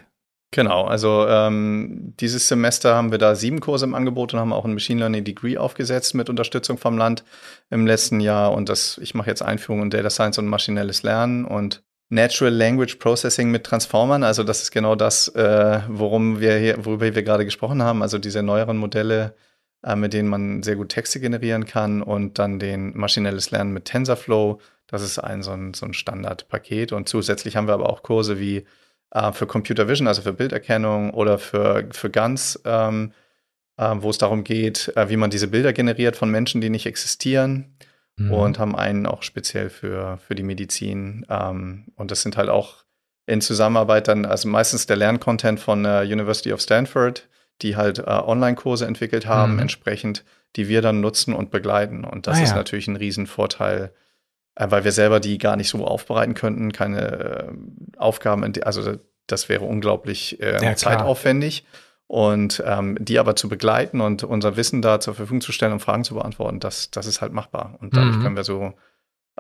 Genau, 0.55 0.85
also 0.85 1.27
ähm, 1.29 2.13
dieses 2.21 2.47
Semester 2.47 2.95
haben 2.95 3.11
wir 3.11 3.17
da 3.17 3.35
sieben 3.35 3.61
Kurse 3.61 3.87
im 3.87 3.95
Angebot 3.95 4.35
und 4.35 4.41
haben 4.41 4.53
auch 4.53 4.67
ein 4.67 4.75
Machine 4.75 4.99
Learning 5.01 5.25
Degree 5.25 5.57
aufgesetzt 5.57 6.15
mit 6.15 6.29
Unterstützung 6.29 6.77
vom 6.77 6.99
Land 6.99 7.25
im 7.71 7.87
letzten 7.87 8.21
Jahr. 8.21 8.53
Und 8.53 8.69
das, 8.69 8.99
ich 8.99 9.15
mache 9.15 9.31
jetzt 9.31 9.41
Einführung 9.41 9.83
in 9.83 9.91
Data 9.91 10.11
Science 10.11 10.39
und 10.39 10.47
maschinelles 10.47 11.05
Lernen 11.05 11.47
und 11.47 11.83
Natural 12.13 12.53
Language 12.53 12.99
Processing 12.99 13.51
mit 13.51 13.65
Transformern. 13.65 14.23
Also 14.23 14.45
das 14.45 14.61
ist 14.61 14.71
genau 14.71 14.95
das, 14.95 15.29
äh, 15.29 15.81
worum 15.89 16.41
wir 16.41 16.59
hier, 16.59 16.85
worüber 16.85 17.15
wir 17.15 17.23
gerade 17.23 17.47
gesprochen 17.47 17.83
haben. 17.83 18.03
Also 18.03 18.19
diese 18.19 18.43
neueren 18.43 18.77
Modelle, 18.77 19.35
äh, 19.83 19.97
mit 19.97 20.13
denen 20.13 20.29
man 20.29 20.63
sehr 20.63 20.77
gut 20.77 20.91
Texte 20.91 21.21
generieren 21.21 21.65
kann 21.65 22.03
und 22.03 22.39
dann 22.39 22.59
den 22.59 22.95
maschinelles 22.95 23.51
Lernen 23.51 23.73
mit 23.73 23.87
TensorFlow. 23.87 24.61
Das 24.89 25.01
ist 25.01 25.19
ein 25.19 25.43
so 25.43 25.53
ein, 25.53 25.73
so 25.73 25.87
ein 25.87 25.95
Standardpaket. 25.95 26.93
Und 26.93 27.09
zusätzlich 27.09 27.57
haben 27.57 27.67
wir 27.67 27.73
aber 27.73 27.89
auch 27.89 28.03
Kurse 28.03 28.39
wie 28.39 28.67
äh, 29.13 29.33
für 29.33 29.47
Computer 29.47 29.89
Vision, 29.89 30.07
also 30.07 30.21
für 30.21 30.35
Bilderkennung 30.35 31.15
oder 31.15 31.39
für, 31.39 31.89
für 31.93 32.11
GANs, 32.11 32.61
ähm, 32.67 33.13
äh, 33.79 33.95
wo 33.97 34.11
es 34.11 34.19
darum 34.19 34.45
geht, 34.45 34.93
äh, 34.97 35.09
wie 35.09 35.17
man 35.17 35.31
diese 35.31 35.49
Bilder 35.49 35.73
generiert 35.73 36.17
von 36.17 36.31
Menschen, 36.31 36.61
die 36.61 36.69
nicht 36.69 36.85
existieren 36.85 37.75
mhm. 38.17 38.33
und 38.33 38.59
haben 38.59 38.77
einen 38.77 39.07
auch 39.07 39.23
speziell 39.23 39.71
für, 39.71 40.19
für 40.19 40.35
die 40.35 40.43
Medizin. 40.43 41.27
Ähm, 41.29 41.87
und 41.97 42.11
das 42.11 42.23
sind 42.23 42.37
halt 42.37 42.49
auch 42.49 42.85
in 43.27 43.41
Zusammenarbeit 43.41 44.09
dann, 44.09 44.27
also 44.27 44.49
meistens 44.49 44.87
der 44.87 44.97
Lerncontent 44.97 45.61
von 45.61 45.83
der 45.83 46.03
University 46.03 46.53
of 46.53 46.61
Stanford, 46.61 47.29
die 47.63 47.77
halt 47.77 47.99
äh, 47.99 48.03
Online-Kurse 48.05 48.87
entwickelt 48.87 49.27
haben, 49.27 49.55
mhm. 49.55 49.61
entsprechend, 49.61 50.25
die 50.57 50.69
wir 50.69 50.83
dann 50.83 51.01
nutzen 51.01 51.35
und 51.35 51.51
begleiten. 51.51 52.05
Und 52.05 52.27
das 52.27 52.39
ah, 52.39 52.43
ist 52.43 52.51
ja. 52.51 52.57
natürlich 52.57 52.89
ein 52.89 52.97
Riesenvorteil, 52.97 53.93
äh, 54.57 54.67
weil 54.69 54.85
wir 54.85 54.93
selber 54.93 55.21
die 55.21 55.39
gar 55.39 55.57
nicht 55.57 55.69
so 55.69 55.85
aufbereiten 55.87 56.35
könnten, 56.35 56.73
keine 56.73 57.01
äh, 57.01 57.53
Aufgaben, 57.97 58.53
also 58.63 58.97
das 59.27 59.49
wäre 59.49 59.65
unglaublich 59.65 60.41
äh, 60.41 60.63
ja, 60.63 60.75
zeitaufwendig. 60.75 61.65
Und 62.07 62.63
ähm, 62.67 62.99
die 63.01 63.19
aber 63.19 63.37
zu 63.37 63.49
begleiten 63.49 64.01
und 64.01 64.23
unser 64.23 64.57
Wissen 64.57 64.83
da 64.83 65.01
zur 65.01 65.15
Verfügung 65.15 65.41
zu 65.41 65.53
stellen 65.53 65.73
und 65.73 65.81
Fragen 65.81 66.05
zu 66.05 66.15
beantworten, 66.15 66.61
das, 66.61 66.91
das 66.91 67.07
ist 67.07 67.23
halt 67.23 67.33
machbar. 67.33 67.79
Und 67.81 67.97
dadurch 67.97 68.17
mhm. 68.17 68.23
können 68.23 68.37
wir 68.37 68.45
so, 68.45 68.75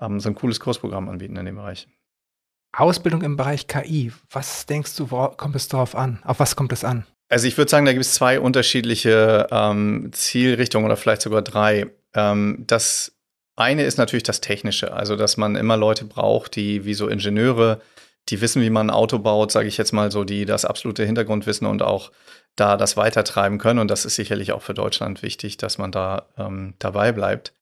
ähm, 0.01 0.21
so 0.21 0.31
ein 0.31 0.35
cooles 0.35 0.59
Kursprogramm 0.59 1.09
anbieten 1.09 1.37
in 1.37 1.45
dem 1.45 1.57
Bereich. 1.57 1.87
Ausbildung 2.75 3.23
im 3.23 3.37
Bereich 3.37 3.67
KI, 3.67 4.13
was 4.31 4.65
denkst 4.65 4.97
du, 4.97 5.07
kommt 5.07 5.57
es 5.57 5.69
darauf 5.69 5.95
an? 5.95 6.21
Auf 6.25 6.41
was 6.41 6.57
kommt 6.57 6.73
es 6.73 6.85
an? 6.85 7.05
Also 7.29 7.47
ich 7.47 7.57
würde 7.59 7.71
sagen, 7.71 7.85
da 7.85 7.93
gibt 7.93 8.05
es 8.05 8.15
zwei 8.15 8.41
unterschiedliche 8.41 9.47
ähm, 9.51 10.11
Zielrichtungen 10.13 10.87
oder 10.87 10.97
vielleicht 10.97 11.23
sogar 11.23 11.43
drei. 11.43 11.87
Ähm, 12.15 12.65
das 12.67 13.13
eine 13.57 13.85
ist 13.85 13.99
natürlich 13.99 14.23
das 14.23 14.41
Technische, 14.41 14.93
also 14.93 15.17
dass 15.17 15.37
man 15.37 15.57
immer 15.57 15.77
Leute 15.77 16.05
braucht, 16.05 16.57
die 16.57 16.85
wie 16.85 16.95
so 16.95 17.09
Ingenieure, 17.09 17.81
die 18.29 18.41
wissen, 18.41 18.63
wie 18.63 18.71
man 18.71 18.89
ein 18.89 18.95
Auto 18.95 19.19
baut, 19.19 19.51
sage 19.51 19.69
ich 19.69 19.77
jetzt 19.77 19.93
mal 19.93 20.11
so, 20.11 20.25
die 20.25 20.45
das 20.45 20.65
absolute 20.65 21.05
Hintergrundwissen 21.05 21.67
und 21.67 21.83
auch 21.83 22.13
da 22.57 22.77
das 22.77 22.97
weitertreiben 22.97 23.59
können. 23.59 23.79
Und 23.79 23.91
das 23.91 24.05
ist 24.05 24.15
sicherlich 24.15 24.53
auch 24.53 24.63
für 24.63 24.75
Deutschland 24.75 25.23
wichtig, 25.23 25.57
dass 25.57 25.79
man 25.79 25.91
da 25.91 26.29
ähm, 26.39 26.75
dabei 26.79 27.13
bleibt. 27.13 27.53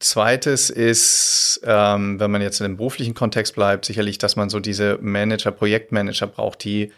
Zweites 0.00 0.70
ist, 0.70 1.60
ähm, 1.64 2.20
wenn 2.20 2.30
man 2.30 2.40
jetzt 2.40 2.60
in 2.60 2.64
dem 2.64 2.76
beruflichen 2.76 3.14
Kontext 3.14 3.54
bleibt, 3.54 3.84
sicherlich, 3.84 4.18
dass 4.18 4.36
man 4.36 4.48
so 4.48 4.60
diese 4.60 4.98
Manager, 5.00 5.50
Projektmanager 5.50 6.28
braucht, 6.28 6.62
die 6.62 6.92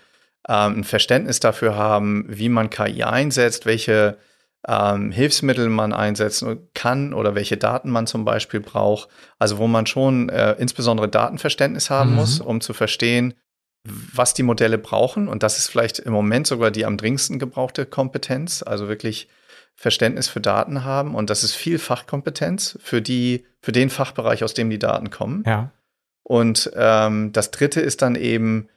ähm, 0.48 0.80
ein 0.80 0.84
Verständnis 0.84 1.40
dafür 1.40 1.76
haben, 1.76 2.26
wie 2.28 2.48
man 2.48 2.68
KI 2.68 3.04
einsetzt, 3.04 3.64
welche 3.64 4.18
ähm, 4.66 5.10
Hilfsmittel 5.10 5.68
man 5.68 5.92
einsetzen 5.92 6.68
kann 6.74 7.14
oder 7.14 7.34
welche 7.34 7.56
Daten 7.56 7.90
man 7.90 8.06
zum 8.06 8.24
Beispiel 8.24 8.60
braucht. 8.60 9.08
Also 9.38 9.58
wo 9.58 9.66
man 9.66 9.86
schon 9.86 10.28
äh, 10.28 10.52
insbesondere 10.58 11.08
Datenverständnis 11.08 11.90
haben 11.90 12.10
mhm. 12.10 12.16
muss, 12.16 12.40
um 12.40 12.60
zu 12.60 12.72
verstehen, 12.72 13.34
was 13.84 14.34
die 14.34 14.42
Modelle 14.42 14.78
brauchen. 14.78 15.28
Und 15.28 15.42
das 15.42 15.58
ist 15.58 15.68
vielleicht 15.68 15.98
im 15.98 16.12
Moment 16.12 16.46
sogar 16.46 16.70
die 16.70 16.84
am 16.84 16.96
dringendsten 16.96 17.38
gebrauchte 17.38 17.86
Kompetenz, 17.86 18.62
also 18.62 18.88
wirklich 18.88 19.28
Verständnis 19.74 20.28
für 20.28 20.40
Daten 20.40 20.84
haben. 20.84 21.14
Und 21.14 21.30
das 21.30 21.42
ist 21.42 21.54
viel 21.54 21.78
Fachkompetenz 21.78 22.78
für 22.82 23.00
die, 23.00 23.46
für 23.60 23.72
den 23.72 23.88
Fachbereich, 23.88 24.44
aus 24.44 24.52
dem 24.52 24.68
die 24.68 24.78
Daten 24.78 25.10
kommen. 25.10 25.42
Ja. 25.46 25.70
Und 26.22 26.70
ähm, 26.76 27.32
das 27.32 27.50
dritte 27.50 27.80
ist 27.80 28.02
dann 28.02 28.14
eben 28.14 28.68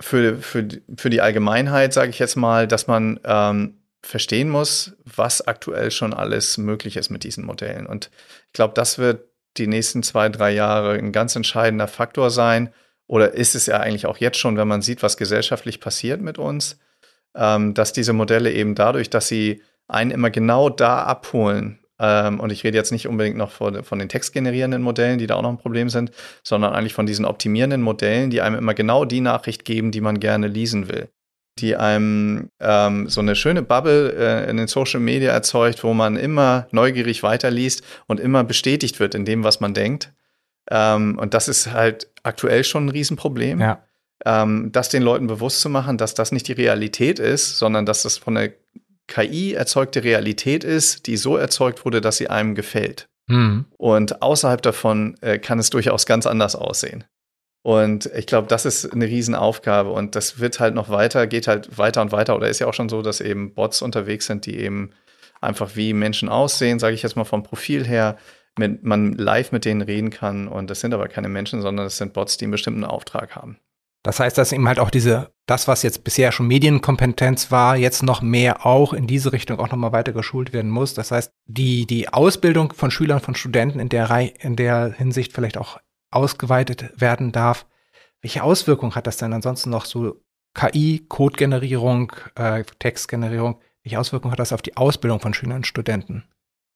für, 0.00 0.38
für, 0.38 0.66
für 0.96 1.10
die 1.10 1.20
Allgemeinheit, 1.20 1.92
sage 1.92 2.08
ich 2.08 2.18
jetzt 2.18 2.36
mal, 2.36 2.66
dass 2.66 2.86
man 2.86 3.20
ähm, 3.24 3.79
verstehen 4.02 4.48
muss, 4.48 4.96
was 5.04 5.46
aktuell 5.46 5.90
schon 5.90 6.14
alles 6.14 6.58
möglich 6.58 6.96
ist 6.96 7.10
mit 7.10 7.24
diesen 7.24 7.44
Modellen. 7.44 7.86
Und 7.86 8.10
ich 8.46 8.52
glaube, 8.52 8.74
das 8.74 8.98
wird 8.98 9.28
die 9.56 9.66
nächsten 9.66 10.02
zwei, 10.02 10.28
drei 10.28 10.52
Jahre 10.52 10.94
ein 10.94 11.12
ganz 11.12 11.36
entscheidender 11.36 11.88
Faktor 11.88 12.30
sein, 12.30 12.72
oder 13.06 13.32
ist 13.32 13.56
es 13.56 13.66
ja 13.66 13.78
eigentlich 13.78 14.06
auch 14.06 14.18
jetzt 14.18 14.38
schon, 14.38 14.56
wenn 14.56 14.68
man 14.68 14.82
sieht, 14.82 15.02
was 15.02 15.16
gesellschaftlich 15.16 15.80
passiert 15.80 16.20
mit 16.20 16.38
uns, 16.38 16.78
ähm, 17.34 17.74
dass 17.74 17.92
diese 17.92 18.12
Modelle 18.12 18.52
eben 18.52 18.76
dadurch, 18.76 19.10
dass 19.10 19.26
sie 19.26 19.62
einen 19.88 20.12
immer 20.12 20.30
genau 20.30 20.70
da 20.70 21.02
abholen, 21.02 21.80
ähm, 22.00 22.40
und 22.40 22.50
ich 22.50 22.64
rede 22.64 22.78
jetzt 22.78 22.92
nicht 22.92 23.06
unbedingt 23.06 23.36
noch 23.36 23.50
von, 23.50 23.84
von 23.84 23.98
den 23.98 24.08
textgenerierenden 24.08 24.80
Modellen, 24.80 25.18
die 25.18 25.26
da 25.26 25.34
auch 25.34 25.42
noch 25.42 25.50
ein 25.50 25.58
Problem 25.58 25.90
sind, 25.90 26.12
sondern 26.42 26.72
eigentlich 26.72 26.94
von 26.94 27.06
diesen 27.06 27.26
optimierenden 27.26 27.82
Modellen, 27.82 28.30
die 28.30 28.40
einem 28.40 28.56
immer 28.56 28.74
genau 28.74 29.04
die 29.04 29.20
Nachricht 29.20 29.64
geben, 29.66 29.90
die 29.90 30.00
man 30.00 30.18
gerne 30.18 30.46
lesen 30.48 30.88
will. 30.88 31.10
Die 31.58 31.76
einem 31.76 32.48
ähm, 32.60 33.08
so 33.08 33.20
eine 33.20 33.34
schöne 33.34 33.62
Bubble 33.62 34.12
äh, 34.12 34.50
in 34.50 34.56
den 34.56 34.66
Social 34.66 35.00
Media 35.00 35.32
erzeugt, 35.32 35.84
wo 35.84 35.92
man 35.92 36.16
immer 36.16 36.68
neugierig 36.70 37.22
weiterliest 37.22 37.82
und 38.06 38.20
immer 38.20 38.44
bestätigt 38.44 39.00
wird 39.00 39.14
in 39.14 39.24
dem, 39.24 39.44
was 39.44 39.60
man 39.60 39.74
denkt. 39.74 40.12
Ähm, 40.70 41.18
und 41.18 41.34
das 41.34 41.48
ist 41.48 41.72
halt 41.72 42.08
aktuell 42.22 42.64
schon 42.64 42.86
ein 42.86 42.90
Riesenproblem. 42.90 43.60
Ja. 43.60 43.82
Ähm, 44.24 44.70
das 44.72 44.88
den 44.88 45.02
Leuten 45.02 45.26
bewusst 45.26 45.60
zu 45.60 45.68
machen, 45.68 45.98
dass 45.98 46.14
das 46.14 46.32
nicht 46.32 46.48
die 46.48 46.52
Realität 46.52 47.18
ist, 47.18 47.58
sondern 47.58 47.84
dass 47.84 48.02
das 48.02 48.18
von 48.18 48.34
der 48.36 48.52
KI 49.06 49.54
erzeugte 49.54 50.04
Realität 50.04 50.62
ist, 50.62 51.06
die 51.06 51.16
so 51.16 51.36
erzeugt 51.36 51.84
wurde, 51.84 52.00
dass 52.00 52.16
sie 52.16 52.30
einem 52.30 52.54
gefällt. 52.54 53.08
Mhm. 53.26 53.66
Und 53.76 54.22
außerhalb 54.22 54.62
davon 54.62 55.16
äh, 55.20 55.38
kann 55.38 55.58
es 55.58 55.70
durchaus 55.70 56.06
ganz 56.06 56.26
anders 56.26 56.54
aussehen. 56.54 57.04
Und 57.62 58.06
ich 58.16 58.26
glaube, 58.26 58.48
das 58.48 58.64
ist 58.64 58.92
eine 58.92 59.06
Riesenaufgabe 59.06 59.90
und 59.90 60.16
das 60.16 60.38
wird 60.38 60.60
halt 60.60 60.74
noch 60.74 60.88
weiter, 60.88 61.26
geht 61.26 61.46
halt 61.46 61.76
weiter 61.76 62.00
und 62.00 62.10
weiter 62.10 62.34
oder 62.34 62.48
ist 62.48 62.58
ja 62.58 62.66
auch 62.66 62.74
schon 62.74 62.88
so, 62.88 63.02
dass 63.02 63.20
eben 63.20 63.52
Bots 63.52 63.82
unterwegs 63.82 64.26
sind, 64.26 64.46
die 64.46 64.58
eben 64.58 64.92
einfach 65.42 65.76
wie 65.76 65.92
Menschen 65.92 66.28
aussehen, 66.28 66.78
sage 66.78 66.94
ich 66.94 67.02
jetzt 67.02 67.16
mal 67.16 67.24
vom 67.24 67.42
Profil 67.42 67.86
her, 67.86 68.16
mit, 68.58 68.82
man 68.82 69.12
live 69.12 69.52
mit 69.52 69.64
denen 69.64 69.82
reden 69.82 70.10
kann. 70.10 70.48
Und 70.48 70.70
das 70.70 70.80
sind 70.80 70.94
aber 70.94 71.08
keine 71.08 71.28
Menschen, 71.28 71.60
sondern 71.60 71.86
das 71.86 71.98
sind 71.98 72.14
Bots, 72.14 72.36
die 72.38 72.46
einen 72.46 72.52
bestimmten 72.52 72.84
Auftrag 72.84 73.36
haben. 73.36 73.58
Das 74.02 74.18
heißt, 74.18 74.38
dass 74.38 74.52
eben 74.52 74.66
halt 74.66 74.78
auch 74.78 74.88
diese, 74.88 75.30
das, 75.46 75.68
was 75.68 75.82
jetzt 75.82 76.04
bisher 76.04 76.32
schon 76.32 76.46
Medienkompetenz 76.46 77.50
war, 77.50 77.76
jetzt 77.76 78.02
noch 78.02 78.22
mehr 78.22 78.64
auch 78.64 78.94
in 78.94 79.06
diese 79.06 79.32
Richtung 79.32 79.58
auch 79.58 79.70
nochmal 79.70 79.92
weiter 79.92 80.12
geschult 80.12 80.54
werden 80.54 80.70
muss. 80.70 80.94
Das 80.94 81.10
heißt, 81.10 81.32
die, 81.44 81.86
die 81.86 82.08
Ausbildung 82.08 82.72
von 82.72 82.90
Schülern, 82.90 83.20
von 83.20 83.34
Studenten 83.34 83.78
in 83.78 83.90
der, 83.90 84.08
in 84.40 84.56
der 84.56 84.92
Hinsicht 84.92 85.34
vielleicht 85.34 85.58
auch 85.58 85.78
ausgeweitet 86.10 87.00
werden 87.00 87.32
darf. 87.32 87.66
Welche 88.20 88.42
Auswirkungen 88.42 88.94
hat 88.94 89.06
das 89.06 89.16
denn 89.16 89.32
ansonsten 89.32 89.70
noch 89.70 89.84
so 89.84 90.22
KI, 90.54 91.06
Codegenerierung, 91.08 92.12
äh, 92.34 92.64
Textgenerierung? 92.78 93.60
Welche 93.82 93.98
Auswirkungen 93.98 94.32
hat 94.32 94.40
das 94.40 94.52
auf 94.52 94.62
die 94.62 94.76
Ausbildung 94.76 95.20
von 95.20 95.32
Schülern 95.32 95.56
und 95.56 95.66
Studenten? 95.66 96.24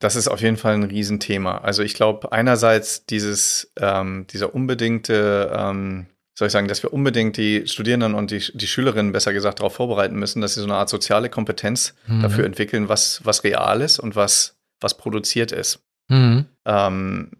Das 0.01 0.17
ist 0.17 0.29
auf 0.29 0.41
jeden 0.41 0.57
Fall 0.57 0.75
ein 0.75 0.83
Riesenthema. 0.83 1.59
Also 1.59 1.83
ich 1.83 1.95
glaube 1.95 2.33
einerseits 2.33 3.07
dieses, 3.07 3.73
ähm, 3.79 4.27
dieser 4.31 4.55
unbedingte 4.55 5.53
ähm, 5.57 6.07
soll 6.35 6.47
ich 6.47 6.53
sagen, 6.53 6.69
dass 6.69 6.83
wir 6.83 6.93
unbedingt 6.93 7.37
die 7.37 7.67
Studierenden 7.67 8.15
und 8.15 8.31
die, 8.31 8.43
die 8.55 8.67
Schülerinnen 8.67 9.13
besser 9.13 9.33
gesagt 9.33 9.61
darauf 9.61 9.75
vorbereiten 9.75 10.17
müssen, 10.17 10.41
dass 10.41 10.55
sie 10.55 10.61
so 10.61 10.67
eine 10.67 10.75
Art 10.75 10.89
soziale 10.89 11.31
Kompetenz 11.31 11.95
mhm. 12.09 12.23
dafür 12.23 12.45
entwickeln, 12.45 12.89
was, 12.89 13.25
was 13.25 13.45
real 13.45 13.81
ist 13.81 14.01
und 14.01 14.17
was, 14.17 14.57
was 14.81 14.97
produziert 14.97 15.53
ist. 15.53 15.85
Mhm. 16.09 16.47
Ähm, 16.65 17.31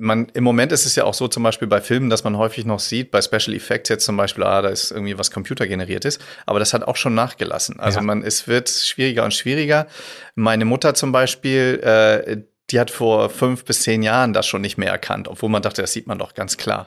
man, 0.00 0.28
Im 0.34 0.44
Moment 0.44 0.72
ist 0.72 0.86
es 0.86 0.96
ja 0.96 1.04
auch 1.04 1.14
so, 1.14 1.28
zum 1.28 1.42
Beispiel 1.42 1.68
bei 1.68 1.80
Filmen, 1.80 2.10
dass 2.10 2.24
man 2.24 2.36
häufig 2.36 2.64
noch 2.64 2.80
sieht, 2.80 3.10
bei 3.10 3.20
Special 3.20 3.54
Effects 3.54 3.90
jetzt 3.90 4.04
zum 4.04 4.16
Beispiel, 4.16 4.44
ah, 4.44 4.62
da 4.62 4.68
ist 4.68 4.90
irgendwie 4.90 5.18
was 5.18 5.30
computergeneriert 5.30 6.04
ist, 6.04 6.20
aber 6.46 6.58
das 6.58 6.74
hat 6.74 6.82
auch 6.82 6.96
schon 6.96 7.14
nachgelassen. 7.14 7.78
Also 7.78 7.98
ja. 7.98 8.04
man, 8.04 8.22
es 8.22 8.48
wird 8.48 8.68
schwieriger 8.68 9.24
und 9.24 9.34
schwieriger. 9.34 9.86
Meine 10.34 10.64
Mutter 10.64 10.94
zum 10.94 11.12
Beispiel, 11.12 11.80
äh, 11.82 12.38
die 12.70 12.80
hat 12.80 12.90
vor 12.90 13.30
fünf 13.30 13.64
bis 13.64 13.82
zehn 13.82 14.02
Jahren 14.02 14.32
das 14.32 14.46
schon 14.46 14.62
nicht 14.62 14.78
mehr 14.78 14.90
erkannt, 14.90 15.28
obwohl 15.28 15.50
man 15.50 15.62
dachte, 15.62 15.82
das 15.82 15.92
sieht 15.92 16.06
man 16.06 16.18
doch 16.18 16.34
ganz 16.34 16.56
klar. 16.56 16.86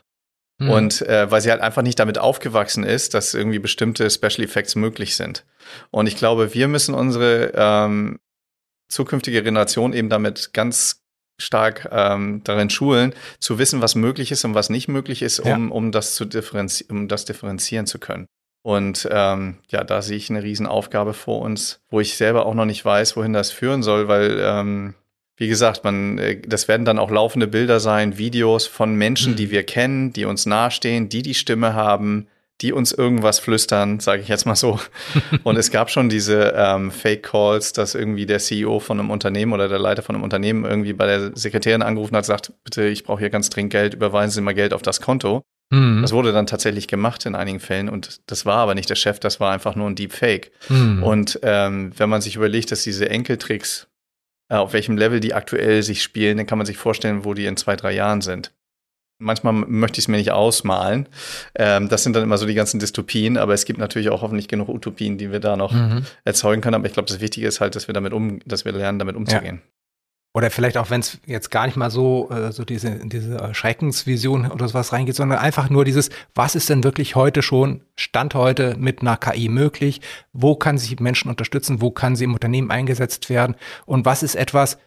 Mhm. 0.59 0.69
Und 0.69 1.01
äh, 1.03 1.29
weil 1.29 1.41
sie 1.41 1.51
halt 1.51 1.61
einfach 1.61 1.81
nicht 1.81 1.99
damit 1.99 2.17
aufgewachsen 2.17 2.83
ist, 2.83 3.13
dass 3.13 3.33
irgendwie 3.33 3.59
bestimmte 3.59 4.09
Special 4.09 4.43
Effects 4.43 4.75
möglich 4.75 5.15
sind. 5.15 5.45
Und 5.91 6.07
ich 6.07 6.15
glaube, 6.15 6.53
wir 6.53 6.67
müssen 6.67 6.95
unsere 6.95 7.51
ähm, 7.55 8.19
zukünftige 8.89 9.43
Generation 9.43 9.93
eben 9.93 10.09
damit 10.09 10.53
ganz 10.53 11.02
stark 11.37 11.89
ähm, 11.91 12.41
darin 12.43 12.69
schulen, 12.69 13.13
zu 13.39 13.59
wissen, 13.59 13.81
was 13.81 13.95
möglich 13.95 14.31
ist 14.31 14.45
und 14.45 14.53
was 14.53 14.69
nicht 14.69 14.87
möglich 14.87 15.21
ist, 15.21 15.39
um, 15.39 15.47
ja. 15.47 15.73
um, 15.73 15.91
das, 15.91 16.15
zu 16.15 16.25
differenzi 16.25 16.85
um 16.89 17.07
das 17.07 17.25
differenzieren 17.25 17.85
zu 17.85 17.99
können. 17.99 18.27
Und 18.63 19.09
ähm, 19.11 19.57
ja, 19.67 19.83
da 19.83 20.01
sehe 20.01 20.15
ich 20.15 20.29
eine 20.29 20.41
Riesenaufgabe 20.41 21.13
vor 21.13 21.41
uns, 21.41 21.81
wo 21.89 21.99
ich 21.99 22.15
selber 22.15 22.45
auch 22.45 22.53
noch 22.53 22.65
nicht 22.65 22.83
weiß, 22.83 23.17
wohin 23.17 23.33
das 23.33 23.51
führen 23.51 23.83
soll, 23.83 24.07
weil 24.07 24.39
ähm, 24.41 24.93
wie 25.35 25.47
gesagt, 25.47 25.83
man, 25.83 26.17
äh, 26.17 26.39
das 26.39 26.67
werden 26.67 26.85
dann 26.85 26.99
auch 26.99 27.11
laufende 27.11 27.47
Bilder 27.47 27.79
sein, 27.79 28.17
Videos 28.17 28.67
von 28.67 28.95
Menschen, 28.95 29.35
die 29.35 29.51
wir 29.51 29.63
kennen, 29.63 30.13
die 30.13 30.25
uns 30.25 30.45
nahestehen, 30.45 31.09
die 31.09 31.23
die 31.23 31.33
Stimme 31.33 31.73
haben, 31.73 32.27
die 32.61 32.71
uns 32.71 32.91
irgendwas 32.91 33.39
flüstern, 33.39 33.99
sage 33.99 34.21
ich 34.21 34.27
jetzt 34.27 34.45
mal 34.45 34.55
so. 34.55 34.79
Und 35.43 35.57
es 35.57 35.71
gab 35.71 35.89
schon 35.89 36.09
diese 36.09 36.53
ähm, 36.55 36.91
Fake 36.91 37.23
Calls, 37.23 37.73
dass 37.73 37.95
irgendwie 37.95 38.25
der 38.25 38.39
CEO 38.39 38.79
von 38.79 38.99
einem 38.99 39.09
Unternehmen 39.09 39.53
oder 39.53 39.67
der 39.67 39.79
Leiter 39.79 40.01
von 40.01 40.15
einem 40.15 40.23
Unternehmen 40.23 40.63
irgendwie 40.63 40.93
bei 40.93 41.05
der 41.05 41.31
Sekretärin 41.35 41.81
angerufen 41.81 42.15
hat, 42.15 42.25
sagt, 42.25 42.53
bitte, 42.63 42.85
ich 42.85 43.03
brauche 43.03 43.19
hier 43.19 43.29
ganz 43.29 43.49
dringend 43.49 43.71
Geld, 43.71 43.93
überweisen 43.93 44.31
Sie 44.31 44.41
mal 44.41 44.53
Geld 44.53 44.73
auf 44.73 44.81
das 44.81 45.01
Konto. 45.01 45.43
Mhm. 45.71 46.01
Das 46.01 46.13
wurde 46.13 46.31
dann 46.31 46.45
tatsächlich 46.45 46.87
gemacht 46.87 47.25
in 47.25 47.35
einigen 47.35 47.59
Fällen 47.59 47.89
und 47.89 48.21
das 48.27 48.45
war 48.45 48.57
aber 48.57 48.75
nicht 48.75 48.89
der 48.89 48.95
Chef, 48.95 49.19
das 49.19 49.39
war 49.39 49.51
einfach 49.51 49.75
nur 49.75 49.89
ein 49.89 49.95
Deepfake. 49.95 50.51
Mhm. 50.69 51.03
Und 51.03 51.39
ähm, 51.41 51.91
wenn 51.97 52.09
man 52.09 52.21
sich 52.21 52.35
überlegt, 52.35 52.71
dass 52.71 52.83
diese 52.83 53.09
Enkeltricks 53.09 53.87
äh, 54.49 54.55
auf 54.55 54.73
welchem 54.73 54.97
Level 54.97 55.19
die 55.19 55.33
aktuell 55.33 55.81
sich 55.83 56.03
spielen, 56.03 56.37
dann 56.37 56.45
kann 56.45 56.59
man 56.59 56.67
sich 56.67 56.77
vorstellen, 56.77 57.25
wo 57.25 57.33
die 57.33 57.45
in 57.45 57.57
zwei, 57.57 57.75
drei 57.75 57.93
Jahren 57.93 58.21
sind. 58.21 58.51
Manchmal 59.23 59.53
möchte 59.53 59.99
ich 59.99 60.05
es 60.05 60.07
mir 60.07 60.17
nicht 60.17 60.31
ausmalen. 60.31 61.07
Ähm, 61.55 61.89
das 61.89 62.03
sind 62.03 62.15
dann 62.15 62.23
immer 62.23 62.37
so 62.37 62.45
die 62.45 62.53
ganzen 62.53 62.79
Dystopien, 62.79 63.37
aber 63.37 63.53
es 63.53 63.65
gibt 63.65 63.79
natürlich 63.79 64.09
auch 64.09 64.21
hoffentlich 64.21 64.47
genug 64.47 64.69
Utopien, 64.69 65.17
die 65.17 65.31
wir 65.31 65.39
da 65.39 65.55
noch 65.55 65.71
mhm. 65.71 66.05
erzeugen 66.25 66.61
können. 66.61 66.75
Aber 66.75 66.85
ich 66.85 66.93
glaube, 66.93 67.07
das 67.07 67.19
Wichtige 67.19 67.47
ist 67.47 67.61
halt, 67.61 67.75
dass 67.75 67.87
wir 67.87 67.93
damit 67.93 68.13
um, 68.13 68.39
dass 68.45 68.65
wir 68.65 68.71
lernen, 68.71 68.99
damit 68.99 69.15
umzugehen. 69.15 69.61
Ja. 69.63 69.73
Oder 70.35 70.49
vielleicht 70.49 70.77
auch, 70.77 70.89
wenn 70.89 71.01
es 71.01 71.19
jetzt 71.27 71.51
gar 71.51 71.67
nicht 71.67 71.77
mal 71.77 71.91
so, 71.91 72.29
äh, 72.31 72.51
so 72.51 72.65
diese, 72.65 73.05
diese 73.05 73.53
Schreckensvision 73.53 74.49
oder 74.49 74.67
sowas 74.67 74.91
reingeht, 74.91 75.15
sondern 75.15 75.37
einfach 75.37 75.69
nur 75.69 75.85
dieses, 75.85 76.09
was 76.33 76.55
ist 76.55 76.69
denn 76.69 76.83
wirklich 76.83 77.15
heute 77.15 77.43
schon, 77.43 77.81
Stand 77.95 78.33
heute 78.33 78.75
mit 78.77 79.01
einer 79.01 79.15
KI 79.15 79.47
möglich? 79.47 80.01
Wo 80.31 80.55
kann 80.55 80.79
sich 80.79 80.99
Menschen 80.99 81.29
unterstützen? 81.29 81.81
Wo 81.81 81.91
kann 81.91 82.15
sie 82.15 82.23
im 82.23 82.33
Unternehmen 82.33 82.71
eingesetzt 82.71 83.29
werden? 83.29 83.55
Und 83.85 84.05
was 84.05 84.23
ist 84.23 84.33
etwas, 84.33 84.79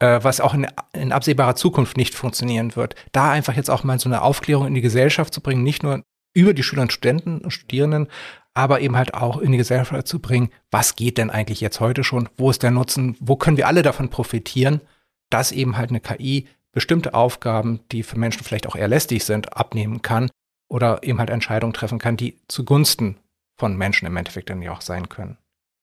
was 0.00 0.40
auch 0.40 0.54
in, 0.54 0.66
in 0.92 1.12
absehbarer 1.12 1.54
Zukunft 1.54 1.96
nicht 1.96 2.14
funktionieren 2.14 2.76
wird? 2.76 2.94
Da 3.12 3.30
einfach 3.30 3.54
jetzt 3.54 3.70
auch 3.70 3.84
mal 3.84 3.98
so 3.98 4.08
eine 4.08 4.22
Aufklärung 4.22 4.66
in 4.66 4.74
die 4.74 4.80
Gesellschaft 4.80 5.32
zu 5.32 5.40
bringen, 5.40 5.62
nicht 5.62 5.82
nur 5.82 6.02
über 6.34 6.54
die 6.54 6.62
Schüler 6.62 6.82
und 6.82 6.92
Studenten 6.92 7.40
und 7.40 7.50
Studierenden, 7.50 8.08
aber 8.54 8.80
eben 8.80 8.96
halt 8.96 9.14
auch 9.14 9.38
in 9.38 9.52
die 9.52 9.58
Gesellschaft 9.58 10.06
zu 10.06 10.18
bringen, 10.18 10.50
was 10.70 10.96
geht 10.96 11.18
denn 11.18 11.30
eigentlich 11.30 11.60
jetzt 11.60 11.80
heute 11.80 12.04
schon, 12.04 12.28
wo 12.36 12.50
ist 12.50 12.62
der 12.62 12.70
Nutzen, 12.70 13.16
wo 13.20 13.36
können 13.36 13.56
wir 13.56 13.66
alle 13.66 13.82
davon 13.82 14.10
profitieren, 14.10 14.80
dass 15.30 15.52
eben 15.52 15.76
halt 15.76 15.90
eine 15.90 16.00
KI 16.00 16.48
bestimmte 16.72 17.14
Aufgaben, 17.14 17.80
die 17.92 18.02
für 18.02 18.18
Menschen 18.18 18.44
vielleicht 18.44 18.66
auch 18.66 18.76
eher 18.76 18.88
lästig 18.88 19.24
sind, 19.24 19.56
abnehmen 19.56 20.02
kann 20.02 20.30
oder 20.68 21.02
eben 21.02 21.18
halt 21.18 21.30
Entscheidungen 21.30 21.74
treffen 21.74 21.98
kann, 21.98 22.16
die 22.16 22.38
zugunsten 22.48 23.18
von 23.58 23.76
Menschen 23.76 24.06
im 24.06 24.16
Endeffekt 24.16 24.50
dann 24.50 24.62
ja 24.62 24.72
auch 24.72 24.80
sein 24.80 25.08
können. 25.08 25.38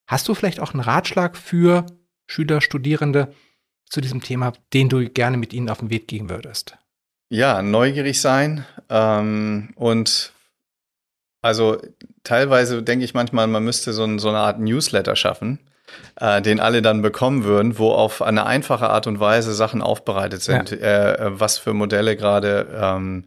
Hast 0.08 0.28
du 0.28 0.34
vielleicht 0.34 0.60
auch 0.60 0.74
einen 0.74 0.82
Ratschlag 0.82 1.38
für 1.38 1.86
Schüler, 2.28 2.62
Studierende 2.62 3.34
zu 3.90 4.02
diesem 4.02 4.22
Thema, 4.22 4.54
den 4.74 4.90
du 4.90 5.08
gerne 5.10 5.38
mit 5.38 5.54
ihnen 5.54 5.70
auf 5.70 5.80
den 5.80 5.90
Weg 5.90 6.08
gehen 6.08 6.30
würdest? 6.30 6.78
Ja, 7.30 7.62
neugierig 7.62 8.22
sein 8.22 8.66
ähm, 8.90 9.70
und 9.76 10.34
also 11.42 11.78
teilweise 12.24 12.84
denke 12.84 13.06
ich 13.06 13.14
manchmal, 13.14 13.48
man 13.48 13.64
müsste 13.64 13.94
so, 13.94 14.04
ein, 14.04 14.20
so 14.20 14.30
eine 14.30 14.40
Art 14.40 14.60
Newsletter 14.60 15.16
schaffen, 15.16 15.60
äh, 16.20 16.42
den 16.42 16.60
alle 16.60 16.82
dann 16.82 17.02
bekommen 17.02 17.44
würden, 17.44 17.80
wo 17.80 17.92
auf 17.92 18.22
eine 18.22 18.46
einfache 18.46 18.90
Art 18.90 19.08
und 19.08 19.20
Weise 19.20 19.54
Sachen 19.54 19.82
aufbereitet 19.82 20.42
sind, 20.42 20.72
ja. 20.72 21.14
äh, 21.14 21.40
was 21.40 21.58
für 21.58 21.74
Modelle 21.74 22.18
gerade 22.18 22.68
ähm, 22.74 23.26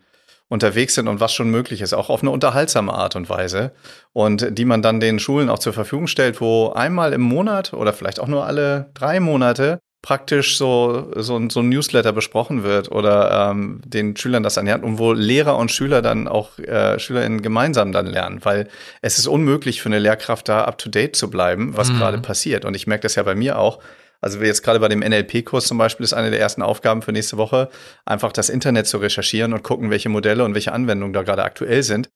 unterwegs 0.49 0.95
sind 0.95 1.09
und 1.09 1.21
was 1.21 1.33
schon 1.33 1.51
möglich 1.51 1.81
ist, 1.81 1.95
auch 1.95 2.11
auf 2.11 2.21
eine 2.21 2.31
unterhaltsame 2.31 2.93
Art 2.93 3.17
und 3.17 3.31
Weise 3.31 3.73
und 4.13 4.59
die 4.59 4.67
man 4.67 4.83
dann 4.83 5.01
den 5.01 5.19
Schulen 5.19 5.49
auch 5.49 5.59
zur 5.59 5.73
Verfügung 5.73 6.07
stellt, 6.07 6.43
wo 6.43 6.71
einmal 6.73 7.15
im 7.15 7.23
Monat 7.23 7.73
oder 7.73 7.95
vielleicht 7.95 8.21
auch 8.21 8.27
nur 8.27 8.45
alle 8.45 8.91
drei 8.93 9.21
Monate 9.21 9.79
praktisch 10.03 10.59
so, 10.59 11.13
so, 11.17 11.49
so 11.49 11.61
ein 11.61 11.69
Newsletter 11.69 12.13
besprochen 12.13 12.65
wird 12.65 12.91
oder 12.91 13.51
ähm, 13.51 13.81
den 13.85 14.17
Schülern 14.17 14.43
das 14.43 14.57
ernährt 14.57 14.83
und 14.83 14.99
wo 14.99 15.13
Lehrer 15.13 15.57
und 15.57 15.71
Schüler 15.71 16.03
dann 16.03 16.27
auch 16.27 16.59
äh, 16.59 16.99
SchülerInnen 16.99 17.41
gemeinsam 17.41 17.93
dann 17.93 18.07
lernen, 18.07 18.41
weil 18.43 18.69
es 19.01 19.19
ist 19.19 19.29
unmöglich 19.29 19.81
für 19.81 19.89
eine 19.89 20.01
Lehrkraft 20.01 20.49
da 20.49 20.65
up 20.65 20.79
to 20.79 20.91
date 20.91 21.15
zu 21.15 21.31
bleiben, 21.31 21.77
was 21.77 21.91
mhm. 21.91 21.99
gerade 21.99 22.19
passiert. 22.19 22.65
Und 22.65 22.75
ich 22.75 22.89
merke 22.89 23.03
das 23.03 23.15
ja 23.15 23.23
bei 23.23 23.37
mir 23.37 23.59
auch. 23.59 23.79
Also 24.21 24.41
jetzt 24.41 24.63
gerade 24.63 24.81
bei 24.81 24.89
dem 24.89 25.01
NLP-Kurs 25.01 25.67
zum 25.67 25.79
Beispiel 25.79 26.05
ist 26.05 26.13
eine 26.13 26.31
der 26.31 26.41
ersten 26.41 26.63
Aufgaben 26.63 27.03
für 27.03 27.13
nächste 27.13 27.37
Woche, 27.37 27.71
einfach 28.05 28.33
das 28.33 28.49
Internet 28.49 28.87
zu 28.87 28.99
recherchieren 28.99 29.53
und 29.53 29.63
gucken, 29.63 29.91
welche 29.91 30.09
Modelle 30.09 30.45
und 30.45 30.55
welche 30.55 30.73
Anwendungen 30.73 31.13
da 31.13 31.23
gerade 31.23 31.43
aktuell 31.45 31.83
sind. 31.83 32.09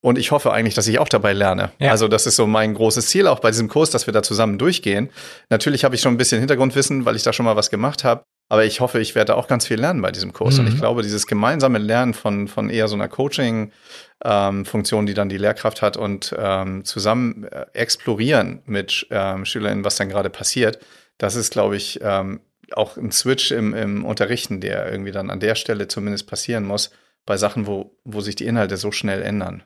Und 0.00 0.16
ich 0.16 0.30
hoffe 0.30 0.52
eigentlich, 0.52 0.74
dass 0.74 0.86
ich 0.86 1.00
auch 1.00 1.08
dabei 1.08 1.32
lerne. 1.32 1.72
Ja. 1.80 1.90
Also 1.90 2.06
das 2.06 2.26
ist 2.26 2.36
so 2.36 2.46
mein 2.46 2.74
großes 2.74 3.08
Ziel 3.08 3.26
auch 3.26 3.40
bei 3.40 3.50
diesem 3.50 3.68
Kurs, 3.68 3.90
dass 3.90 4.06
wir 4.06 4.12
da 4.12 4.22
zusammen 4.22 4.56
durchgehen. 4.56 5.10
Natürlich 5.50 5.84
habe 5.84 5.96
ich 5.96 6.00
schon 6.00 6.14
ein 6.14 6.18
bisschen 6.18 6.38
Hintergrundwissen, 6.38 7.04
weil 7.04 7.16
ich 7.16 7.24
da 7.24 7.32
schon 7.32 7.44
mal 7.44 7.56
was 7.56 7.70
gemacht 7.70 8.04
habe. 8.04 8.22
Aber 8.50 8.64
ich 8.64 8.80
hoffe, 8.80 9.00
ich 9.00 9.14
werde 9.14 9.36
auch 9.36 9.46
ganz 9.46 9.66
viel 9.66 9.78
lernen 9.78 10.00
bei 10.00 10.10
diesem 10.10 10.32
Kurs. 10.32 10.54
Mhm. 10.54 10.60
Und 10.60 10.72
ich 10.72 10.78
glaube, 10.78 11.02
dieses 11.02 11.26
gemeinsame 11.26 11.78
Lernen 11.78 12.14
von, 12.14 12.48
von 12.48 12.70
eher 12.70 12.88
so 12.88 12.94
einer 12.94 13.08
Coaching-Funktion, 13.08 15.00
ähm, 15.00 15.06
die 15.06 15.14
dann 15.14 15.28
die 15.28 15.36
Lehrkraft 15.36 15.82
hat 15.82 15.96
und 15.96 16.34
ähm, 16.38 16.84
zusammen 16.84 17.44
äh, 17.44 17.66
explorieren 17.74 18.62
mit 18.64 19.06
ähm, 19.10 19.44
SchülerInnen, 19.44 19.84
was 19.84 19.96
dann 19.96 20.08
gerade 20.08 20.30
passiert, 20.30 20.78
das 21.18 21.34
ist, 21.34 21.52
glaube 21.52 21.76
ich, 21.76 22.00
ähm, 22.02 22.40
auch 22.72 22.96
ein 22.96 23.12
Switch 23.12 23.50
im, 23.50 23.74
im 23.74 24.04
Unterrichten, 24.04 24.60
der 24.60 24.90
irgendwie 24.90 25.12
dann 25.12 25.30
an 25.30 25.40
der 25.40 25.54
Stelle 25.54 25.88
zumindest 25.88 26.26
passieren 26.26 26.64
muss, 26.64 26.90
bei 27.26 27.36
Sachen, 27.36 27.66
wo, 27.66 27.96
wo 28.04 28.20
sich 28.20 28.36
die 28.36 28.46
Inhalte 28.46 28.76
so 28.76 28.92
schnell 28.92 29.22
ändern. 29.22 29.62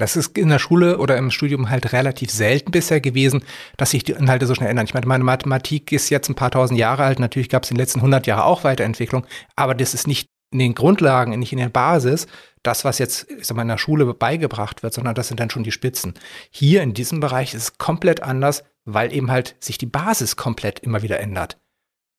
Das 0.00 0.16
ist 0.16 0.38
in 0.38 0.48
der 0.48 0.58
Schule 0.58 0.96
oder 0.96 1.18
im 1.18 1.30
Studium 1.30 1.68
halt 1.68 1.92
relativ 1.92 2.30
selten 2.30 2.70
bisher 2.70 3.02
gewesen, 3.02 3.44
dass 3.76 3.90
sich 3.90 4.02
die 4.02 4.12
Inhalte 4.12 4.46
so 4.46 4.54
schnell 4.54 4.70
ändern. 4.70 4.86
Ich 4.86 4.94
meine, 4.94 5.06
meine 5.06 5.24
Mathematik 5.24 5.92
ist 5.92 6.08
jetzt 6.08 6.30
ein 6.30 6.34
paar 6.34 6.50
tausend 6.50 6.78
Jahre 6.78 7.04
alt. 7.04 7.18
Natürlich 7.18 7.50
gab 7.50 7.64
es 7.64 7.70
in 7.70 7.74
den 7.74 7.82
letzten 7.82 7.98
100 7.98 8.26
Jahren 8.26 8.40
auch 8.40 8.64
Weiterentwicklung, 8.64 9.26
aber 9.56 9.74
das 9.74 9.92
ist 9.92 10.06
nicht 10.06 10.30
in 10.52 10.58
den 10.58 10.74
Grundlagen, 10.74 11.38
nicht 11.38 11.52
in 11.52 11.58
der 11.58 11.68
Basis, 11.68 12.26
das, 12.62 12.84
was 12.84 12.98
jetzt 12.98 13.30
ich 13.30 13.46
sag 13.46 13.56
mal, 13.56 13.62
in 13.62 13.68
der 13.68 13.76
Schule 13.76 14.12
beigebracht 14.14 14.82
wird, 14.82 14.94
sondern 14.94 15.14
das 15.14 15.28
sind 15.28 15.38
dann 15.38 15.50
schon 15.50 15.64
die 15.64 15.70
Spitzen. 15.70 16.14
Hier 16.50 16.82
in 16.82 16.94
diesem 16.94 17.20
Bereich 17.20 17.52
ist 17.52 17.62
es 17.62 17.78
komplett 17.78 18.22
anders, 18.22 18.64
weil 18.86 19.12
eben 19.12 19.30
halt 19.30 19.54
sich 19.60 19.76
die 19.76 19.86
Basis 19.86 20.36
komplett 20.36 20.80
immer 20.80 21.02
wieder 21.02 21.20
ändert. 21.20 21.58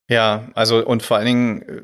Ja, 0.07 0.49
also 0.53 0.86
und 0.86 1.01
vor 1.01 1.17
allen 1.17 1.25
Dingen 1.25 1.61
äh, 1.63 1.82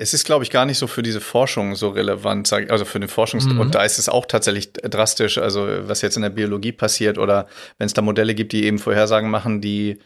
es 0.00 0.14
ist, 0.14 0.24
glaube 0.24 0.44
ich, 0.44 0.50
gar 0.50 0.64
nicht 0.64 0.78
so 0.78 0.86
für 0.86 1.02
diese 1.02 1.20
Forschung 1.20 1.76
so 1.76 1.90
relevant, 1.90 2.50
also 2.52 2.86
für 2.86 2.98
den 2.98 3.08
Forschungs- 3.08 3.46
mhm. 3.46 3.60
und 3.60 3.74
da 3.74 3.84
ist 3.84 3.98
es 3.98 4.08
auch 4.08 4.24
tatsächlich 4.24 4.72
drastisch, 4.72 5.36
also 5.36 5.68
was 5.82 6.00
jetzt 6.00 6.16
in 6.16 6.22
der 6.22 6.30
Biologie 6.30 6.72
passiert 6.72 7.18
oder 7.18 7.46
wenn 7.78 7.86
es 7.86 7.92
da 7.92 8.00
Modelle 8.00 8.34
gibt, 8.34 8.52
die 8.52 8.64
eben 8.64 8.78
Vorhersagen 8.78 9.30
machen, 9.30 9.60
die 9.60 9.98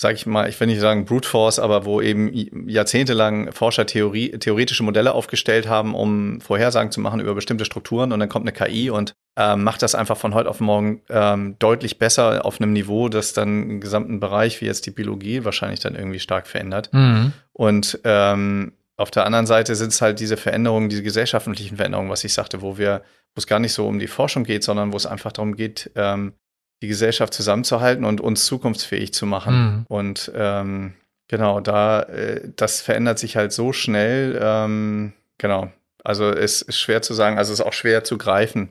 sag 0.00 0.14
ich 0.14 0.26
mal, 0.26 0.48
ich 0.48 0.58
will 0.60 0.68
nicht 0.68 0.80
sagen 0.80 1.04
Brute 1.04 1.28
Force, 1.28 1.58
aber 1.58 1.84
wo 1.84 2.00
eben 2.00 2.68
jahrzehntelang 2.68 3.50
Forscher 3.52 3.84
Theorie, 3.84 4.30
theoretische 4.30 4.84
Modelle 4.84 5.12
aufgestellt 5.12 5.68
haben, 5.68 5.94
um 5.94 6.40
Vorhersagen 6.40 6.92
zu 6.92 7.00
machen 7.00 7.18
über 7.18 7.34
bestimmte 7.34 7.64
Strukturen 7.64 8.12
und 8.12 8.20
dann 8.20 8.28
kommt 8.28 8.44
eine 8.48 8.52
KI 8.52 8.90
und 8.90 9.12
ähm, 9.36 9.64
macht 9.64 9.82
das 9.82 9.96
einfach 9.96 10.16
von 10.16 10.34
heute 10.34 10.48
auf 10.48 10.60
morgen 10.60 11.02
ähm, 11.10 11.56
deutlich 11.58 11.98
besser 11.98 12.46
auf 12.46 12.60
einem 12.60 12.72
Niveau, 12.72 13.08
das 13.08 13.32
dann 13.32 13.48
einen 13.48 13.80
gesamten 13.80 14.20
Bereich 14.20 14.60
wie 14.60 14.66
jetzt 14.66 14.86
die 14.86 14.92
Biologie 14.92 15.44
wahrscheinlich 15.44 15.80
dann 15.80 15.96
irgendwie 15.96 16.20
stark 16.20 16.46
verändert. 16.46 16.90
Mhm. 16.92 17.32
Und 17.52 17.98
ähm, 18.04 18.74
auf 18.98 19.12
der 19.12 19.24
anderen 19.24 19.46
Seite 19.46 19.76
sind 19.76 19.92
es 19.92 20.02
halt 20.02 20.18
diese 20.18 20.36
Veränderungen, 20.36 20.88
diese 20.88 21.04
gesellschaftlichen 21.04 21.76
Veränderungen, 21.76 22.10
was 22.10 22.24
ich 22.24 22.32
sagte, 22.32 22.62
wo 22.62 22.78
wir, 22.78 23.02
wo 23.34 23.38
es 23.38 23.46
gar 23.46 23.60
nicht 23.60 23.72
so 23.72 23.86
um 23.86 24.00
die 24.00 24.08
Forschung 24.08 24.42
geht, 24.42 24.64
sondern 24.64 24.92
wo 24.92 24.96
es 24.96 25.06
einfach 25.06 25.30
darum 25.30 25.54
geht, 25.54 25.90
ähm, 25.94 26.34
die 26.82 26.88
Gesellschaft 26.88 27.32
zusammenzuhalten 27.32 28.04
und 28.04 28.20
uns 28.20 28.44
zukunftsfähig 28.46 29.14
zu 29.14 29.24
machen. 29.24 29.54
Mhm. 29.54 29.86
Und 29.88 30.32
ähm, 30.34 30.94
genau, 31.28 31.60
da, 31.60 32.02
äh, 32.02 32.50
das 32.56 32.80
verändert 32.80 33.20
sich 33.20 33.36
halt 33.36 33.52
so 33.52 33.72
schnell. 33.72 34.38
Ähm, 34.42 35.12
genau. 35.38 35.72
Also 36.02 36.30
es 36.30 36.62
ist 36.62 36.78
schwer 36.78 37.00
zu 37.00 37.14
sagen, 37.14 37.38
also 37.38 37.52
es 37.52 37.60
ist 37.60 37.66
auch 37.66 37.72
schwer 37.72 38.02
zu 38.02 38.18
greifen. 38.18 38.70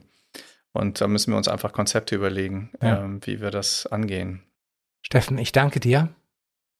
Und 0.72 1.00
da 1.00 1.08
müssen 1.08 1.32
wir 1.32 1.38
uns 1.38 1.48
einfach 1.48 1.72
Konzepte 1.72 2.14
überlegen, 2.14 2.70
ja. 2.82 3.02
ähm, 3.02 3.20
wie 3.24 3.40
wir 3.40 3.50
das 3.50 3.86
angehen. 3.86 4.42
Steffen, 5.00 5.38
ich 5.38 5.52
danke 5.52 5.80
dir. 5.80 6.10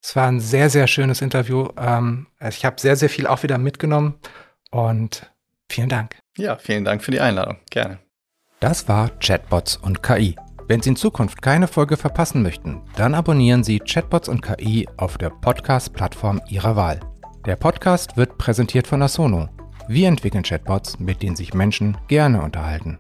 Es 0.02 0.14
war 0.16 0.28
ein 0.28 0.40
sehr, 0.40 0.70
sehr 0.70 0.86
schönes 0.86 1.22
Interview. 1.22 1.68
Ähm, 1.76 2.26
ich 2.48 2.64
habe 2.64 2.80
sehr, 2.80 2.96
sehr 2.96 3.10
viel 3.10 3.26
auch 3.26 3.42
wieder 3.42 3.58
mitgenommen 3.58 4.18
und 4.70 5.32
vielen 5.68 5.88
Dank. 5.88 6.16
Ja, 6.36 6.56
vielen 6.56 6.84
Dank 6.84 7.02
für 7.02 7.10
die 7.10 7.20
Einladung. 7.20 7.58
Gerne. 7.70 7.98
Das 8.60 8.88
war 8.88 9.10
Chatbots 9.18 9.76
und 9.76 10.02
KI 10.02 10.36
wenn 10.68 10.82
Sie 10.82 10.90
in 10.90 10.96
Zukunft 10.96 11.40
keine 11.40 11.66
Folge 11.66 11.96
verpassen 11.96 12.42
möchten, 12.42 12.82
dann 12.94 13.14
abonnieren 13.14 13.64
Sie 13.64 13.80
Chatbots 13.80 14.28
und 14.28 14.42
KI 14.42 14.86
auf 14.98 15.16
der 15.16 15.30
Podcast-Plattform 15.30 16.42
Ihrer 16.50 16.76
Wahl. 16.76 17.00
Der 17.46 17.56
Podcast 17.56 18.18
wird 18.18 18.36
präsentiert 18.36 18.86
von 18.86 19.00
Asono. 19.00 19.48
Wir 19.88 20.08
entwickeln 20.08 20.42
Chatbots, 20.42 20.98
mit 20.98 21.22
denen 21.22 21.36
sich 21.36 21.54
Menschen 21.54 21.96
gerne 22.08 22.42
unterhalten. 22.42 22.98